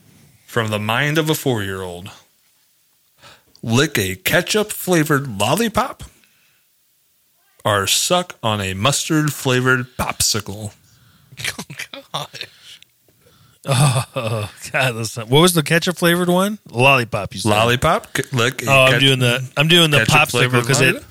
From 0.45 0.69
the 0.69 0.79
mind 0.79 1.17
of 1.17 1.29
a 1.29 1.35
four 1.35 1.63
year 1.63 1.81
old, 1.81 2.09
lick 3.61 3.97
a 3.97 4.15
ketchup 4.15 4.71
flavored 4.71 5.39
lollipop 5.39 6.03
or 7.65 7.87
suck 7.87 8.35
on 8.41 8.61
a 8.61 8.73
mustard 8.73 9.33
flavored 9.33 9.97
popsicle. 9.97 10.73
Oh, 11.37 11.63
oh, 12.13 12.27
God. 12.33 12.47
Oh 13.67 14.51
God, 14.71 14.91
those, 14.91 15.15
what 15.15 15.41
was 15.41 15.53
the 15.55 15.63
ketchup 15.63 15.97
flavored 15.97 16.29
one? 16.29 16.59
Lollipop. 16.69 17.33
You 17.33 17.39
said. 17.39 17.49
Lollipop. 17.49 18.15
c- 18.15 18.23
Look, 18.31 18.61
Oh, 18.67 18.85
I'm 18.85 18.99
doing 18.99 19.17
the 19.19 19.43
I'm 19.57 19.67
doing 19.67 19.89
the 19.89 19.99
popsicle 20.05 20.51
because 20.61 20.81
it 20.81 21.03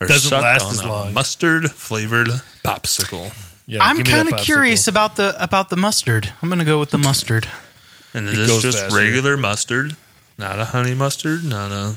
or 0.00 0.06
doesn't 0.06 0.28
sucked 0.28 0.42
last 0.42 0.64
on 0.66 0.70
as 0.72 0.80
a 0.80 0.88
long. 0.88 1.14
Mustard 1.14 1.70
flavored 1.70 2.28
popsicle. 2.62 3.32
Yeah, 3.66 3.82
I'm 3.82 3.96
give 3.96 4.06
me 4.06 4.12
that 4.12 4.16
kind 4.18 4.28
of 4.28 4.34
popsicle. 4.34 4.44
curious 4.44 4.86
about 4.86 5.16
the 5.16 5.34
about 5.42 5.70
the 5.70 5.76
mustard. 5.76 6.30
I'm 6.42 6.50
gonna 6.50 6.66
go 6.66 6.78
with 6.78 6.90
the 6.90 6.98
mustard. 6.98 7.48
And 8.12 8.28
It 8.28 8.34
it 8.34 8.38
is 8.40 8.48
goes 8.48 8.62
just 8.62 8.78
faster. 8.80 8.96
regular 8.98 9.36
mustard, 9.38 9.96
not 10.36 10.58
a 10.60 10.66
honey 10.66 10.94
mustard, 10.94 11.42
not 11.42 11.72
a 11.72 11.94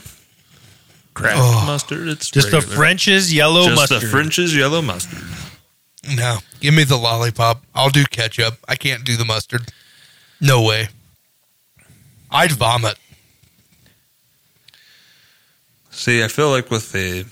cracked 1.13 1.35
oh. 1.37 1.63
mustard. 1.67 2.07
It's 2.07 2.29
Just 2.31 2.51
the 2.51 2.57
regular. 2.59 2.75
French's 2.77 3.33
yellow 3.33 3.65
just 3.65 3.75
mustard. 3.75 4.01
the 4.03 4.07
French's 4.07 4.55
yellow 4.55 4.81
mustard. 4.81 5.19
No, 6.15 6.39
give 6.59 6.73
me 6.73 6.83
the 6.83 6.97
lollipop. 6.97 7.63
I'll 7.75 7.89
do 7.89 8.03
ketchup. 8.05 8.55
I 8.67 8.75
can't 8.75 9.03
do 9.03 9.17
the 9.17 9.25
mustard. 9.25 9.71
No 10.39 10.61
way. 10.63 10.87
I'd 12.31 12.51
vomit. 12.51 12.97
See, 15.91 16.23
I 16.23 16.27
feel 16.27 16.49
like 16.51 16.69
with 16.69 16.91
the 16.91 17.25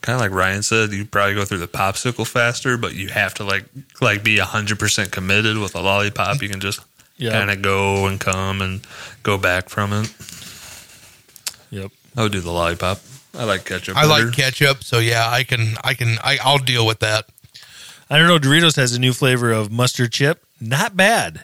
kind 0.00 0.16
of 0.16 0.20
like 0.20 0.32
Ryan 0.32 0.62
said, 0.62 0.92
you 0.92 1.04
probably 1.04 1.34
go 1.34 1.44
through 1.44 1.58
the 1.58 1.68
popsicle 1.68 2.26
faster, 2.26 2.76
but 2.76 2.94
you 2.94 3.08
have 3.08 3.34
to 3.34 3.44
like 3.44 3.64
like 4.00 4.22
be 4.24 4.38
hundred 4.38 4.78
percent 4.78 5.12
committed 5.12 5.58
with 5.58 5.74
a 5.74 5.80
lollipop. 5.80 6.42
You 6.42 6.48
can 6.48 6.60
just 6.60 6.80
Yeah. 7.16 7.32
kind 7.32 7.50
of 7.50 7.62
go 7.62 8.06
and 8.06 8.18
come 8.20 8.62
and 8.62 8.80
go 9.22 9.38
back 9.38 9.68
from 9.68 9.92
it. 9.92 10.12
Yep. 11.70 11.92
I 12.16 12.22
would 12.22 12.32
do 12.32 12.40
the 12.40 12.50
lollipop. 12.50 13.00
I 13.38 13.44
like 13.44 13.64
ketchup. 13.64 13.96
I 13.96 14.08
better. 14.08 14.26
like 14.26 14.34
ketchup, 14.34 14.82
so 14.82 14.98
yeah, 14.98 15.28
I 15.30 15.44
can, 15.44 15.74
I 15.84 15.94
can, 15.94 16.16
I, 16.24 16.38
I'll 16.42 16.58
deal 16.58 16.84
with 16.84 16.98
that. 16.98 17.26
I 18.10 18.18
don't 18.18 18.26
know. 18.26 18.38
Doritos 18.38 18.76
has 18.76 18.92
a 18.94 18.98
new 18.98 19.12
flavor 19.12 19.52
of 19.52 19.70
mustard 19.70 20.12
chip. 20.12 20.42
Not 20.60 20.96
bad. 20.96 21.42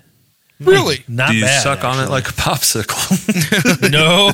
Really? 0.58 1.04
Not 1.06 1.30
Do 1.30 1.36
you 1.36 1.44
bad. 1.44 1.62
suck 1.62 1.84
on 1.84 2.02
it 2.02 2.10
like 2.10 2.28
a 2.28 2.32
popsicle? 2.32 2.96
no. 3.90 4.32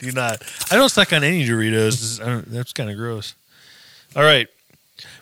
Do 0.00 0.12
not. 0.12 0.42
I 0.70 0.76
don't 0.76 0.88
suck 0.88 1.12
on 1.12 1.22
any 1.24 1.44
Doritos. 1.46 2.44
That's 2.46 2.72
kind 2.72 2.90
of 2.90 2.96
gross. 2.96 3.34
All 4.16 4.22
right. 4.24 4.48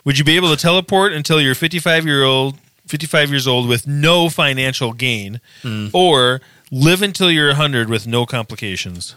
Would 0.04 0.18
you 0.18 0.24
be 0.24 0.36
able 0.36 0.50
to 0.50 0.56
teleport 0.56 1.12
until 1.12 1.40
you're 1.40 1.54
55 1.54 2.06
year 2.06 2.24
old, 2.24 2.58
55 2.86 3.30
years 3.30 3.46
old 3.46 3.68
with 3.68 3.86
no 3.86 4.28
financial 4.28 4.92
gain, 4.92 5.40
Hmm. 5.62 5.88
or 5.92 6.40
live 6.70 7.02
until 7.02 7.30
you're 7.30 7.48
100 7.48 7.88
with 7.90 8.06
no 8.06 8.24
complications? 8.26 9.14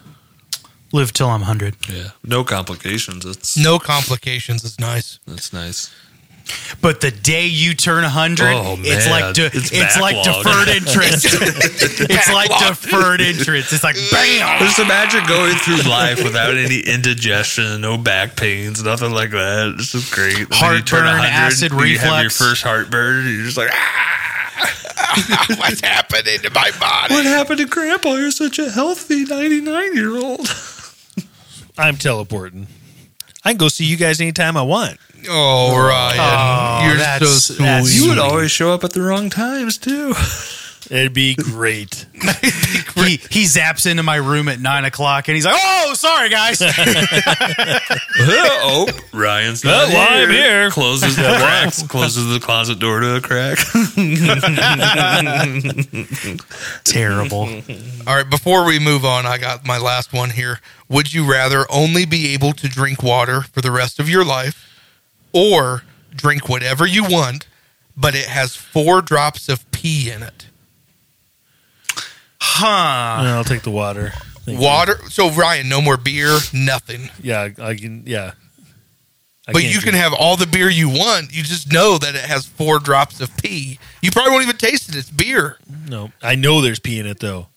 Live 0.92 1.12
till 1.14 1.28
I'm 1.30 1.40
100. 1.40 1.76
yeah, 1.88 2.10
no 2.22 2.44
complications. 2.44 3.24
It's 3.24 3.56
No 3.56 3.78
complications 3.78 4.62
It's 4.64 4.78
nice. 4.78 5.18
That's 5.26 5.50
nice. 5.52 5.90
But 6.80 7.00
the 7.00 7.10
day 7.12 7.46
you 7.46 7.74
turn 7.74 8.02
100, 8.02 8.44
Oh, 8.44 8.76
it's 8.80 9.06
like 9.08 9.34
de- 9.34 9.46
It's 9.46 9.70
it's, 9.72 10.00
like 10.00 10.16
deferred 10.24 10.68
interest. 10.68 11.26
it's 11.30 12.32
like 12.32 12.50
deferred 12.58 13.20
interest. 13.20 13.72
It's 13.72 13.84
like 13.84 13.94
bam. 14.10 14.58
Just 14.60 14.78
imagine 14.80 15.24
going 15.26 15.54
through 15.56 15.88
life 15.88 16.22
without 16.24 16.56
any 16.56 16.80
indigestion, 16.80 17.80
no 17.80 17.96
back 17.96 18.34
pains, 18.36 18.82
nothing 18.82 19.12
like 19.12 19.30
that. 19.30 19.74
This 19.78 19.94
is 19.94 20.10
great. 20.10 20.30
And 20.36 20.38
you 20.40 20.46
turn 20.82 21.04
Heartburn, 21.04 21.04
100, 21.06 21.26
acid 21.28 21.72
you 21.72 21.98
have 21.98 22.22
your 22.22 22.30
first 22.30 22.62
heartburn. 22.62 23.26
And 23.26 23.36
you're 23.36 23.44
just 23.44 23.56
like, 23.56 23.70
ah, 23.72 24.68
What's 25.58 25.80
happening 25.82 26.38
to 26.40 26.50
my 26.50 26.70
body? 26.80 27.14
what 27.14 27.24
happened 27.24 27.58
to 27.58 27.66
Grandpa? 27.66 28.14
You're 28.14 28.30
such 28.30 28.58
a 28.58 28.70
healthy 28.70 29.24
99 29.24 29.94
year 29.94 30.16
old. 30.16 30.48
I'm 31.78 31.96
teleporting. 31.96 32.66
I 33.44 33.50
can 33.50 33.58
go 33.58 33.68
see 33.68 33.84
you 33.84 33.96
guys 33.96 34.20
anytime 34.20 34.56
I 34.56 34.62
want. 34.62 34.98
Oh, 35.28 35.76
Ryan, 35.76 36.18
Oh, 36.20 36.86
you're 36.88 36.96
that's- 36.96 37.30
so 37.44 37.54
sweet. 37.54 37.64
that's- 37.64 37.94
You 38.00 38.08
would 38.08 38.18
always 38.18 38.50
show 38.50 38.72
up 38.72 38.84
at 38.84 38.92
the 38.92 39.02
wrong 39.02 39.30
times 39.30 39.78
too. 39.78 40.14
It'd 40.90 41.14
be 41.14 41.34
great. 41.36 42.06
He, 43.02 43.16
he 43.30 43.44
zaps 43.46 43.90
into 43.90 44.02
my 44.04 44.16
room 44.16 44.46
at 44.48 44.60
nine 44.60 44.84
o'clock 44.84 45.26
and 45.26 45.34
he's 45.34 45.44
like, 45.44 45.56
"Oh, 45.58 45.92
sorry 45.94 46.28
guys." 46.28 46.62
oh, 48.20 48.86
Ryan's 49.12 49.64
not 49.64 49.72
oh, 49.74 49.88
Well, 49.88 49.96
while 49.96 50.22
I'm 50.22 50.30
here. 50.30 50.70
Closes 50.70 51.16
the 51.16 51.22
cracks. 51.22 51.82
Closes 51.82 52.32
the 52.32 52.38
closet 52.38 52.78
door 52.78 53.00
to 53.00 53.16
a 53.16 53.20
crack. 53.20 53.58
Terrible. 56.84 57.48
All 58.06 58.16
right, 58.16 58.28
before 58.30 58.64
we 58.64 58.78
move 58.78 59.04
on, 59.04 59.26
I 59.26 59.38
got 59.38 59.66
my 59.66 59.78
last 59.78 60.12
one 60.12 60.30
here. 60.30 60.60
Would 60.88 61.12
you 61.12 61.28
rather 61.30 61.64
only 61.70 62.04
be 62.04 62.34
able 62.34 62.52
to 62.52 62.68
drink 62.68 63.02
water 63.02 63.42
for 63.42 63.60
the 63.62 63.70
rest 63.72 63.98
of 63.98 64.08
your 64.08 64.24
life 64.24 64.71
or 65.32 65.82
drink 66.14 66.48
whatever 66.48 66.86
you 66.86 67.04
want, 67.04 67.46
but 67.96 68.14
it 68.14 68.26
has 68.26 68.54
four 68.56 69.02
drops 69.02 69.48
of 69.48 69.70
pee 69.72 70.10
in 70.10 70.22
it? 70.22 70.46
Huh. 72.40 72.66
I'll 72.66 73.44
take 73.44 73.62
the 73.62 73.70
water. 73.70 74.10
Thank 74.44 74.58
you. 74.58 74.64
Water. 74.64 74.98
So, 75.08 75.30
Ryan, 75.30 75.68
no 75.68 75.80
more 75.80 75.96
beer, 75.96 76.38
nothing. 76.52 77.08
Yeah, 77.22 77.48
I 77.58 77.74
can. 77.76 78.02
Yeah. 78.06 78.32
I 79.46 79.52
but 79.52 79.62
you 79.64 79.80
can 79.80 79.90
drink- 79.90 79.96
have 79.96 80.12
all 80.12 80.36
the 80.36 80.46
beer 80.46 80.68
you 80.68 80.88
want. 80.88 81.34
You 81.34 81.42
just 81.42 81.72
know 81.72 81.98
that 81.98 82.14
it 82.14 82.22
has 82.24 82.46
four 82.46 82.78
drops 82.78 83.20
of 83.20 83.36
pee. 83.36 83.78
You 84.00 84.10
probably 84.10 84.32
won't 84.32 84.44
even 84.44 84.56
taste 84.56 84.88
it. 84.88 84.96
It's 84.96 85.10
beer. 85.10 85.58
No, 85.88 86.12
I 86.22 86.34
know 86.36 86.60
there's 86.60 86.78
pee 86.78 86.98
in 87.00 87.06
it 87.06 87.18
though. 87.20 87.48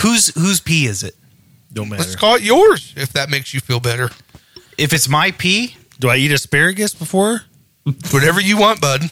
Whose 0.00 0.28
whose 0.34 0.60
pee 0.60 0.86
is 0.86 1.02
it? 1.02 1.16
Don't 1.72 1.88
matter. 1.88 2.02
Let's 2.02 2.16
call 2.16 2.36
it 2.36 2.42
yours 2.42 2.92
if 2.96 3.12
that 3.14 3.30
makes 3.30 3.52
you 3.52 3.60
feel 3.60 3.80
better. 3.80 4.10
If 4.78 4.92
it's 4.92 5.08
my 5.08 5.32
pee, 5.32 5.76
Do 5.98 6.08
I 6.10 6.16
eat 6.16 6.30
asparagus 6.32 6.94
before? 6.94 7.42
Whatever 8.10 8.40
you 8.40 8.56
want, 8.58 8.80
bud. 8.80 9.10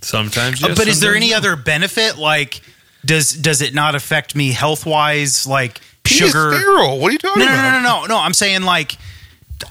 Sometimes, 0.00 0.62
Uh, 0.62 0.68
yes, 0.68 0.78
but 0.78 0.86
is 0.88 1.00
there 1.00 1.10
sometimes 1.12 1.16
any 1.24 1.30
no. 1.32 1.36
other 1.38 1.56
benefit? 1.56 2.16
Like, 2.18 2.60
does 3.04 3.30
does 3.30 3.60
it 3.62 3.74
not 3.74 3.94
affect 3.94 4.34
me 4.34 4.52
health 4.52 4.86
wise? 4.86 5.46
Like 5.46 5.80
Pee 6.04 6.14
sugar? 6.16 6.52
is 6.52 6.60
sterile. 6.60 6.98
What 6.98 7.08
are 7.08 7.12
you 7.12 7.18
talking 7.18 7.40
No, 7.40 7.46
no, 7.46 7.52
about? 7.54 7.72
no, 7.72 7.80
no, 7.80 8.00
no, 8.02 8.06
no. 8.06 8.18
I'm 8.18 8.34
saying 8.34 8.62
like, 8.62 8.96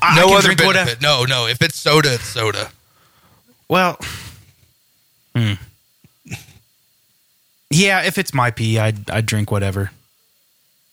I, 0.02 0.14
I 0.14 0.16
No 0.16 0.28
can 0.28 0.38
other 0.38 0.44
drink 0.48 0.60
benefit. 0.60 1.00
whatever. 1.00 1.02
No, 1.02 1.26
no. 1.26 1.48
If 1.48 1.62
it's 1.62 1.76
soda, 1.78 2.14
it's 2.16 2.26
soda. 2.26 2.72
Well, 3.70 3.98
hmm. 5.36 5.54
yeah. 7.70 8.02
If 8.04 8.18
it's 8.18 8.34
my 8.34 8.52
pee, 8.52 8.78
I'd 8.80 9.10
I'd 9.10 9.26
drink 9.26 9.52
whatever. 9.52 9.92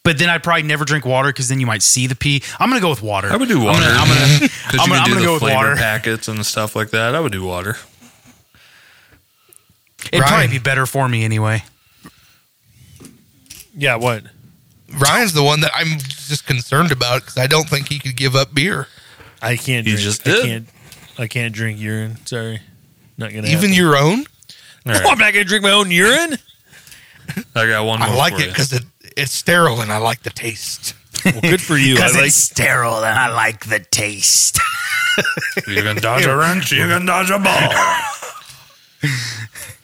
But 0.03 0.19
then 0.19 0.31
I'd 0.31 0.43
probably 0.43 0.63
never 0.63 0.85
drink 0.87 1.05
water 1.05 1.29
because 1.29 1.49
then 1.49 1.61
you 1.61 1.67
might 1.67 1.83
see 1.83 2.07
the 2.07 2.15
pee. 2.15 2.43
I'm 2.59 2.71
gonna 2.71 2.81
go 2.81 2.89
with 2.91 3.03
water. 3.03 3.29
I 3.31 3.37
would 3.37 3.49
do 3.49 3.59
I'm 3.61 3.65
water. 3.67 3.81
gonna. 3.81 3.99
I'm 3.99 4.09
gonna, 4.09 4.51
I'm 4.83 4.89
gonna, 4.89 5.01
I'm 5.03 5.11
gonna 5.11 5.25
go 5.27 5.35
with 5.35 5.43
water. 5.43 5.77
packets 5.77 6.27
and 6.29 6.45
stuff 6.47 6.75
like 6.75 6.91
that. 6.91 7.15
I 7.15 7.21
would 7.21 7.33
do 7.33 7.45
water. 7.45 7.77
It'd 10.13 10.25
probably 10.25 10.49
be 10.49 10.59
better 10.59 10.87
for 10.87 11.09
me 11.09 11.25
anyway. 11.25 11.63
Yeah. 13.77 13.97
What? 13.97 14.25
Ryan's 14.99 15.35
the 15.35 15.43
one 15.43 15.61
that 15.61 15.71
I'm 15.75 15.99
just 15.99 16.47
concerned 16.47 16.91
about 16.91 17.21
because 17.21 17.37
I 17.37 17.47
don't 17.47 17.69
think 17.69 17.89
he 17.89 17.99
could 17.99 18.17
give 18.17 18.35
up 18.35 18.53
beer. 18.55 18.89
I 19.43 19.57
can't. 19.57 19.87
You 19.87 19.93
Drink. 19.95 20.01
just 20.05 20.27
I 20.27 20.41
can't. 20.43 20.69
I 21.19 21.27
can't 21.27 21.55
drink 21.55 21.79
urine. 21.79 22.17
Sorry. 22.27 22.61
Not 23.19 23.31
gonna. 23.33 23.47
Even 23.49 23.71
happen. 23.71 23.73
your 23.75 23.97
own? 23.97 24.21
All 24.21 24.25
Oh. 24.97 25.11
I'm 25.11 25.19
not 25.19 25.33
gonna 25.35 25.45
drink 25.45 25.63
my 25.63 25.71
own 25.73 25.91
urine. 25.91 26.39
I 27.55 27.67
got 27.69 27.85
one 27.85 28.01
more. 28.01 28.09
I 28.09 28.15
like 28.15 28.35
for 28.35 28.41
it 28.41 28.49
because 28.49 28.73
it, 28.73 28.83
it's 29.17 29.33
sterile 29.33 29.81
and 29.81 29.93
I 29.93 29.99
like 29.99 30.23
the 30.23 30.31
taste. 30.31 30.95
Well, 31.25 31.41
good 31.41 31.61
for 31.61 31.77
you. 31.77 31.93
I 31.95 31.97
Because 31.97 32.15
like. 32.17 32.27
it's 32.27 32.35
sterile 32.37 33.05
and 33.05 33.19
I 33.19 33.33
like 33.35 33.67
the 33.67 33.81
taste. 33.81 34.59
You 35.67 35.83
can 35.83 35.97
dodge 35.97 36.25
a 36.25 36.35
wrench, 36.35 36.73
you 36.73 36.87
can 36.87 37.05
dodge 37.05 37.29
a 37.31 37.39
ball. 37.39 37.73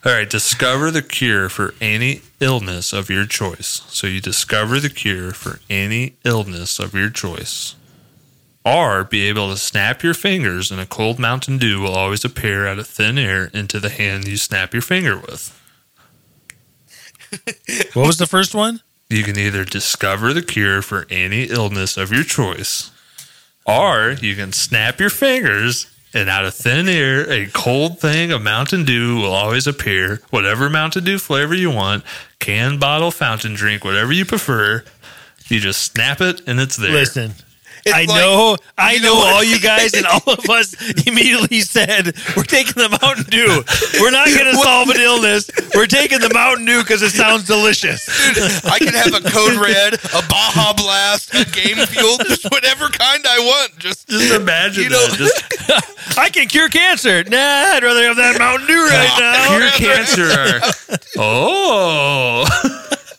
All 0.04 0.12
right, 0.12 0.30
discover 0.30 0.90
the 0.90 1.02
cure 1.02 1.48
for 1.48 1.74
any 1.80 2.22
illness 2.40 2.92
of 2.92 3.10
your 3.10 3.26
choice. 3.26 3.82
So 3.88 4.06
you 4.06 4.20
discover 4.20 4.78
the 4.80 4.88
cure 4.88 5.32
for 5.32 5.58
any 5.68 6.14
illness 6.24 6.78
of 6.78 6.94
your 6.94 7.10
choice. 7.10 7.74
Or 8.64 9.04
be 9.04 9.28
able 9.28 9.50
to 9.50 9.56
snap 9.58 10.02
your 10.02 10.14
fingers 10.14 10.70
and 10.70 10.80
a 10.80 10.86
cold 10.86 11.18
Mountain 11.18 11.58
Dew 11.58 11.80
will 11.80 11.94
always 11.94 12.24
appear 12.24 12.66
out 12.66 12.78
of 12.78 12.86
thin 12.86 13.18
air 13.18 13.46
into 13.52 13.78
the 13.80 13.90
hand 13.90 14.26
you 14.28 14.36
snap 14.36 14.72
your 14.72 14.82
finger 14.82 15.18
with. 15.18 15.52
What 17.94 18.06
was 18.06 18.18
the 18.18 18.26
first 18.26 18.54
one? 18.54 18.80
You 19.08 19.22
can 19.22 19.38
either 19.38 19.64
discover 19.64 20.32
the 20.32 20.42
cure 20.42 20.82
for 20.82 21.06
any 21.10 21.44
illness 21.44 21.96
of 21.96 22.12
your 22.12 22.24
choice, 22.24 22.90
or 23.64 24.16
you 24.20 24.34
can 24.34 24.52
snap 24.52 24.98
your 24.98 25.10
fingers 25.10 25.86
and 26.16 26.30
out 26.30 26.46
of 26.46 26.54
thin 26.54 26.88
air, 26.88 27.30
a 27.30 27.46
cold 27.46 28.00
thing 28.00 28.32
of 28.32 28.40
Mountain 28.40 28.84
Dew 28.84 29.16
will 29.16 29.32
always 29.32 29.66
appear. 29.66 30.22
Whatever 30.30 30.70
Mountain 30.70 31.04
Dew 31.04 31.18
flavor 31.18 31.54
you 31.54 31.70
want, 31.70 32.04
can, 32.38 32.78
bottle, 32.78 33.10
fountain 33.10 33.54
drink, 33.54 33.84
whatever 33.84 34.12
you 34.12 34.24
prefer. 34.24 34.82
You 35.48 35.60
just 35.60 35.82
snap 35.82 36.20
it 36.22 36.40
and 36.48 36.58
it's 36.58 36.76
there. 36.76 36.92
Listen, 36.92 37.34
I 37.94 38.00
like- 38.04 38.08
know, 38.08 38.56
I 38.78 38.98
know, 38.98 39.14
know 39.14 39.26
all 39.34 39.44
you 39.44 39.58
guys 39.60 39.94
and 39.94 40.06
all 40.06 40.22
of 40.26 40.48
us 40.50 40.74
immediately 41.06 41.60
said, 41.60 42.14
we're 42.36 42.42
taking 42.44 42.74
the 42.74 42.98
Mountain 43.02 43.24
Dew. 43.30 43.62
We're 44.00 44.10
not 44.10 44.26
going 44.28 44.46
to 44.52 44.56
solve 44.56 44.88
an 44.90 45.00
illness. 45.00 45.50
We're 45.74 45.86
taking 45.86 46.20
the 46.20 46.32
Mountain 46.32 46.66
Dew 46.66 46.80
because 46.82 47.02
it 47.02 47.10
sounds 47.10 47.46
delicious. 47.46 48.06
I 48.64 48.78
can 48.78 48.94
have 48.94 49.14
a 49.14 49.20
Code 49.28 49.54
Red, 49.62 49.94
a 49.94 50.22
Baja 50.28 50.72
Blast, 50.74 51.34
a 51.34 51.44
Game 51.50 51.76
Fuel, 51.86 52.18
just 52.18 52.44
whatever 52.50 52.88
kind 52.88 53.24
I 53.28 53.38
want. 53.38 53.78
Just, 53.78 54.08
Just 54.08 54.34
imagine 54.34 54.84
You 54.84 54.90
know- 54.90 55.06
that. 55.08 55.16
Just 55.18 56.18
I 56.18 56.28
can 56.30 56.48
cure 56.48 56.68
cancer. 56.68 57.24
Nah, 57.24 57.36
I'd 57.76 57.82
rather 57.82 58.02
have 58.04 58.16
that 58.16 58.38
Mountain 58.38 58.66
Dew 58.66 58.84
right 58.86 59.16
now. 59.18 59.58
cure 59.58 59.70
cancer. 59.90 60.60
Oh, 61.18 62.44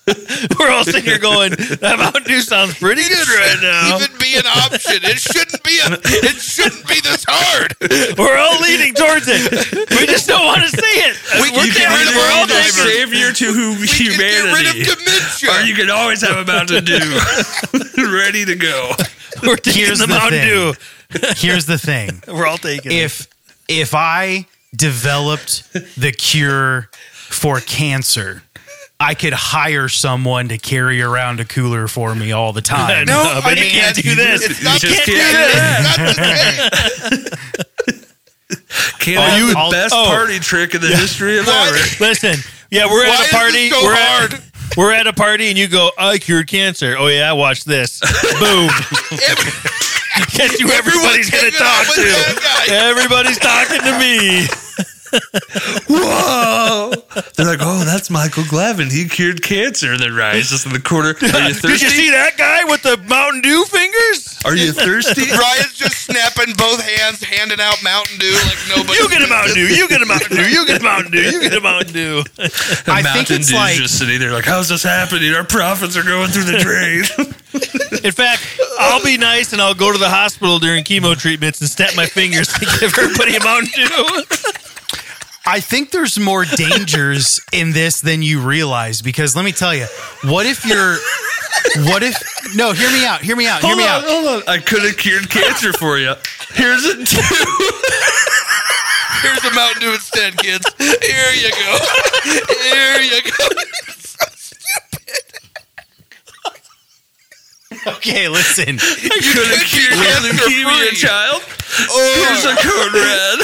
We're 0.60 0.72
all 0.72 0.84
sitting 0.86 1.04
here 1.04 1.20
going, 1.20 1.52
that 1.84 1.96
Mountain 2.00 2.24
Dew 2.24 2.40
sounds 2.42 2.76
pretty 2.80 3.04
good 3.04 3.28
right 3.28 3.60
now. 3.62 3.98
even 4.00 4.16
be 4.18 4.36
an 4.40 4.48
option. 4.48 5.04
It 5.04 5.20
shouldn't 5.20 5.62
be 5.64 5.76
a. 5.84 6.00
It 6.32 6.38
shouldn't 6.40 6.88
be 6.88 7.00
this 7.04 7.26
hard. 7.28 7.76
We're 8.18 8.38
all 8.40 8.56
leaning 8.62 8.94
towards 8.96 9.28
it. 9.28 9.52
We 9.92 10.06
just 10.08 10.28
don't 10.28 10.46
want 10.46 10.62
to 10.64 10.70
see 10.72 10.96
it. 11.04 11.16
We 11.44 11.52
We're, 11.52 11.68
can 11.68 11.76
get 11.76 11.90
rid 11.92 12.08
of 12.08 12.16
we're 12.16 12.32
all 12.32 12.40
all 12.42 12.48
the 12.48 12.56
taking- 12.56 12.88
savior 12.88 13.30
to 13.36 13.48
We 13.80 13.88
can 13.88 14.16
get 14.16 14.44
rid 14.48 14.66
humanity. 14.72 14.82
of 14.88 14.98
dementia. 14.98 15.50
Or 15.52 15.60
you 15.68 15.76
can 15.76 15.90
always 15.92 16.22
have 16.22 16.38
a 16.38 16.46
Mountain 16.46 16.86
Dew 16.86 17.04
ready 18.16 18.46
to 18.46 18.56
go. 18.56 18.94
We're 19.44 19.56
taking 19.58 19.84
Here's 19.86 20.00
the 20.00 20.08
the 20.08 20.14
Mountain 20.14 20.40
thing. 20.40 20.74
Dew. 21.20 21.28
Here's 21.36 21.66
the 21.66 21.78
thing. 21.78 22.22
We're 22.28 22.48
all 22.48 22.58
taking 22.58 22.92
it. 22.92 22.96
if 23.04 23.28
if 23.68 23.94
I 23.94 24.46
developed 24.76 25.72
the 26.00 26.12
cure 26.12 26.90
for 27.12 27.60
cancer, 27.60 28.44
I 29.00 29.14
could 29.14 29.34
hire 29.34 29.90
someone 29.90 30.50
to 30.50 30.58
carry 30.58 31.02
around 31.04 31.40
a 31.40 31.46
cooler 31.46 31.88
for 31.88 32.16
me 32.16 32.32
all 32.32 32.52
the 32.54 32.62
time. 32.76 33.06
No, 33.06 33.24
No, 33.24 33.40
but 33.44 33.58
I 33.58 33.62
you 33.64 33.70
can't 33.70 33.96
can't. 33.96 34.04
do 34.06 34.16
this. 34.16 34.44
It's 34.50 34.64
not 34.64 34.82
You 34.84 34.90
the 34.90 34.96
just 34.96 35.06
can't 35.06 35.98
do 35.98 36.04
It's 36.04 36.18
not 36.18 37.28
the. 37.30 37.38
Can't 39.00 39.20
Are 39.20 39.38
you- 39.40 39.48
the 39.50 39.70
best 39.72 39.94
oh. 39.96 40.06
party 40.06 40.40
trick 40.40 40.74
in 40.76 40.82
the 40.82 40.88
history 40.88 41.38
of 41.38 41.46
Why- 41.48 41.68
ever. 41.68 42.04
Listen, 42.04 42.36
yeah, 42.72 42.86
we're 42.86 43.06
Why 43.08 43.16
at 43.16 43.28
a 43.32 43.36
party. 43.36 43.70
this 43.70 43.80
so 43.80 43.84
we're 43.84 43.96
hard? 43.96 44.34
At, 44.34 44.42
we're 44.78 44.92
at 44.94 45.08
a 45.08 45.14
party, 45.14 45.50
and 45.50 45.58
you 45.58 45.68
go, 45.68 45.92
"I 45.98 46.18
cured 46.18 46.48
cancer." 46.48 46.96
Oh 46.98 47.08
yeah, 47.08 47.32
watch 47.34 47.64
this. 47.66 48.00
Boom. 48.40 48.70
Guess 50.32 50.60
who 50.60 50.70
everybody's 50.72 51.30
gonna 51.30 51.52
talk 51.52 51.86
to? 51.96 52.02
that. 52.02 52.68
Everybody's 52.70 53.38
talking 53.40 53.80
to 53.82 54.00
me. 54.00 54.48
Whoa! 55.90 56.92
They're 57.36 57.46
like, 57.46 57.60
oh, 57.62 57.84
that's 57.86 58.10
Michael 58.10 58.44
Glavin. 58.44 58.92
He 58.92 59.08
cured 59.08 59.42
cancer. 59.42 59.92
And 59.94 60.00
then 60.02 60.14
Ryan's 60.14 60.50
just 60.50 60.66
in 60.66 60.74
the 60.74 60.80
corner. 60.80 61.10
Are 61.10 61.50
you 61.50 61.54
Did 61.62 61.82
you 61.82 61.90
see 61.90 62.10
that 62.12 62.38
guy 62.38 62.64
with 62.66 62.84
the 62.84 62.98
Mountain 63.08 63.42
Dew 63.42 63.64
fingers? 63.66 64.38
Are 64.46 64.56
you 64.56 64.72
thirsty? 64.72 65.22
Ryan's 65.32 65.74
just 65.76 66.06
snapping 66.06 66.54
both 66.58 66.82
hands, 66.84 67.24
handing 67.24 67.60
out 67.60 67.82
Mountain 67.84 68.18
Dew 68.20 68.32
like 68.46 68.58
nobody. 68.76 69.00
You 69.00 69.10
get 69.10 69.22
a 69.24 69.28
Mountain 69.28 69.56
Dew. 69.56 69.68
You 69.68 69.88
get 69.90 70.02
a 70.02 70.06
Mountain 70.06 70.38
Dew. 70.38 70.48
You 70.50 70.66
get 70.66 70.82
a 70.82 70.84
Mountain 70.84 71.12
Dew. 71.12 71.22
You 71.22 71.42
get 71.42 71.54
a 71.54 71.62
Mountain 71.62 71.94
Dew. 71.94 72.24
And 72.38 72.52
I 72.92 73.02
think 73.02 73.04
Mountain 73.04 73.36
it's 73.38 73.48
Dew's 73.50 73.54
like- 73.54 73.78
just 73.78 73.98
sitting 73.98 74.20
there 74.20 74.32
like, 74.34 74.46
how's 74.46 74.70
this 74.70 74.84
happening? 74.84 75.34
Our 75.34 75.44
profits 75.44 75.96
are 75.98 76.04
going 76.04 76.30
through 76.30 76.46
the 76.46 76.60
drain. 76.60 77.04
In 78.04 78.12
fact, 78.12 78.46
I'll 78.80 79.04
be 79.04 79.18
nice 79.18 79.54
and 79.54 79.62
I'll 79.62 79.74
go 79.74 79.92
to 79.92 79.98
the 79.98 80.10
hospital 80.10 80.60
during 80.60 80.84
chemo 80.84 81.18
treatments 81.18 81.60
and 81.62 81.70
snap 81.70 81.96
my 81.96 82.06
fingers 82.06 82.54
and 82.54 82.68
give 82.80 82.98
everybody 82.98 83.36
a 83.36 83.44
Mountain 83.44 83.72
Dew. 83.76 84.24
I 85.48 85.62
think 85.62 85.92
there's 85.92 86.20
more 86.20 86.44
dangers 86.44 87.40
in 87.54 87.72
this 87.72 88.02
than 88.02 88.22
you 88.22 88.42
realize 88.42 89.02
because 89.02 89.34
let 89.34 89.46
me 89.46 89.54
tell 89.54 89.74
you, 89.74 89.86
what 90.26 90.46
if 90.46 90.66
you're 90.66 90.98
what 91.90 92.04
if 92.04 92.16
no, 92.56 92.74
hear 92.74 92.92
me 92.92 93.06
out, 93.06 93.22
hear 93.22 93.36
me 93.36 93.48
out, 93.48 93.62
hear 93.62 93.70
hold 93.70 93.78
me 93.78 93.84
on, 93.86 93.90
out. 93.90 94.04
hold 94.06 94.44
on. 94.44 94.50
I 94.50 94.58
could 94.60 94.84
have 94.84 94.98
cured 94.98 95.30
cancer 95.30 95.72
for 95.74 95.98
you. 95.98 96.14
Here's 96.54 96.84
a 96.86 96.96
two. 97.06 97.22
Here's 99.22 99.44
a 99.46 99.54
Mountain 99.56 99.82
Dew 99.82 99.94
instead, 99.94 100.38
kids. 100.38 100.66
Here 100.78 101.32
you 101.34 101.52
go. 101.52 101.80
Here 102.24 103.02
you 103.02 103.22
go. 103.24 103.48
Okay, 107.86 108.28
listen. 108.28 108.80
I 108.82 109.20
could 109.22 109.48
have 109.54 109.64
cured 109.68 109.94
your 109.94 110.20
leukemia, 110.26 110.92
child. 110.96 111.44
Oh, 111.90 112.14
Here's 112.18 112.46
a 112.46 112.56
code 112.58 112.94
red. 112.96 113.40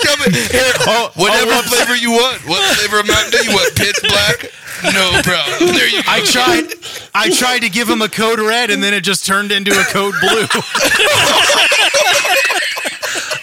tell 0.00 0.16
me, 0.22 0.30
here, 0.50 0.72
whatever 1.14 1.62
flavor 1.68 1.96
you 1.96 2.10
want. 2.12 2.40
What 2.46 2.62
flavor 2.76 3.00
of 3.00 3.06
Mountain 3.08 3.30
Dew 3.32 3.42
you 3.50 3.56
want? 3.56 3.74
Pitch 3.76 3.96
black? 4.02 4.50
No 4.94 5.20
problem. 5.22 5.74
There 5.74 5.88
you 5.88 6.02
go. 6.02 6.10
I 6.10 6.20
tried 6.24 6.72
I 7.14 7.30
tried 7.30 7.60
to 7.60 7.68
give 7.68 7.88
him 7.88 8.02
a 8.02 8.08
code 8.08 8.38
red 8.38 8.70
and 8.70 8.82
then 8.82 8.94
it 8.94 9.02
just 9.02 9.26
turned 9.26 9.52
into 9.52 9.72
a 9.72 9.84
code 9.84 10.14
blue. 10.20 10.46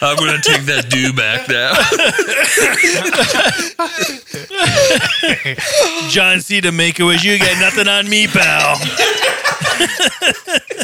I'm 0.01 0.17
gonna 0.17 0.41
take 0.41 0.63
that 0.63 0.89
dew 0.89 1.13
back 1.13 1.49
now. 1.49 1.73
John 6.09 6.41
Cena 6.41 6.71
make 6.71 6.99
a 6.99 7.05
wish. 7.05 7.23
You 7.23 7.39
got 7.39 7.59
nothing 7.59 7.87
on 7.87 8.09
me, 8.09 8.27
pal. 8.27 8.77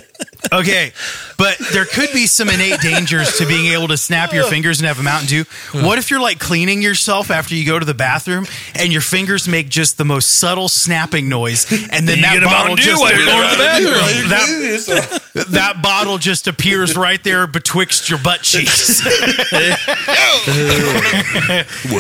Okay, 0.52 0.92
but 1.38 1.58
there 1.72 1.86
could 1.86 2.12
be 2.14 2.28
some 2.28 2.50
innate 2.50 2.80
dangers 2.82 3.38
to 3.38 3.46
being 3.48 3.74
able 3.74 3.88
to 3.88 3.98
snap 3.98 4.34
your 4.34 4.44
fingers 4.46 4.80
and 4.80 4.88
have 4.88 5.00
a 5.00 5.04
Mountain 5.04 5.28
Dew. 5.28 5.46
What 5.82 5.98
if 5.98 6.12
you're 6.12 6.20
like 6.22 6.38
cleaning 6.40 6.82
yourself 6.82 7.32
after 7.32 7.56
you 7.56 7.66
go 7.66 7.80
to 7.80 7.86
the 7.86 7.94
bathroom 7.94 8.46
and 8.76 8.92
your 8.92 9.02
fingers 9.02 9.48
make 9.48 9.70
just 9.70 9.98
the 9.98 10.06
most 10.06 10.30
subtle 10.30 10.68
snapping 10.70 11.30
noise, 11.30 11.66
and 11.92 12.08
then 12.08 12.18
You 12.18 12.24
that 12.24 12.44
bottle 12.44 12.76
just 12.76 13.02
while 13.02 13.16
you're 13.16 13.26
going 13.26 13.50
to 13.50 13.56
the 13.56 13.64
bathroom. 14.30 14.30
that, 14.30 15.46
that 15.52 15.82
bottle 15.82 16.18
just 16.18 16.48
appears 16.48 16.96
right 16.96 17.24
there 17.24 17.48
betwixt 17.48 18.10
your 18.10 18.20
butt 18.20 18.42
cheeks. 18.42 19.04
well, 19.06 19.78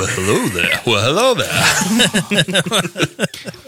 hello 0.07 0.47
there. 0.49 0.81
Well, 0.85 1.03
hello 1.05 1.33
there. 1.33 1.49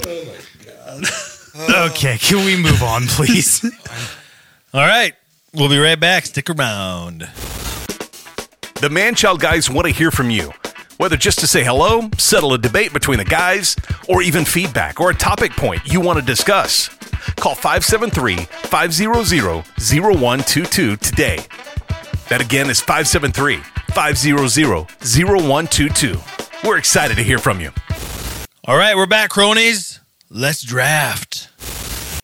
oh 0.06 0.24
my 0.26 0.38
god. 0.66 1.92
okay, 1.92 2.18
can 2.18 2.46
we 2.46 2.56
move 2.62 2.84
on, 2.84 3.08
please? 3.08 3.64
All 4.76 4.82
right. 4.82 5.14
We'll 5.54 5.70
be 5.70 5.78
right 5.78 5.98
back. 5.98 6.26
Stick 6.26 6.50
around. 6.50 7.20
The 8.82 8.90
Man 8.92 9.16
Child 9.16 9.40
guys 9.40 9.70
want 9.70 9.88
to 9.88 9.94
hear 9.94 10.12
from 10.12 10.30
you. 10.30 10.52
Whether 10.98 11.16
just 11.16 11.40
to 11.40 11.48
say 11.48 11.64
hello, 11.64 12.10
settle 12.18 12.54
a 12.54 12.58
debate 12.58 12.92
between 12.92 13.20
the 13.20 13.24
guys, 13.24 13.78
or 14.10 14.22
even 14.22 14.44
feedback 14.44 15.00
or 15.00 15.12
a 15.12 15.16
topic 15.16 15.54
point 15.54 15.88
you 15.88 16.02
want 16.02 16.20
to 16.20 16.26
discuss. 16.26 16.90
Call 17.38 17.56
573 17.56 18.36
500 18.36 19.64
0122 19.80 20.98
today. 20.98 21.38
That 22.28 22.42
again 22.42 22.70
is 22.70 22.82
573 22.82 23.60
500 23.94 24.38
0122. 24.38 26.20
We're 26.68 26.78
excited 26.78 27.16
to 27.16 27.24
hear 27.24 27.38
from 27.40 27.62
you. 27.62 27.72
All 28.66 28.76
right. 28.76 28.98
We're 28.98 29.06
back, 29.06 29.30
cronies. 29.30 30.02
Let's 30.30 30.64
draft. 30.64 31.48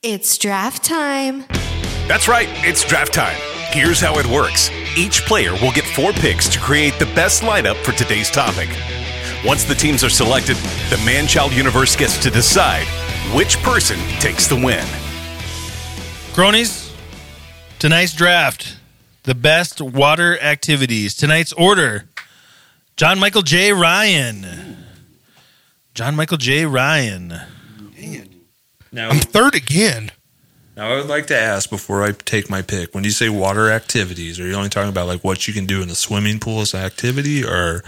It's 0.04 0.38
draft 0.38 0.84
time. 0.84 1.45
That's 2.12 2.28
right, 2.28 2.49
it's 2.68 2.84
draft 2.84 3.14
time. 3.14 3.38
Here's 3.72 4.01
how 4.01 4.20
it 4.20 4.26
works 4.26 4.70
each 4.97 5.22
player 5.22 5.53
will 5.53 5.72
get 5.72 5.86
four 5.86 6.12
picks 6.12 6.49
to 6.49 6.59
create 6.59 6.99
the 6.99 7.05
best 7.05 7.41
lineup 7.41 7.78
for 7.86 7.93
today's 7.93 8.30
topic. 8.30 8.68
Once 9.45 9.64
the 9.64 9.74
teams 9.74 10.03
are 10.03 10.09
selected, 10.09 10.57
the 10.89 11.01
Man 11.05 11.26
Child 11.26 11.53
universe 11.53 11.95
gets 11.95 12.22
to 12.22 12.30
decide 12.30 12.86
which 13.34 13.55
person 13.59 13.97
takes 14.20 14.45
the 14.45 14.57
win. 14.57 14.86
Cronies, 16.34 16.93
tonight's 17.80 18.14
draft. 18.14 18.76
The 19.24 19.34
best 19.34 19.80
water 19.80 20.38
activities. 20.41 21.16
Tonight's 21.16 21.53
order 21.53 22.09
John 22.97 23.20
Michael 23.20 23.41
J. 23.41 23.72
Ryan. 23.72 24.86
John 25.93 26.18
Michael 26.18 26.36
J. 26.36 26.66
Ryan. 26.66 27.39
Now, 28.91 29.12
I'm 29.12 29.20
third 29.20 29.55
again. 29.55 30.12
Now, 30.78 30.91
I 30.91 30.95
would 30.95 31.07
like 31.07 31.28
to 31.28 31.38
ask 31.38 31.69
before 31.69 32.03
I 32.03 32.11
take 32.13 32.49
my 32.49 32.61
pick. 32.61 32.93
When 32.95 33.03
you 33.03 33.11
say 33.11 33.30
water 33.30 33.69
activities, 33.72 34.39
are 34.39 34.47
you 34.47 34.53
only 34.53 34.69
talking 34.69 34.89
about 34.89 35.07
like 35.07 35.24
what 35.24 35.47
you 35.47 35.53
can 35.53 35.65
do 35.65 35.82
in 35.82 35.88
the 35.89 35.95
swimming 35.95 36.39
pool 36.39 36.61
as 36.61 36.74
an 36.74 36.82
activity, 36.82 37.43
or 37.43 37.84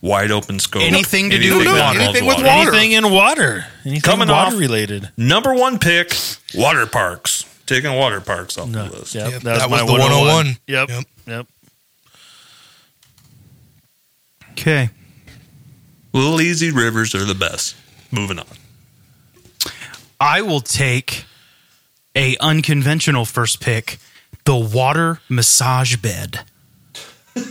wide 0.00 0.30
open 0.30 0.58
scope? 0.58 0.82
Anything 0.82 1.30
to 1.30 1.38
do 1.38 1.58
with 1.58 1.66
water. 1.68 2.00
Anything 2.00 2.26
with 2.26 2.36
water. 2.38 2.70
Anything 2.70 2.92
in 2.92 3.10
water. 3.12 3.64
Anything 3.84 4.00
Coming 4.00 4.28
water 4.28 4.54
off. 4.54 4.60
related. 4.60 5.10
Number 5.16 5.54
one 5.54 5.78
pick: 5.78 6.14
water 6.54 6.86
parks. 6.86 7.44
Taking 7.66 7.94
water 7.94 8.20
parks 8.20 8.58
off 8.58 8.68
No. 8.68 8.88
the 8.88 8.98
list. 8.98 9.14
Yep, 9.14 9.30
Yep, 9.32 9.42
that 9.42 9.52
was, 9.52 9.60
that 9.62 9.70
my 9.70 9.82
was 9.82 9.86
the 9.86 9.98
101. 9.98 10.56
Yep. 10.66 10.88
Yep. 10.88 11.04
Yep. 11.26 11.46
Okay. 14.52 14.90
Little 16.12 16.40
easy 16.40 16.70
rivers 16.70 17.14
are 17.14 17.24
the 17.24 17.34
best. 17.34 17.74
Moving 18.10 18.38
on. 18.38 18.46
I 20.20 20.42
will 20.42 20.60
take 20.60 21.24
a 22.14 22.36
unconventional 22.38 23.24
first 23.24 23.60
pick, 23.60 23.98
the 24.44 24.56
water 24.56 25.20
massage 25.28 25.96
bed. 25.96 26.40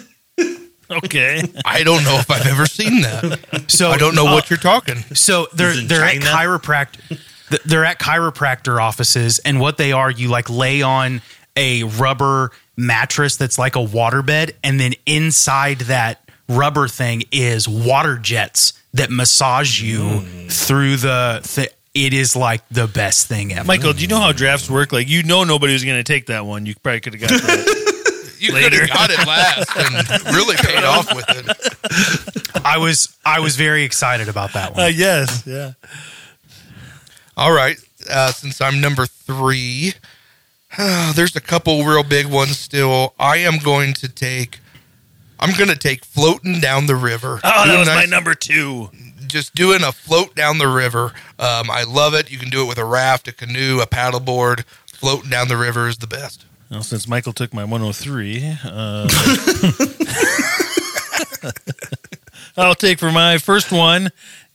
Okay. 0.91 1.41
I 1.64 1.84
don't 1.84 2.03
know 2.03 2.16
if 2.16 2.30
I've 2.30 2.45
ever 2.47 2.66
seen 2.66 3.01
that. 3.03 3.66
So 3.70 3.91
I 3.91 3.97
don't 3.97 4.14
know 4.14 4.28
uh, 4.28 4.34
what 4.34 4.49
you're 4.49 4.59
talking. 4.59 4.97
So 5.14 5.47
they're 5.53 5.74
they're 5.74 6.03
at 6.03 6.22
China? 6.22 6.26
chiropractic. 6.26 7.18
th- 7.49 7.64
they're 7.64 7.86
at 7.86 7.97
chiropractor 7.99 8.82
offices, 8.82 9.39
and 9.39 9.62
what 9.62 9.78
they 9.78 9.93
are, 9.93 10.12
you 10.12 10.28
like 10.28 10.49
lay 10.49 10.82
on 10.82 11.22
a 11.55 11.84
rubber 11.84 12.51
mattress 12.76 13.38
that's 13.38 13.57
like 13.57 13.78
a 13.78 13.80
waterbed, 13.86 14.51
and 14.66 14.80
then 14.82 14.93
inside 15.05 15.80
that 15.80 16.30
rubber 16.49 16.89
thing 16.89 17.24
is 17.32 17.70
water 17.70 18.18
jets 18.18 18.74
that 18.93 19.09
massage 19.09 19.82
you 19.82 20.20
through 20.49 20.97
the. 20.97 21.39
Th- 21.43 21.72
it 21.94 22.14
is 22.14 22.36
like 22.36 22.68
the 22.70 22.88
best 22.88 23.28
thing 23.28 23.54
ever. 23.54 23.66
Michael, 23.66 23.94
do 23.94 24.02
you 24.02 24.08
know 24.08 24.20
how 24.20 24.32
drafts 24.32 24.70
work? 24.70 24.92
Like, 24.92 25.10
you 25.10 25.24
know, 25.24 25.44
nobody 25.44 25.74
was 25.74 25.84
going 25.84 25.98
to 25.98 26.04
take 26.04 26.28
that 26.28 26.46
one. 26.46 26.66
You 26.66 26.76
probably 26.82 27.02
could 27.02 27.14
have 27.14 27.22
got 27.22 27.42
that. 27.42 27.78
You 28.42 28.54
could 28.54 28.74
have 28.74 28.89
got 28.89 29.12
it 29.12 29.28
last 29.28 29.70
and 30.26 30.36
really 30.36 30.56
paid 30.56 30.84
off 30.84 31.14
with 31.16 31.26
it. 31.30 32.66
I 32.66 32.80
was 32.80 33.16
I 33.24 33.39
was 33.39 33.56
very 33.56 33.84
excited 33.84 34.30
about 34.30 34.54
that 34.54 34.72
one. 34.74 34.86
uh, 34.86 34.88
yes, 34.88 35.44
yeah. 35.46 35.74
All 37.38 37.52
right. 37.52 37.78
Uh, 38.10 38.32
since 38.32 38.60
I'm 38.60 38.82
number 38.82 39.06
three, 39.06 39.94
there's 41.14 41.36
a 41.36 41.42
couple 41.42 41.84
real 41.84 42.02
big 42.02 42.26
ones 42.26 42.58
still. 42.58 43.14
I 43.20 43.38
am 43.38 43.60
going 43.60 43.94
to 43.96 44.10
take. 44.10 44.60
I'm 45.39 45.56
going 45.56 45.70
to 45.70 45.78
take 45.78 46.04
floating 46.04 46.60
down 46.60 46.88
the 46.88 46.96
river. 46.96 47.39
Oh, 47.44 47.50
that 47.50 47.66
Doing 47.66 47.80
was 47.80 47.88
my 47.89 48.06
number 48.06 48.34
two. 48.34 48.89
Just 49.32 49.55
doing 49.55 49.84
a 49.84 49.91
float 49.91 50.36
down 50.36 50.57
the 50.57 50.67
river. 50.67 51.13
Um, 51.39 51.71
I 51.71 51.84
love 51.88 52.13
it. 52.13 52.29
You 52.29 52.38
can 52.38 52.49
do 52.49 52.63
it 52.63 52.67
with 52.67 52.77
a 52.77 52.86
raft, 52.86 53.27
a 53.27 53.32
canoe, 53.32 53.79
a 53.79 53.88
paddleboard. 53.88 54.65
Floating 54.88 55.29
down 55.29 55.47
the 55.47 55.57
river 55.57 55.88
is 55.88 55.97
the 55.97 56.07
best. 56.07 56.45
Well, 56.69 56.84
since 56.84 57.07
Michael 57.07 57.34
took 57.34 57.53
my 57.53 57.63
103, 57.63 58.57
uh, 58.63 59.07
I'll 62.57 62.75
take 62.75 62.99
for 62.99 63.11
my 63.11 63.38
first 63.38 63.71
one 63.71 64.09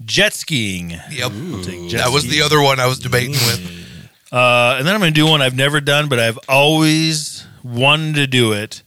jet 0.04 0.34
skiing. 0.34 0.90
Yep. 1.10 1.32
take 1.62 1.90
jet 1.90 2.04
that 2.04 2.10
was 2.12 2.28
the 2.28 2.42
other 2.42 2.60
one 2.60 2.78
I 2.78 2.86
was 2.86 2.98
debating 2.98 3.32
with. 3.32 3.86
Uh, 4.30 4.76
and 4.78 4.86
then 4.86 4.94
I'm 4.94 5.00
going 5.00 5.14
to 5.14 5.20
do 5.20 5.26
one 5.26 5.42
I've 5.42 5.56
never 5.56 5.80
done, 5.80 6.08
but 6.08 6.18
I've 6.18 6.38
always 6.48 7.46
wanted 7.62 8.16
to 8.16 8.26
do 8.26 8.52
it 8.52 8.82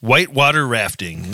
whitewater 0.00 0.66
rafting. 0.66 1.24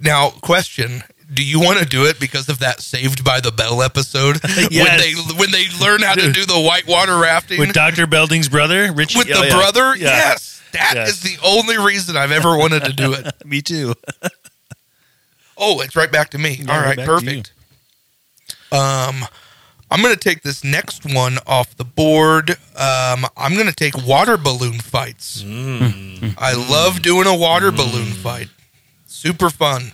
Now, 0.00 0.30
question: 0.30 1.02
Do 1.32 1.44
you 1.44 1.60
want 1.60 1.78
to 1.78 1.84
do 1.86 2.04
it 2.06 2.18
because 2.20 2.48
of 2.48 2.58
that 2.60 2.80
Saved 2.80 3.24
by 3.24 3.40
the 3.40 3.50
Bell 3.52 3.82
episode 3.82 4.38
when 4.56 4.70
they 4.70 5.14
when 5.36 5.50
they 5.50 5.64
learn 5.80 6.02
how 6.02 6.14
to 6.14 6.32
do 6.32 6.44
the 6.46 6.60
whitewater 6.60 7.16
rafting 7.18 7.58
With 7.58 7.72
Dr. 7.72 8.06
Belding's 8.06 8.48
brother, 8.48 8.92
Richie. 8.92 9.18
with 9.18 9.30
Oh, 9.32 9.40
the 9.40 9.46
yeah. 9.48 9.56
brother? 9.56 9.96
Yeah. 9.96 10.06
Yes, 10.08 10.62
that 10.72 10.96
is 11.08 11.24
Yes. 11.24 11.36
the 11.38 11.46
only 11.46 11.78
reason 11.78 12.16
I've 12.16 12.32
ever 12.32 12.56
wanted 12.56 12.84
to 12.84 12.92
do 12.92 13.12
it. 13.14 13.32
Me 13.46 13.62
too. 13.62 13.94
Oh, 15.58 15.80
it's 15.80 15.96
right 15.96 16.12
back 16.12 16.28
to 16.32 16.38
me. 16.38 16.50
Yeah, 16.62 16.70
All 16.74 16.82
right 16.82 16.98
right, 16.98 17.06
perfect. 17.06 17.52
Um, 18.70 19.24
I'm 19.90 20.02
going 20.02 20.12
to 20.12 20.20
take 20.20 20.42
this 20.42 20.62
next 20.62 21.06
one 21.06 21.38
off 21.46 21.74
the 21.78 21.84
board. 21.84 22.50
Um, 22.76 23.24
I'm 23.38 23.54
going 23.54 23.66
to 23.66 23.74
take 23.74 23.96
water 24.06 24.36
balloon 24.36 24.80
fights. 24.80 25.42
I 25.46 26.52
love 26.70 27.00
doing 27.00 27.26
a 27.26 27.34
water 27.34 27.70
balloon 27.72 28.04
fight. 28.12 28.48
Super 29.16 29.48
fun. 29.48 29.92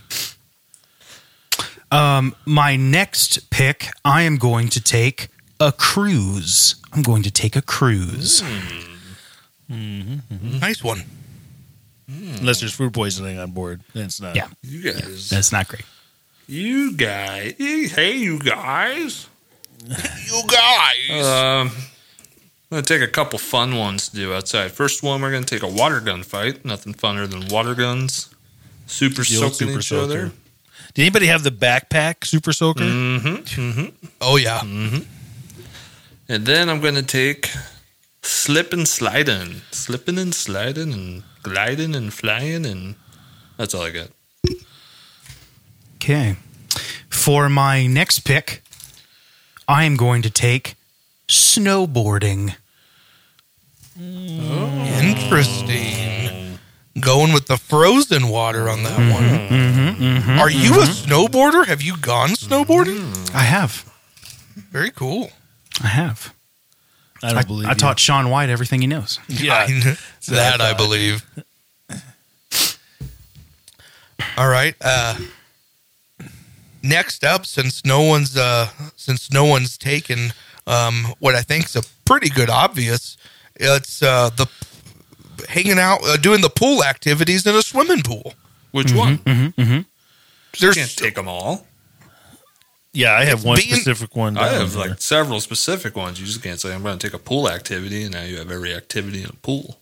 Um, 1.93 2.35
my 2.45 2.75
next 2.75 3.51
pick, 3.51 3.87
I 4.05 4.23
am 4.23 4.37
going 4.37 4.69
to 4.71 4.81
take 4.81 5.29
a 5.61 5.71
cruise. 5.71 6.75
I'm 6.93 7.03
going 7.03 7.23
to 7.23 7.31
take 7.31 7.55
a 7.55 7.63
cruise. 7.63 8.43
Nice 9.69 10.83
one. 10.83 11.03
Unless 12.09 12.61
there's 12.61 12.75
food 12.75 12.93
poisoning 12.93 13.39
on 13.39 13.53
board, 13.53 13.83
that's 13.95 14.21
not. 14.21 14.35
Yeah, 14.35 14.49
You 14.63 14.93
guys, 14.93 15.31
that's 15.31 15.53
not 15.53 15.69
great. 15.69 15.85
you 16.49 16.93
guys, 16.97 17.55
hey, 17.59 18.17
you 18.17 18.41
guys. 18.41 19.29
You 19.87 20.43
guys. 20.49 21.25
Um, 21.25 21.69
I'm 21.69 21.71
gonna 22.71 22.83
take 22.83 23.03
a 23.03 23.09
couple 23.09 23.39
fun 23.39 23.77
ones 23.77 24.09
to 24.09 24.17
do 24.17 24.35
outside. 24.35 24.73
First 24.73 25.03
one, 25.05 25.23
we're 25.23 25.31
gonna 25.31 25.45
take 25.47 25.63
a 25.63 25.69
water 25.69 26.01
gun 26.01 26.23
fight. 26.25 26.65
Nothing 26.65 26.93
funner 26.93 27.31
than 27.31 27.47
water 27.49 27.75
guns. 27.75 28.29
Super 28.87 29.23
The 29.23 29.25
soaking 29.25 29.69
Super 29.69 29.79
each 29.79 29.89
Soaker. 29.89 30.03
other. 30.05 30.33
Did 30.95 31.03
anybody 31.03 31.27
have 31.27 31.43
the 31.43 31.51
backpack 31.51 32.25
Super 32.27 32.53
Soaker? 32.53 32.85
oh, 34.21 34.37
yeah. 34.37 34.61
Mhm. 34.61 35.07
And 36.29 36.47
then 36.47 36.69
I'm 36.69 36.81
gonna 36.81 37.03
take 37.03 37.51
slip 38.23 38.73
and 38.73 38.87
sliding, 38.87 39.63
slipping 39.71 40.19
and 40.19 40.35
sliding 40.35 40.93
and 40.93 41.23
gliding 41.43 41.95
and 41.95 42.13
flying, 42.13 42.65
and 42.67 42.95
that's 43.57 43.75
all 43.75 43.83
I 43.83 43.91
got. 43.91 44.09
Okay. 45.97 46.37
For 47.11 47.49
my 47.49 47.87
next 47.87 48.21
pick, 48.21 48.63
I 49.69 49.85
am 49.85 49.97
going 49.97 50.23
to 50.23 50.31
take 50.31 50.75
snowboarding. 51.29 52.55
Oh. 54.01 55.01
Interesting. 55.03 56.22
Going 57.03 57.33
with 57.33 57.47
the 57.47 57.57
frozen 57.59 58.29
water 58.29 58.69
on 58.69 58.83
that 58.85 58.99
Mm-hmm, 58.99 60.29
one. 60.29 60.39
Are 60.39 60.51
you 60.51 60.81
a 60.81 60.85
snowboarder? 60.87 61.67
Have 61.67 61.83
you 61.83 61.97
gone 61.99 62.31
snowboarding? 62.31 63.35
I 63.35 63.41
have. 63.43 63.85
Very 64.71 64.91
cool. 64.91 65.31
I 65.83 65.89
have. 65.89 66.33
I 67.23 67.29
don't 67.31 67.39
I, 67.39 67.43
believe 67.43 67.67
I 67.69 67.73
you. 67.73 67.77
taught 67.77 67.99
Shaun 67.99 68.31
White 68.31 68.51
everything 68.51 68.81
he 68.81 68.87
knows. 68.87 69.19
Yeah. 69.29 69.67
that 70.29 70.61
I 70.61 70.73
believe. 70.75 71.25
All 74.37 74.49
right. 74.49 74.75
Uh, 74.81 75.17
next 76.83 77.25
up, 77.25 77.47
since 77.47 77.85
no 77.85 78.03
one's 78.03 78.37
uh, 78.37 78.69
since 78.97 79.31
no 79.33 79.45
one's 79.45 79.77
taken 79.77 80.33
um, 80.67 81.15
what 81.19 81.35
I 81.35 81.43
think 81.43 81.65
is 81.67 81.77
a 81.77 81.83
pretty 82.05 82.29
good 82.29 82.49
obvious, 82.51 83.17
it's 83.57 84.03
uh, 84.03 84.31
the 84.31 84.47
hanging 85.49 85.79
out, 85.79 86.01
uh, 86.05 86.17
doing 86.17 86.41
the 86.41 86.51
pool 86.51 86.85
activities 86.85 87.47
in 87.47 87.55
a 87.55 87.63
swimming 87.63 88.03
pool. 88.03 88.35
Which 88.71 88.93
one? 88.93 89.19
Mm-hmm, 89.19 89.61
mm-hmm. 89.61 89.81
There's 90.61 90.75
Can't 90.77 90.97
take 90.97 91.15
them 91.15 91.29
all. 91.29 91.67
Yeah, 92.95 93.13
I 93.15 93.25
have 93.25 93.43
one 93.45 93.57
being- 93.57 93.75
specific 93.75 94.15
one. 94.15 94.37
I 94.37 94.49
have 94.49 94.73
there. 94.75 94.89
like 94.91 95.01
several 95.01 95.41
specific 95.41 95.97
ones. 95.97 96.21
You 96.21 96.27
just 96.27 96.43
can't 96.43 96.61
say 96.61 96.75
I'm 96.75 96.83
going 96.83 96.99
to 96.99 97.07
take 97.07 97.15
a 97.15 97.23
pool 97.23 97.49
activity, 97.49 98.03
and 98.03 98.13
now 98.13 98.23
you 98.23 98.37
have 98.39 98.51
every 98.51 98.75
activity 98.75 99.21
in 99.23 99.31
a 99.31 99.35
pool. 99.35 99.79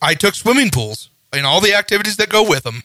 I 0.00 0.14
took 0.14 0.34
swimming 0.34 0.70
pools 0.70 1.10
and 1.32 1.44
all 1.46 1.60
the 1.60 1.74
activities 1.74 2.16
that 2.16 2.28
go 2.30 2.48
with 2.48 2.62
them. 2.64 2.82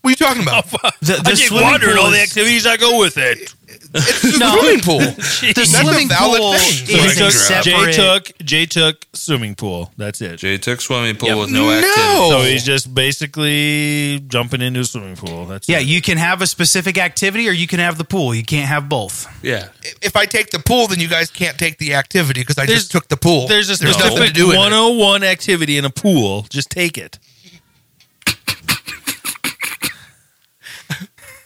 What 0.00 0.08
are 0.08 0.10
you 0.12 0.16
talking 0.16 0.42
about? 0.42 0.64
The, 1.02 1.20
I 1.24 1.34
take 1.34 1.50
water 1.50 1.90
and 1.90 1.98
all 1.98 2.10
the 2.10 2.20
activities 2.20 2.64
that 2.64 2.80
go 2.80 2.98
with 2.98 3.18
it. 3.18 3.54
It's 3.94 4.24
a 4.24 4.30
swimming 4.30 4.80
pool. 4.80 4.98
The 4.98 5.52
That's 5.54 5.58
a 5.58 5.66
swimming 5.66 6.08
valid 6.08 6.40
pool 6.40 6.52
thing. 6.54 6.86
So 6.86 6.92
he 6.92 6.98
is 7.00 7.16
a 7.16 7.18
took, 7.18 7.32
Jay 7.64 7.70
separate. 7.72 7.94
took 7.94 8.38
Jay 8.38 8.66
took 8.66 9.06
swimming 9.12 9.54
pool. 9.54 9.92
That's 9.96 10.20
it. 10.20 10.36
Jay 10.38 10.58
took 10.58 10.80
swimming 10.80 11.16
pool 11.16 11.28
Yep. 11.30 11.38
with 11.38 11.50
no 11.50 11.64
No. 11.68 11.78
activity. 11.78 12.30
So 12.30 12.42
he's 12.42 12.64
just 12.64 12.94
basically 12.94 14.20
jumping 14.28 14.60
into 14.62 14.80
a 14.80 14.84
swimming 14.84 15.16
pool. 15.16 15.46
That's 15.46 15.68
yeah, 15.68 15.78
it. 15.80 15.86
you 15.86 16.00
can 16.02 16.18
have 16.18 16.42
a 16.42 16.46
specific 16.46 16.98
activity 16.98 17.48
or 17.48 17.52
you 17.52 17.66
can 17.66 17.78
have 17.80 17.98
the 17.98 18.04
pool. 18.04 18.34
You 18.34 18.44
can't 18.44 18.68
have 18.68 18.88
both. 18.88 19.26
Yeah. 19.42 19.68
If 20.00 20.16
I 20.16 20.26
take 20.26 20.50
the 20.50 20.58
pool, 20.58 20.86
then 20.88 21.00
you 21.00 21.08
guys 21.08 21.30
can't 21.30 21.58
take 21.58 21.78
the 21.78 21.94
activity 21.94 22.40
because 22.40 22.58
I 22.58 22.66
There's- 22.66 22.82
just 22.82 22.92
took 22.92 23.08
the 23.08 23.16
pool. 23.16 23.46
There's 23.48 23.68
a 23.68 23.72
nothing 23.84 23.88
to 23.88 23.94
specific 23.94 24.34
do 24.34 24.46
with 24.48 24.56
it. 24.56 24.58
101 24.58 25.22
activity 25.24 25.76
in 25.78 25.84
a 25.84 25.90
pool. 25.90 26.46
Just 26.50 26.70
take 26.70 26.96
it. 26.98 27.18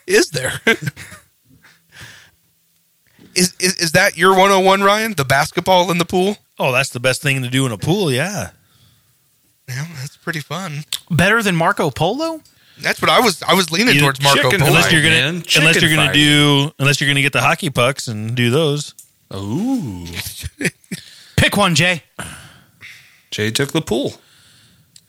Is 0.06 0.30
there? 0.30 0.60
is, 3.36 3.54
is 3.60 3.76
is 3.76 3.92
that 3.92 4.16
your 4.16 4.30
101, 4.30 4.82
Ryan? 4.82 5.14
The 5.14 5.24
basketball 5.24 5.90
in 5.90 5.98
the 5.98 6.04
pool? 6.04 6.36
Oh, 6.58 6.72
that's 6.72 6.90
the 6.90 7.00
best 7.00 7.22
thing 7.22 7.42
to 7.42 7.48
do 7.48 7.66
in 7.66 7.72
a 7.72 7.78
pool. 7.78 8.10
Yeah. 8.10 8.50
Yeah, 9.68 9.84
that's 10.00 10.16
pretty 10.16 10.40
fun. 10.40 10.84
Better 11.10 11.42
than 11.42 11.56
Marco 11.56 11.90
Polo? 11.90 12.40
That's 12.80 13.00
what 13.02 13.10
I 13.10 13.20
was. 13.20 13.42
I 13.42 13.54
was 13.54 13.70
leaning 13.70 13.94
You- 13.94 14.00
towards 14.02 14.22
Marco 14.22 14.42
chicken 14.42 14.60
Polo. 14.60 14.72
Unless 14.72 14.92
you're 14.92 15.02
gonna, 15.02 15.14
man. 15.14 15.28
unless 15.34 15.46
Chicken 15.52 15.80
you're 15.82 15.90
gonna 15.96 16.08
fighting. 16.08 16.22
do, 16.22 16.72
unless 16.78 17.00
you're 17.00 17.08
gonna 17.08 17.22
get 17.22 17.32
the 17.32 17.40
hockey 17.40 17.70
pucks 17.70 18.06
and 18.08 18.34
do 18.34 18.50
those. 18.50 18.94
Ooh. 19.34 20.06
Pick 21.36 21.56
one, 21.56 21.74
Jay. 21.74 22.02
Jay 23.30 23.50
took 23.50 23.72
the 23.72 23.80
pool. 23.82 24.14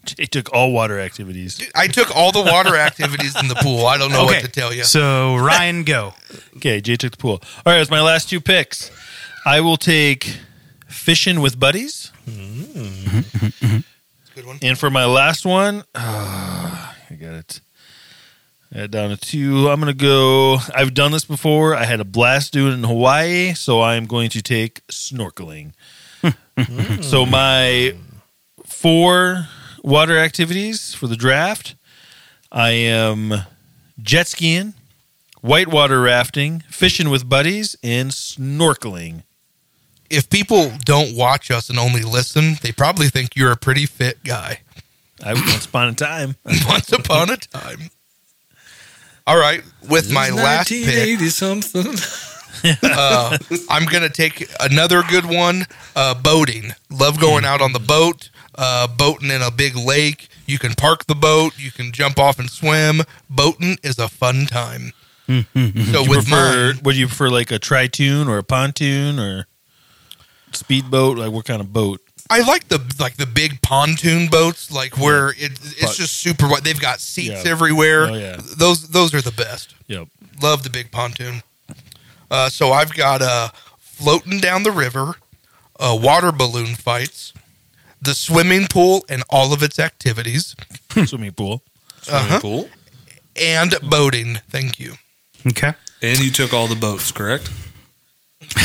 Jay 0.17 0.25
took 0.25 0.53
all 0.53 0.71
water 0.71 0.99
activities. 0.99 1.61
I 1.75 1.87
took 1.87 2.15
all 2.15 2.31
the 2.31 2.41
water 2.41 2.75
activities 2.75 3.39
in 3.39 3.47
the 3.47 3.55
pool. 3.55 3.85
I 3.85 3.97
don't 3.97 4.11
know 4.11 4.25
okay. 4.25 4.35
what 4.35 4.45
to 4.45 4.51
tell 4.51 4.73
you. 4.73 4.83
So, 4.83 5.35
Ryan, 5.35 5.83
go. 5.83 6.13
Okay, 6.57 6.81
Jay 6.81 6.95
took 6.95 7.11
the 7.11 7.17
pool. 7.17 7.33
All 7.33 7.63
right, 7.67 7.77
that's 7.77 7.91
my 7.91 8.01
last 8.01 8.29
two 8.29 8.41
picks. 8.41 8.89
I 9.45 9.61
will 9.61 9.77
take 9.77 10.39
fishing 10.87 11.39
with 11.39 11.59
buddies. 11.59 12.11
Good 12.25 13.83
one. 14.43 14.57
And 14.63 14.77
for 14.77 14.89
my 14.89 15.05
last 15.05 15.45
one, 15.45 15.83
ah, 15.93 16.95
I 17.09 17.13
got 17.13 17.33
it. 17.33 17.61
I 18.73 18.79
got 18.79 18.91
down 18.91 19.09
to 19.11 19.17
two. 19.17 19.69
I'm 19.69 19.79
going 19.79 19.95
to 19.95 19.97
go. 19.97 20.57
I've 20.75 20.95
done 20.95 21.11
this 21.11 21.25
before. 21.25 21.75
I 21.75 21.85
had 21.85 21.99
a 21.99 22.05
blast 22.05 22.53
doing 22.53 22.71
it 22.71 22.75
in 22.75 22.83
Hawaii, 22.83 23.53
so 23.53 23.81
I'm 23.81 24.05
going 24.05 24.29
to 24.31 24.41
take 24.41 24.85
snorkeling. 24.87 25.73
so 27.03 27.25
my 27.25 27.95
four 28.65 29.47
water 29.87 30.17
activities 30.17 30.93
for 30.93 31.07
the 31.07 31.15
draft 31.15 31.75
I 32.51 32.71
am 32.71 33.33
jet 34.01 34.27
skiing, 34.27 34.73
whitewater 35.41 36.01
rafting, 36.01 36.63
fishing 36.69 37.09
with 37.09 37.27
buddies, 37.27 37.75
and 37.83 38.11
snorkeling. 38.11 39.23
If 40.09 40.29
people 40.29 40.71
don't 40.85 41.15
watch 41.15 41.51
us 41.51 41.69
and 41.69 41.77
only 41.77 42.03
listen, 42.03 42.55
they 42.61 42.71
probably 42.71 43.07
think 43.07 43.35
you're 43.35 43.51
a 43.51 43.57
pretty 43.57 43.85
fit 43.85 44.23
guy. 44.23 44.61
I 45.23 45.33
once 45.33 45.65
upon 45.65 45.89
a 45.89 45.93
time. 45.93 46.35
Once 46.67 46.91
upon 46.93 47.31
a 47.31 47.37
time. 47.37 47.89
All 49.25 49.37
right, 49.37 49.63
with 49.89 50.11
my 50.11 50.29
last 50.29 50.69
pick, 50.69 51.19
something. 51.21 51.95
uh, 52.83 53.37
I'm 53.69 53.85
gonna 53.85 54.09
take 54.09 54.47
another 54.61 55.01
good 55.09 55.25
one. 55.25 55.65
Uh, 55.95 56.13
boating. 56.13 56.71
Love 56.91 57.19
going 57.19 57.43
out 57.45 57.61
on 57.61 57.73
the 57.73 57.79
boat. 57.79 58.29
Uh, 58.57 58.87
boating 58.87 59.29
in 59.29 59.41
a 59.41 59.51
big 59.51 59.75
lake. 59.75 60.29
You 60.47 60.57
can 60.57 60.73
park 60.73 61.05
the 61.05 61.13
boat. 61.15 61.53
You 61.59 61.69
can 61.71 61.91
jump 61.91 62.17
off 62.17 62.39
and 62.39 62.49
swim. 62.49 63.01
Boating 63.29 63.77
is 63.83 63.99
a 63.99 64.07
fun 64.07 64.45
time. 64.47 64.93
so 65.27 65.33
you 65.53 66.09
with 66.09 66.27
prefer, 66.27 66.73
mine, 66.73 66.81
would 66.83 66.95
you 66.95 67.07
prefer 67.07 67.29
like 67.29 67.51
a 67.51 67.59
tritoon 67.59 68.27
or 68.27 68.37
a 68.37 68.43
pontoon 68.43 69.19
or 69.19 69.45
speedboat? 70.53 71.17
Like 71.17 71.31
what 71.31 71.45
kind 71.45 71.61
of 71.61 71.73
boat? 71.73 72.01
I 72.29 72.41
like 72.41 72.67
the 72.67 72.79
like 72.99 73.17
the 73.17 73.25
big 73.25 73.61
pontoon 73.61 74.27
boats, 74.27 74.71
like 74.71 74.97
where 74.97 75.29
it, 75.29 75.37
it's 75.61 75.81
But- 75.81 75.95
just 75.95 76.13
super 76.15 76.47
wide. 76.47 76.63
They've 76.63 76.79
got 76.79 76.99
seats 76.99 77.43
Yeah. 77.45 77.51
everywhere. 77.51 78.05
Oh, 78.07 78.13
yeah. 78.15 78.37
Those 78.57 78.89
those 78.89 79.13
are 79.13 79.21
the 79.21 79.31
best. 79.31 79.75
Yep. 79.87 80.07
Love 80.41 80.63
the 80.63 80.69
big 80.69 80.91
pontoon. 80.91 81.41
Uh, 82.29 82.49
so 82.49 82.71
I've 82.73 82.93
got 82.93 83.21
uh, 83.21 83.49
floating 83.79 84.39
down 84.39 84.63
the 84.63 84.71
river, 84.71 85.15
uh, 85.79 85.97
water 86.01 86.31
balloon 86.33 86.75
fights, 86.75 87.33
the 88.01 88.13
swimming 88.13 88.67
pool 88.67 89.05
and 89.09 89.23
all 89.29 89.53
of 89.53 89.61
its 89.63 89.79
activities, 89.79 90.55
Swimming 91.05 91.33
pool. 91.33 91.63
uh-huh, 92.09 92.39
Cool. 92.39 92.69
and 93.41 93.73
boating. 93.83 94.39
Thank 94.49 94.79
you. 94.79 94.93
Okay. 95.45 95.73
And 96.01 96.19
you 96.19 96.31
took 96.31 96.53
all 96.53 96.67
the 96.67 96.75
boats, 96.75 97.11
correct? 97.11 97.49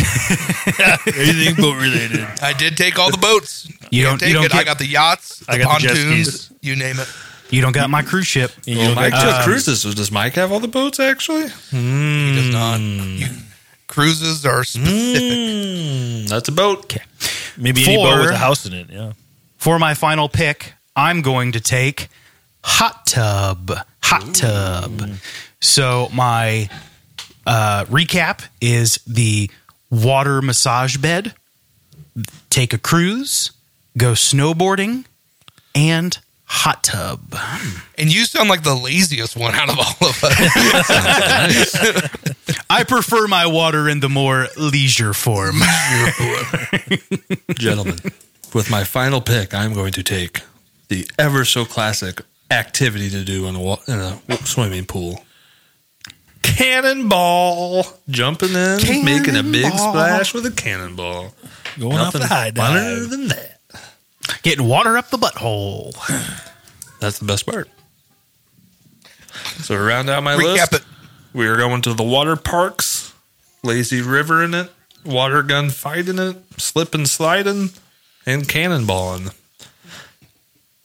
Anything 1.06 1.54
boat 1.56 1.76
related. 1.80 2.20
I 2.42 2.52
did 2.56 2.76
take 2.76 2.98
all 2.98 3.10
the 3.10 3.16
boats. 3.18 3.68
You 3.90 4.04
Can't 4.06 4.20
don't- 4.20 4.28
you 4.28 4.34
take 4.34 4.34
don't 4.34 4.44
it. 4.44 4.54
I 4.54 4.58
get- 4.58 4.66
got 4.66 4.78
the 4.78 4.86
yachts, 4.86 5.38
the 5.40 5.52
I 5.52 5.58
got 5.58 5.80
the 5.80 5.86
jet 5.88 5.96
pontoons, 5.96 6.44
skis. 6.44 6.52
you 6.62 6.76
name 6.76 6.98
it. 6.98 7.08
You 7.50 7.60
don't 7.60 7.72
got 7.72 7.90
my 7.90 8.02
cruise 8.02 8.26
ship. 8.26 8.50
And 8.58 8.66
you 8.68 8.76
Well, 8.78 8.86
don't 8.88 8.96
Mike 8.96 9.12
got- 9.12 9.36
took 9.38 9.44
cruises. 9.44 9.82
So 9.82 9.92
does 9.92 10.10
Mike 10.10 10.34
have 10.34 10.52
all 10.52 10.60
the 10.60 10.68
boats 10.68 10.98
actually? 11.00 11.48
He 11.70 12.34
does 12.34 12.50
not. 12.52 12.80
You, 12.80 13.26
cruises 13.88 14.46
are 14.46 14.64
specific. 14.64 15.22
Mm, 15.22 16.28
that's 16.28 16.48
a 16.48 16.52
boat. 16.52 16.96
maybe 17.56 17.84
any 17.84 17.96
boat 17.96 18.18
with 18.20 18.26
For- 18.28 18.32
a 18.32 18.36
house 18.38 18.64
in 18.66 18.72
it. 18.72 18.88
Yeah. 18.90 19.12
For 19.62 19.78
my 19.78 19.94
final 19.94 20.28
pick, 20.28 20.74
I'm 20.96 21.22
going 21.22 21.52
to 21.52 21.60
take 21.60 22.08
hot 22.64 23.06
tub. 23.06 23.70
Hot 24.02 24.34
tub. 24.34 25.02
So 25.60 26.08
my 26.12 26.68
uh, 27.46 27.84
recap 27.84 28.42
is 28.60 28.96
the 29.06 29.48
water 29.88 30.42
massage 30.42 30.96
bed, 30.96 31.34
take 32.50 32.72
a 32.72 32.78
cruise, 32.78 33.52
go 33.96 34.14
snowboarding, 34.14 35.04
and 35.76 36.18
hot 36.44 36.82
tub. 36.82 37.20
And 37.96 38.12
you 38.12 38.24
sound 38.24 38.48
like 38.48 38.64
the 38.64 38.74
laziest 38.74 39.36
one 39.36 39.54
out 39.54 39.68
of 39.68 39.78
all 39.78 40.08
of 40.08 40.24
us. 40.24 41.76
I 42.68 42.82
prefer 42.82 43.28
my 43.28 43.46
water 43.46 43.88
in 43.88 44.00
the 44.00 44.08
more 44.08 44.48
leisure 44.56 45.14
form. 45.14 45.60
Gentlemen, 47.54 48.00
with 48.54 48.70
my 48.70 48.84
final 48.84 49.20
pick, 49.20 49.54
I'm 49.54 49.74
going 49.74 49.92
to 49.92 50.02
take 50.02 50.42
the 50.88 51.06
ever 51.18 51.44
so 51.44 51.64
classic 51.64 52.22
activity 52.50 53.10
to 53.10 53.24
do 53.24 53.46
in 53.46 53.56
a, 53.56 53.72
in 53.90 53.98
a 54.28 54.36
swimming 54.44 54.84
pool. 54.84 55.24
Cannonball. 56.42 57.86
Jumping 58.08 58.52
in, 58.52 59.04
making 59.04 59.36
a 59.36 59.42
big 59.42 59.72
splash 59.72 60.34
with 60.34 60.44
a 60.46 60.50
cannonball. 60.50 61.34
Going 61.78 61.96
off 61.96 62.12
the 62.12 62.26
high 62.26 62.50
dive. 62.50 63.08
than 63.08 63.28
that. 63.28 63.60
Getting 64.42 64.68
water 64.68 64.98
up 64.98 65.08
the 65.10 65.16
butthole. 65.16 65.92
That's 67.00 67.18
the 67.18 67.24
best 67.24 67.46
part. 67.46 67.68
So 69.62 69.76
to 69.76 69.82
round 69.82 70.10
out 70.10 70.22
my 70.22 70.34
Recap 70.34 70.72
list, 70.72 70.74
it. 70.74 70.82
we 71.32 71.46
are 71.46 71.56
going 71.56 71.82
to 71.82 71.94
the 71.94 72.02
water 72.02 72.36
parks, 72.36 73.12
lazy 73.62 74.02
river 74.02 74.42
in 74.44 74.54
it, 74.54 74.70
water 75.04 75.42
gun 75.42 75.70
fighting 75.70 76.18
it, 76.18 76.36
slip 76.58 76.94
and 76.94 77.08
sliding, 77.08 77.70
and 78.26 78.42
cannonballing. 78.44 79.34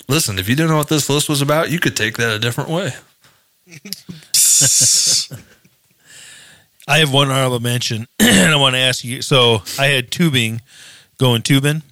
Listen, 0.10 0.40
if 0.40 0.48
you 0.48 0.56
didn't 0.56 0.70
know 0.72 0.78
what 0.78 0.88
this 0.90 1.10
list 1.10 1.28
was 1.28 1.42
about, 1.42 1.70
you 1.70 1.80
could 1.80 1.96
take 1.98 2.18
that 2.18 2.36
a 2.36 2.40
different 2.40 2.70
way. 2.70 2.92
I 6.88 7.00
have 7.00 7.12
one 7.12 7.30
honorable 7.30 7.60
mention, 7.60 8.08
and 8.20 8.54
I 8.54 8.56
want 8.56 8.76
to 8.76 8.80
ask 8.80 9.04
you. 9.04 9.22
So 9.22 9.62
I 9.78 9.88
had 9.88 10.10
tubing, 10.10 10.62
going 11.18 11.42
tubing 11.42 11.84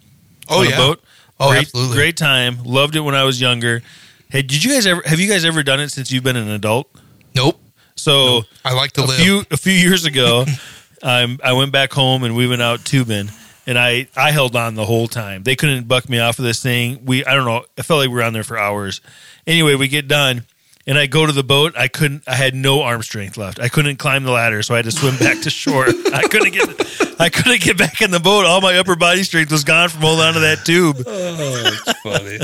Oh 0.49 0.59
on 0.61 0.69
yeah. 0.69 0.73
a 0.75 0.77
boat. 0.77 1.03
Oh, 1.39 1.49
great, 1.51 1.63
absolutely. 1.63 1.95
Great 1.97 2.15
time. 2.17 2.63
Loved 2.63 2.95
it 2.95 3.01
when 3.01 3.13
I 3.15 3.23
was 3.25 3.41
younger. 3.41 3.81
Hey, 4.29 4.41
did 4.41 4.63
you 4.63 4.71
guys 4.71 4.87
ever? 4.87 5.01
Have 5.05 5.19
you 5.19 5.29
guys 5.29 5.43
ever 5.43 5.63
done 5.63 5.81
it 5.81 5.89
since 5.89 6.11
you've 6.11 6.23
been 6.23 6.37
an 6.37 6.49
adult? 6.49 6.89
Nope. 7.35 7.59
So 7.97 8.43
I 8.63 8.73
like 8.73 8.93
to 8.93 9.01
a 9.01 9.05
live. 9.05 9.17
few 9.19 9.43
a 9.51 9.57
few 9.57 9.73
years 9.73 10.05
ago, 10.05 10.45
um, 11.03 11.39
I 11.43 11.51
went 11.53 11.73
back 11.73 11.91
home 11.91 12.23
and 12.23 12.35
we 12.35 12.47
went 12.47 12.61
out 12.61 12.85
tubing, 12.85 13.29
and 13.65 13.77
I 13.77 14.07
I 14.15 14.31
held 14.31 14.55
on 14.55 14.75
the 14.75 14.85
whole 14.85 15.07
time. 15.07 15.43
They 15.43 15.55
couldn't 15.55 15.87
buck 15.87 16.09
me 16.09 16.19
off 16.19 16.39
of 16.39 16.45
this 16.45 16.61
thing. 16.61 17.05
We 17.05 17.25
I 17.25 17.33
don't 17.33 17.45
know. 17.45 17.65
I 17.77 17.81
felt 17.81 17.99
like 17.99 18.09
we 18.09 18.15
were 18.15 18.23
on 18.23 18.33
there 18.33 18.43
for 18.43 18.57
hours. 18.57 19.01
Anyway, 19.47 19.75
we 19.75 19.87
get 19.87 20.07
done. 20.07 20.45
And 20.87 20.99
I 20.99 21.07
go 21.07 21.25
to 21.25 21.31
the 21.31 21.43
boat. 21.43 21.73
I 21.75 21.87
couldn't. 21.87 22.25
I 22.27 22.35
had 22.35 22.53
no 22.53 22.83
arm 22.83 23.01
strength 23.01 23.37
left. 23.37 23.59
I 23.59 23.69
couldn't 23.69 23.97
climb 23.97 24.23
the 24.23 24.31
ladder, 24.31 24.61
so 24.61 24.75
I 24.75 24.77
had 24.77 24.85
to 24.85 24.91
swim 24.91 25.17
back 25.17 25.41
to 25.41 25.49
shore. 25.49 25.85
I 26.13 26.27
couldn't 26.29 26.53
get. 26.53 27.19
I 27.19 27.29
couldn't 27.29 27.61
get 27.61 27.75
back 27.75 28.03
in 28.03 28.11
the 28.11 28.19
boat. 28.19 28.45
All 28.45 28.61
my 28.61 28.77
upper 28.77 28.95
body 28.95 29.23
strength 29.23 29.51
was 29.51 29.63
gone 29.63 29.89
from 29.89 30.01
holding 30.01 30.25
onto 30.25 30.41
that 30.41 30.63
tube. 30.63 30.97
Oh, 31.07 31.81
it's 31.87 32.01
funny. 32.01 32.39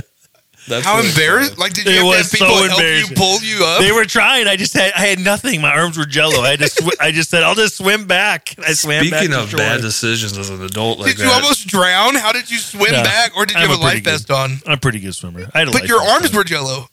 That's 0.68 0.86
How 0.86 0.98
what- 0.98 1.06
embarrassed! 1.06 1.58
Like, 1.58 1.74
did 1.74 1.88
It 1.88 1.96
you 1.96 2.06
have, 2.06 2.12
to 2.12 2.18
have 2.18 2.32
people 2.32 2.48
so 2.58 2.68
help 2.70 2.82
you 3.10 3.16
pull 3.16 3.42
you 3.42 3.66
up? 3.66 3.82
They 3.82 3.92
were 3.92 4.06
trying. 4.06 4.48
I 4.48 4.56
just 4.56 4.74
had. 4.74 4.94
I 4.94 5.00
had 5.08 5.20
nothing. 5.20 5.60
My 5.60 5.72
arms 5.72 5.98
were 5.98 6.06
jello. 6.06 6.42
I 6.44 6.56
just. 6.56 6.78
Sw- 6.78 7.00
I 7.00 7.12
just 7.12 7.30
said, 7.32 7.42
"I'll 7.44 7.56
just 7.56 7.78
swim 7.78 8.06
back." 8.06 8.54
I 8.66 8.74
swam. 8.74 9.04
Speaking 9.06 9.32
to 9.32 9.42
of 9.42 9.52
bad 9.58 9.82
decisions 9.82 10.38
as 10.38 10.50
an 10.52 10.62
adult 10.62 11.00
like 11.00 11.16
did 11.18 11.26
you 11.26 11.32
almost 11.32 11.68
drown? 11.68 12.14
How 12.16 12.32
did 12.32 12.50
you 12.52 12.60
swim 12.60 12.92
No, 12.92 13.04
back, 13.04 13.36
or 13.36 13.46
did 13.48 13.56
you 13.58 13.64
I'm 13.64 13.70
have 13.70 13.80
a 13.80 13.82
a 13.82 13.84
life 13.84 14.04
vest 14.04 14.30
on? 14.30 14.60
I'm 14.68 14.74
a 14.74 14.78
pretty 14.78 15.00
good 15.00 15.16
swimmer. 15.16 15.48
I 15.54 15.60
had 15.60 15.68
a 15.68 15.72
But 15.72 15.82
life 15.82 15.90
your 15.90 16.02
arms 16.02 16.30
on. 16.30 16.36
were 16.36 16.44
jello. 16.44 16.90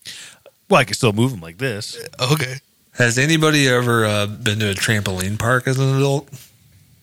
Well, 0.71 0.81
I 0.81 0.85
could 0.85 0.97
still 0.97 1.13
move 1.13 1.31
them 1.33 1.41
like 1.41 1.59
this. 1.59 1.99
Okay. 2.21 2.57
has 2.95 3.17
anybody 3.19 3.69
ever 3.69 4.05
uh, 4.07 4.27
been 4.27 4.59
to 4.61 4.71
a 4.71 4.75
trampoline 4.75 5.39
park 5.39 5.67
as 5.69 5.79
an 5.79 5.95
adult? 5.97 6.29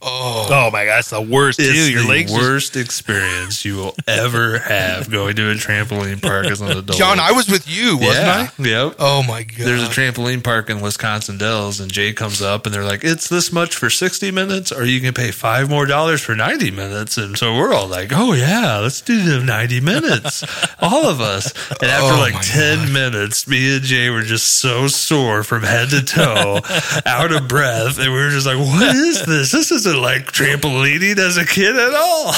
Oh, 0.01 0.47
Oh 0.49 0.71
my 0.71 0.85
god, 0.85 0.99
it's 0.99 1.09
the 1.09 1.21
worst 1.21 1.59
It's 1.59 1.69
too. 1.71 1.91
Your 1.91 2.03
the 2.03 2.07
legs. 2.07 2.31
just- 2.31 2.41
worst 2.43 2.75
experience 2.75 3.65
you 3.65 3.75
will 3.77 3.95
ever 4.07 4.59
have 4.59 5.09
going 5.09 5.35
to 5.37 5.49
a 5.49 5.55
trampoline 5.55 6.21
park 6.21 6.45
as 6.47 6.61
an 6.61 6.69
adult. 6.69 6.97
John, 6.97 7.19
I 7.19 7.31
was 7.31 7.47
with 7.47 7.67
you, 7.67 7.97
wasn't 7.97 8.25
yeah, 8.25 8.49
I? 8.59 8.61
Yep. 8.87 8.95
Oh 8.99 9.23
my 9.23 9.43
god. 9.43 9.65
There's 9.65 9.81
a 9.83 9.87
trampoline 9.87 10.43
park 10.43 10.69
in 10.69 10.81
Wisconsin 10.81 11.37
Dells, 11.37 11.79
and 11.79 11.91
Jay 11.91 12.13
comes 12.13 12.41
up, 12.41 12.65
and 12.65 12.75
they're 12.75 12.83
like, 12.83 13.03
"It's 13.03 13.27
this 13.29 13.51
much 13.51 13.75
for 13.75 13.89
60 13.89 14.29
minutes, 14.31 14.71
or 14.71 14.85
you 14.85 15.01
can 15.01 15.13
pay 15.13 15.31
five 15.31 15.69
more 15.69 15.85
dollars 15.85 16.21
for 16.21 16.35
90 16.35 16.69
minutes." 16.71 17.17
And 17.17 17.35
so 17.37 17.55
we're 17.55 17.73
all 17.73 17.87
like, 17.87 18.11
"Oh 18.13 18.33
yeah, 18.33 18.77
let's 18.79 19.01
do 19.01 19.21
the 19.23 19.43
90 19.43 19.79
minutes, 19.81 20.43
all 20.79 21.07
of 21.07 21.19
us." 21.21 21.51
And 21.81 21.89
after 21.89 22.13
Oh, 22.13 22.19
like 22.19 22.33
my 22.35 22.41
10 22.41 22.93
minutes, 22.93 23.47
me 23.47 23.75
and 23.77 23.83
Jay 23.83 24.09
were 24.11 24.21
just 24.21 24.57
so 24.57 24.87
sore 24.87 25.41
from 25.43 25.63
head 25.63 25.89
to 25.89 26.03
toe, 26.03 26.59
out 27.07 27.31
of 27.31 27.47
breath, 27.47 27.97
and 27.97 28.13
we 28.13 28.19
were 28.19 28.29
just 28.29 28.45
like, 28.45 28.57
"What 28.57 28.95
is 28.95 29.25
this? 29.25 29.51
This 29.51 29.71
isn't 29.71 29.94
like 29.95 30.31
trampolining 30.31 31.17
as 31.17 31.37
a 31.37 31.45
kid 31.45 31.75
at 31.75 31.93
all." 31.93 32.33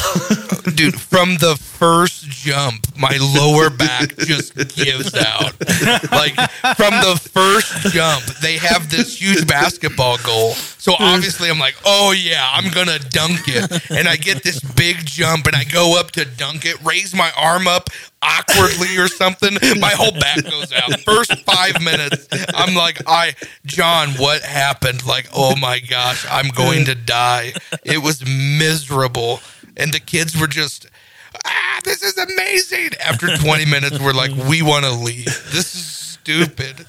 dude 0.76 1.00
from 1.00 1.36
the 1.38 1.56
first 1.78 2.24
jump 2.24 2.88
my 2.98 3.16
lower 3.36 3.70
back 3.70 4.18
just 4.18 4.56
gives 4.56 5.14
out. 5.14 5.54
Like 6.12 6.34
from 6.76 6.94
the 7.06 7.20
first 7.32 7.94
jump 7.94 8.24
they 8.42 8.58
have 8.58 8.90
this 8.90 9.22
huge 9.22 9.48
basketball 9.48 10.18
goal. 10.26 10.54
So 10.54 10.94
obviously 10.98 11.50
i'm 11.50 11.60
like 11.60 11.76
oh 11.86 12.12
yeah 12.12 12.50
i'm 12.54 12.72
gonna 12.72 12.98
dunk 12.98 13.42
it. 13.48 13.90
And 13.92 14.08
i 14.08 14.16
get 14.16 14.44
this 14.44 14.60
big 14.60 14.98
jump 15.06 15.46
and 15.46 15.56
i 15.56 15.64
go 15.64 16.00
up 16.00 16.12
to 16.12 16.26
dunk 16.26 16.66
it 16.66 16.84
raise 16.84 17.14
my 17.14 17.32
arm 17.38 17.68
up 17.68 17.90
awkwardly 18.24 18.98
or 18.98 19.08
something 19.08 19.54
my 19.80 19.92
whole 19.92 20.12
back 20.20 20.44
goes 20.44 20.74
out. 20.74 21.00
First 21.02 21.40
five 21.42 21.80
minutes 21.82 22.28
i'm 22.56 22.74
like 22.74 23.02
i 23.08 23.36
john 23.66 24.10
what 24.12 24.42
happened? 24.42 25.06
Like 25.06 25.30
oh 25.36 25.56
my 25.56 25.80
gosh 25.80 26.26
i'm 26.30 26.50
going 26.50 26.86
to 26.86 26.96
die. 26.96 27.54
It 27.84 28.00
was 28.00 28.26
miserable. 28.26 29.42
And 29.80 29.94
the 29.94 30.00
kids 30.00 30.36
were 30.40 30.48
just 30.48 30.88
ah, 31.48 31.80
this 31.84 32.04
is 32.04 32.18
amazing. 32.18 32.90
After 33.04 33.36
20 33.36 33.66
minutes, 33.66 34.00
we're 34.00 34.14
like, 34.14 34.32
we 34.50 34.62
want 34.62 34.86
to 34.86 34.92
leave. 34.92 35.26
This 35.26 35.74
is 35.76 35.86
stupid. 35.86 36.86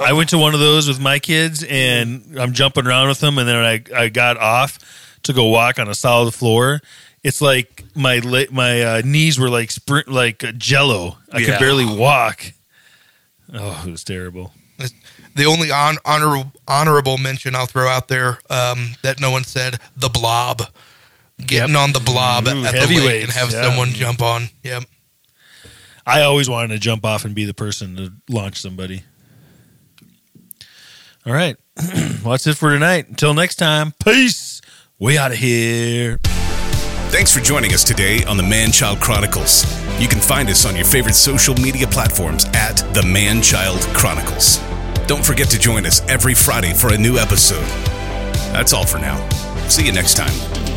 I 0.00 0.12
went 0.12 0.28
to 0.30 0.38
one 0.38 0.52
of 0.54 0.60
those 0.60 0.88
with 0.88 1.00
my 1.00 1.18
kids, 1.18 1.64
and 1.68 2.38
I'm 2.38 2.52
jumping 2.52 2.86
around 2.86 3.08
with 3.08 3.20
them, 3.20 3.38
and 3.38 3.48
then 3.48 3.56
I 3.56 3.82
I 3.96 4.08
got 4.10 4.36
off 4.36 4.78
to 5.22 5.32
go 5.32 5.46
walk 5.46 5.78
on 5.78 5.88
a 5.88 5.94
solid 5.94 6.34
floor. 6.34 6.80
It's 7.24 7.40
like 7.40 7.82
my 7.94 8.20
my 8.50 8.82
uh, 8.82 9.02
knees 9.04 9.38
were 9.38 9.48
like 9.48 9.70
sprint 9.70 10.08
like 10.08 10.44
jello. 10.58 11.16
I 11.32 11.38
Yeah. 11.38 11.46
could 11.46 11.58
barely 11.60 11.86
walk. 11.86 12.52
Oh, 13.54 13.84
it 13.86 13.90
was 13.90 14.04
terrible. 14.04 14.52
The 15.34 15.44
only 15.46 15.70
on, 15.70 15.96
honor, 16.04 16.44
honorable 16.66 17.16
mention 17.18 17.54
I'll 17.54 17.66
throw 17.66 17.88
out 17.88 18.08
there 18.08 18.38
um, 18.50 18.92
that 19.02 19.20
no 19.20 19.30
one 19.30 19.44
said 19.44 19.78
the 19.96 20.08
blob. 20.08 20.62
Getting 21.44 21.74
Yep. 21.74 21.82
on 21.82 21.92
the 21.92 22.00
blob 22.00 22.46
Ooh, 22.48 22.64
at 22.64 22.72
the 22.72 22.86
lake 23.00 23.22
and 23.24 23.32
have 23.32 23.52
yeah. 23.52 23.62
someone 23.62 23.90
jump 23.90 24.22
on. 24.22 24.48
Yep. 24.62 24.84
I 26.06 26.22
always 26.22 26.48
wanted 26.48 26.68
to 26.68 26.78
jump 26.78 27.04
off 27.04 27.24
and 27.24 27.34
be 27.34 27.44
the 27.44 27.54
person 27.54 27.96
to 27.96 28.12
launch 28.28 28.60
somebody. 28.60 29.02
All 31.26 31.32
right. 31.32 31.56
well, 32.22 32.30
that's 32.32 32.46
it 32.46 32.56
for 32.56 32.70
tonight. 32.70 33.08
Until 33.08 33.34
next 33.34 33.56
time, 33.56 33.92
peace. 34.04 34.60
We 34.98 35.18
out 35.18 35.32
of 35.32 35.38
here. 35.38 36.18
Thanks 37.10 37.32
for 37.34 37.40
joining 37.40 37.72
us 37.74 37.84
today 37.84 38.24
on 38.24 38.36
the 38.36 38.42
Man 38.42 38.72
Child 38.72 39.00
Chronicles. 39.00 39.64
You 40.00 40.08
can 40.08 40.20
find 40.20 40.48
us 40.48 40.64
on 40.64 40.74
your 40.76 40.84
favorite 40.84 41.14
social 41.14 41.54
media 41.56 41.86
platforms 41.86 42.44
at 42.54 42.76
the 42.94 43.02
Man 43.02 43.42
Child 43.42 43.80
Chronicles. 43.94 44.58
Don't 45.06 45.24
forget 45.24 45.48
to 45.50 45.58
join 45.58 45.86
us 45.86 46.00
every 46.08 46.34
Friday 46.34 46.72
for 46.72 46.92
a 46.94 46.98
new 46.98 47.16
episode. 47.18 47.64
That's 48.52 48.72
all 48.72 48.86
for 48.86 48.98
now. 48.98 49.28
See 49.68 49.84
you 49.84 49.92
next 49.92 50.14
time. 50.16 50.75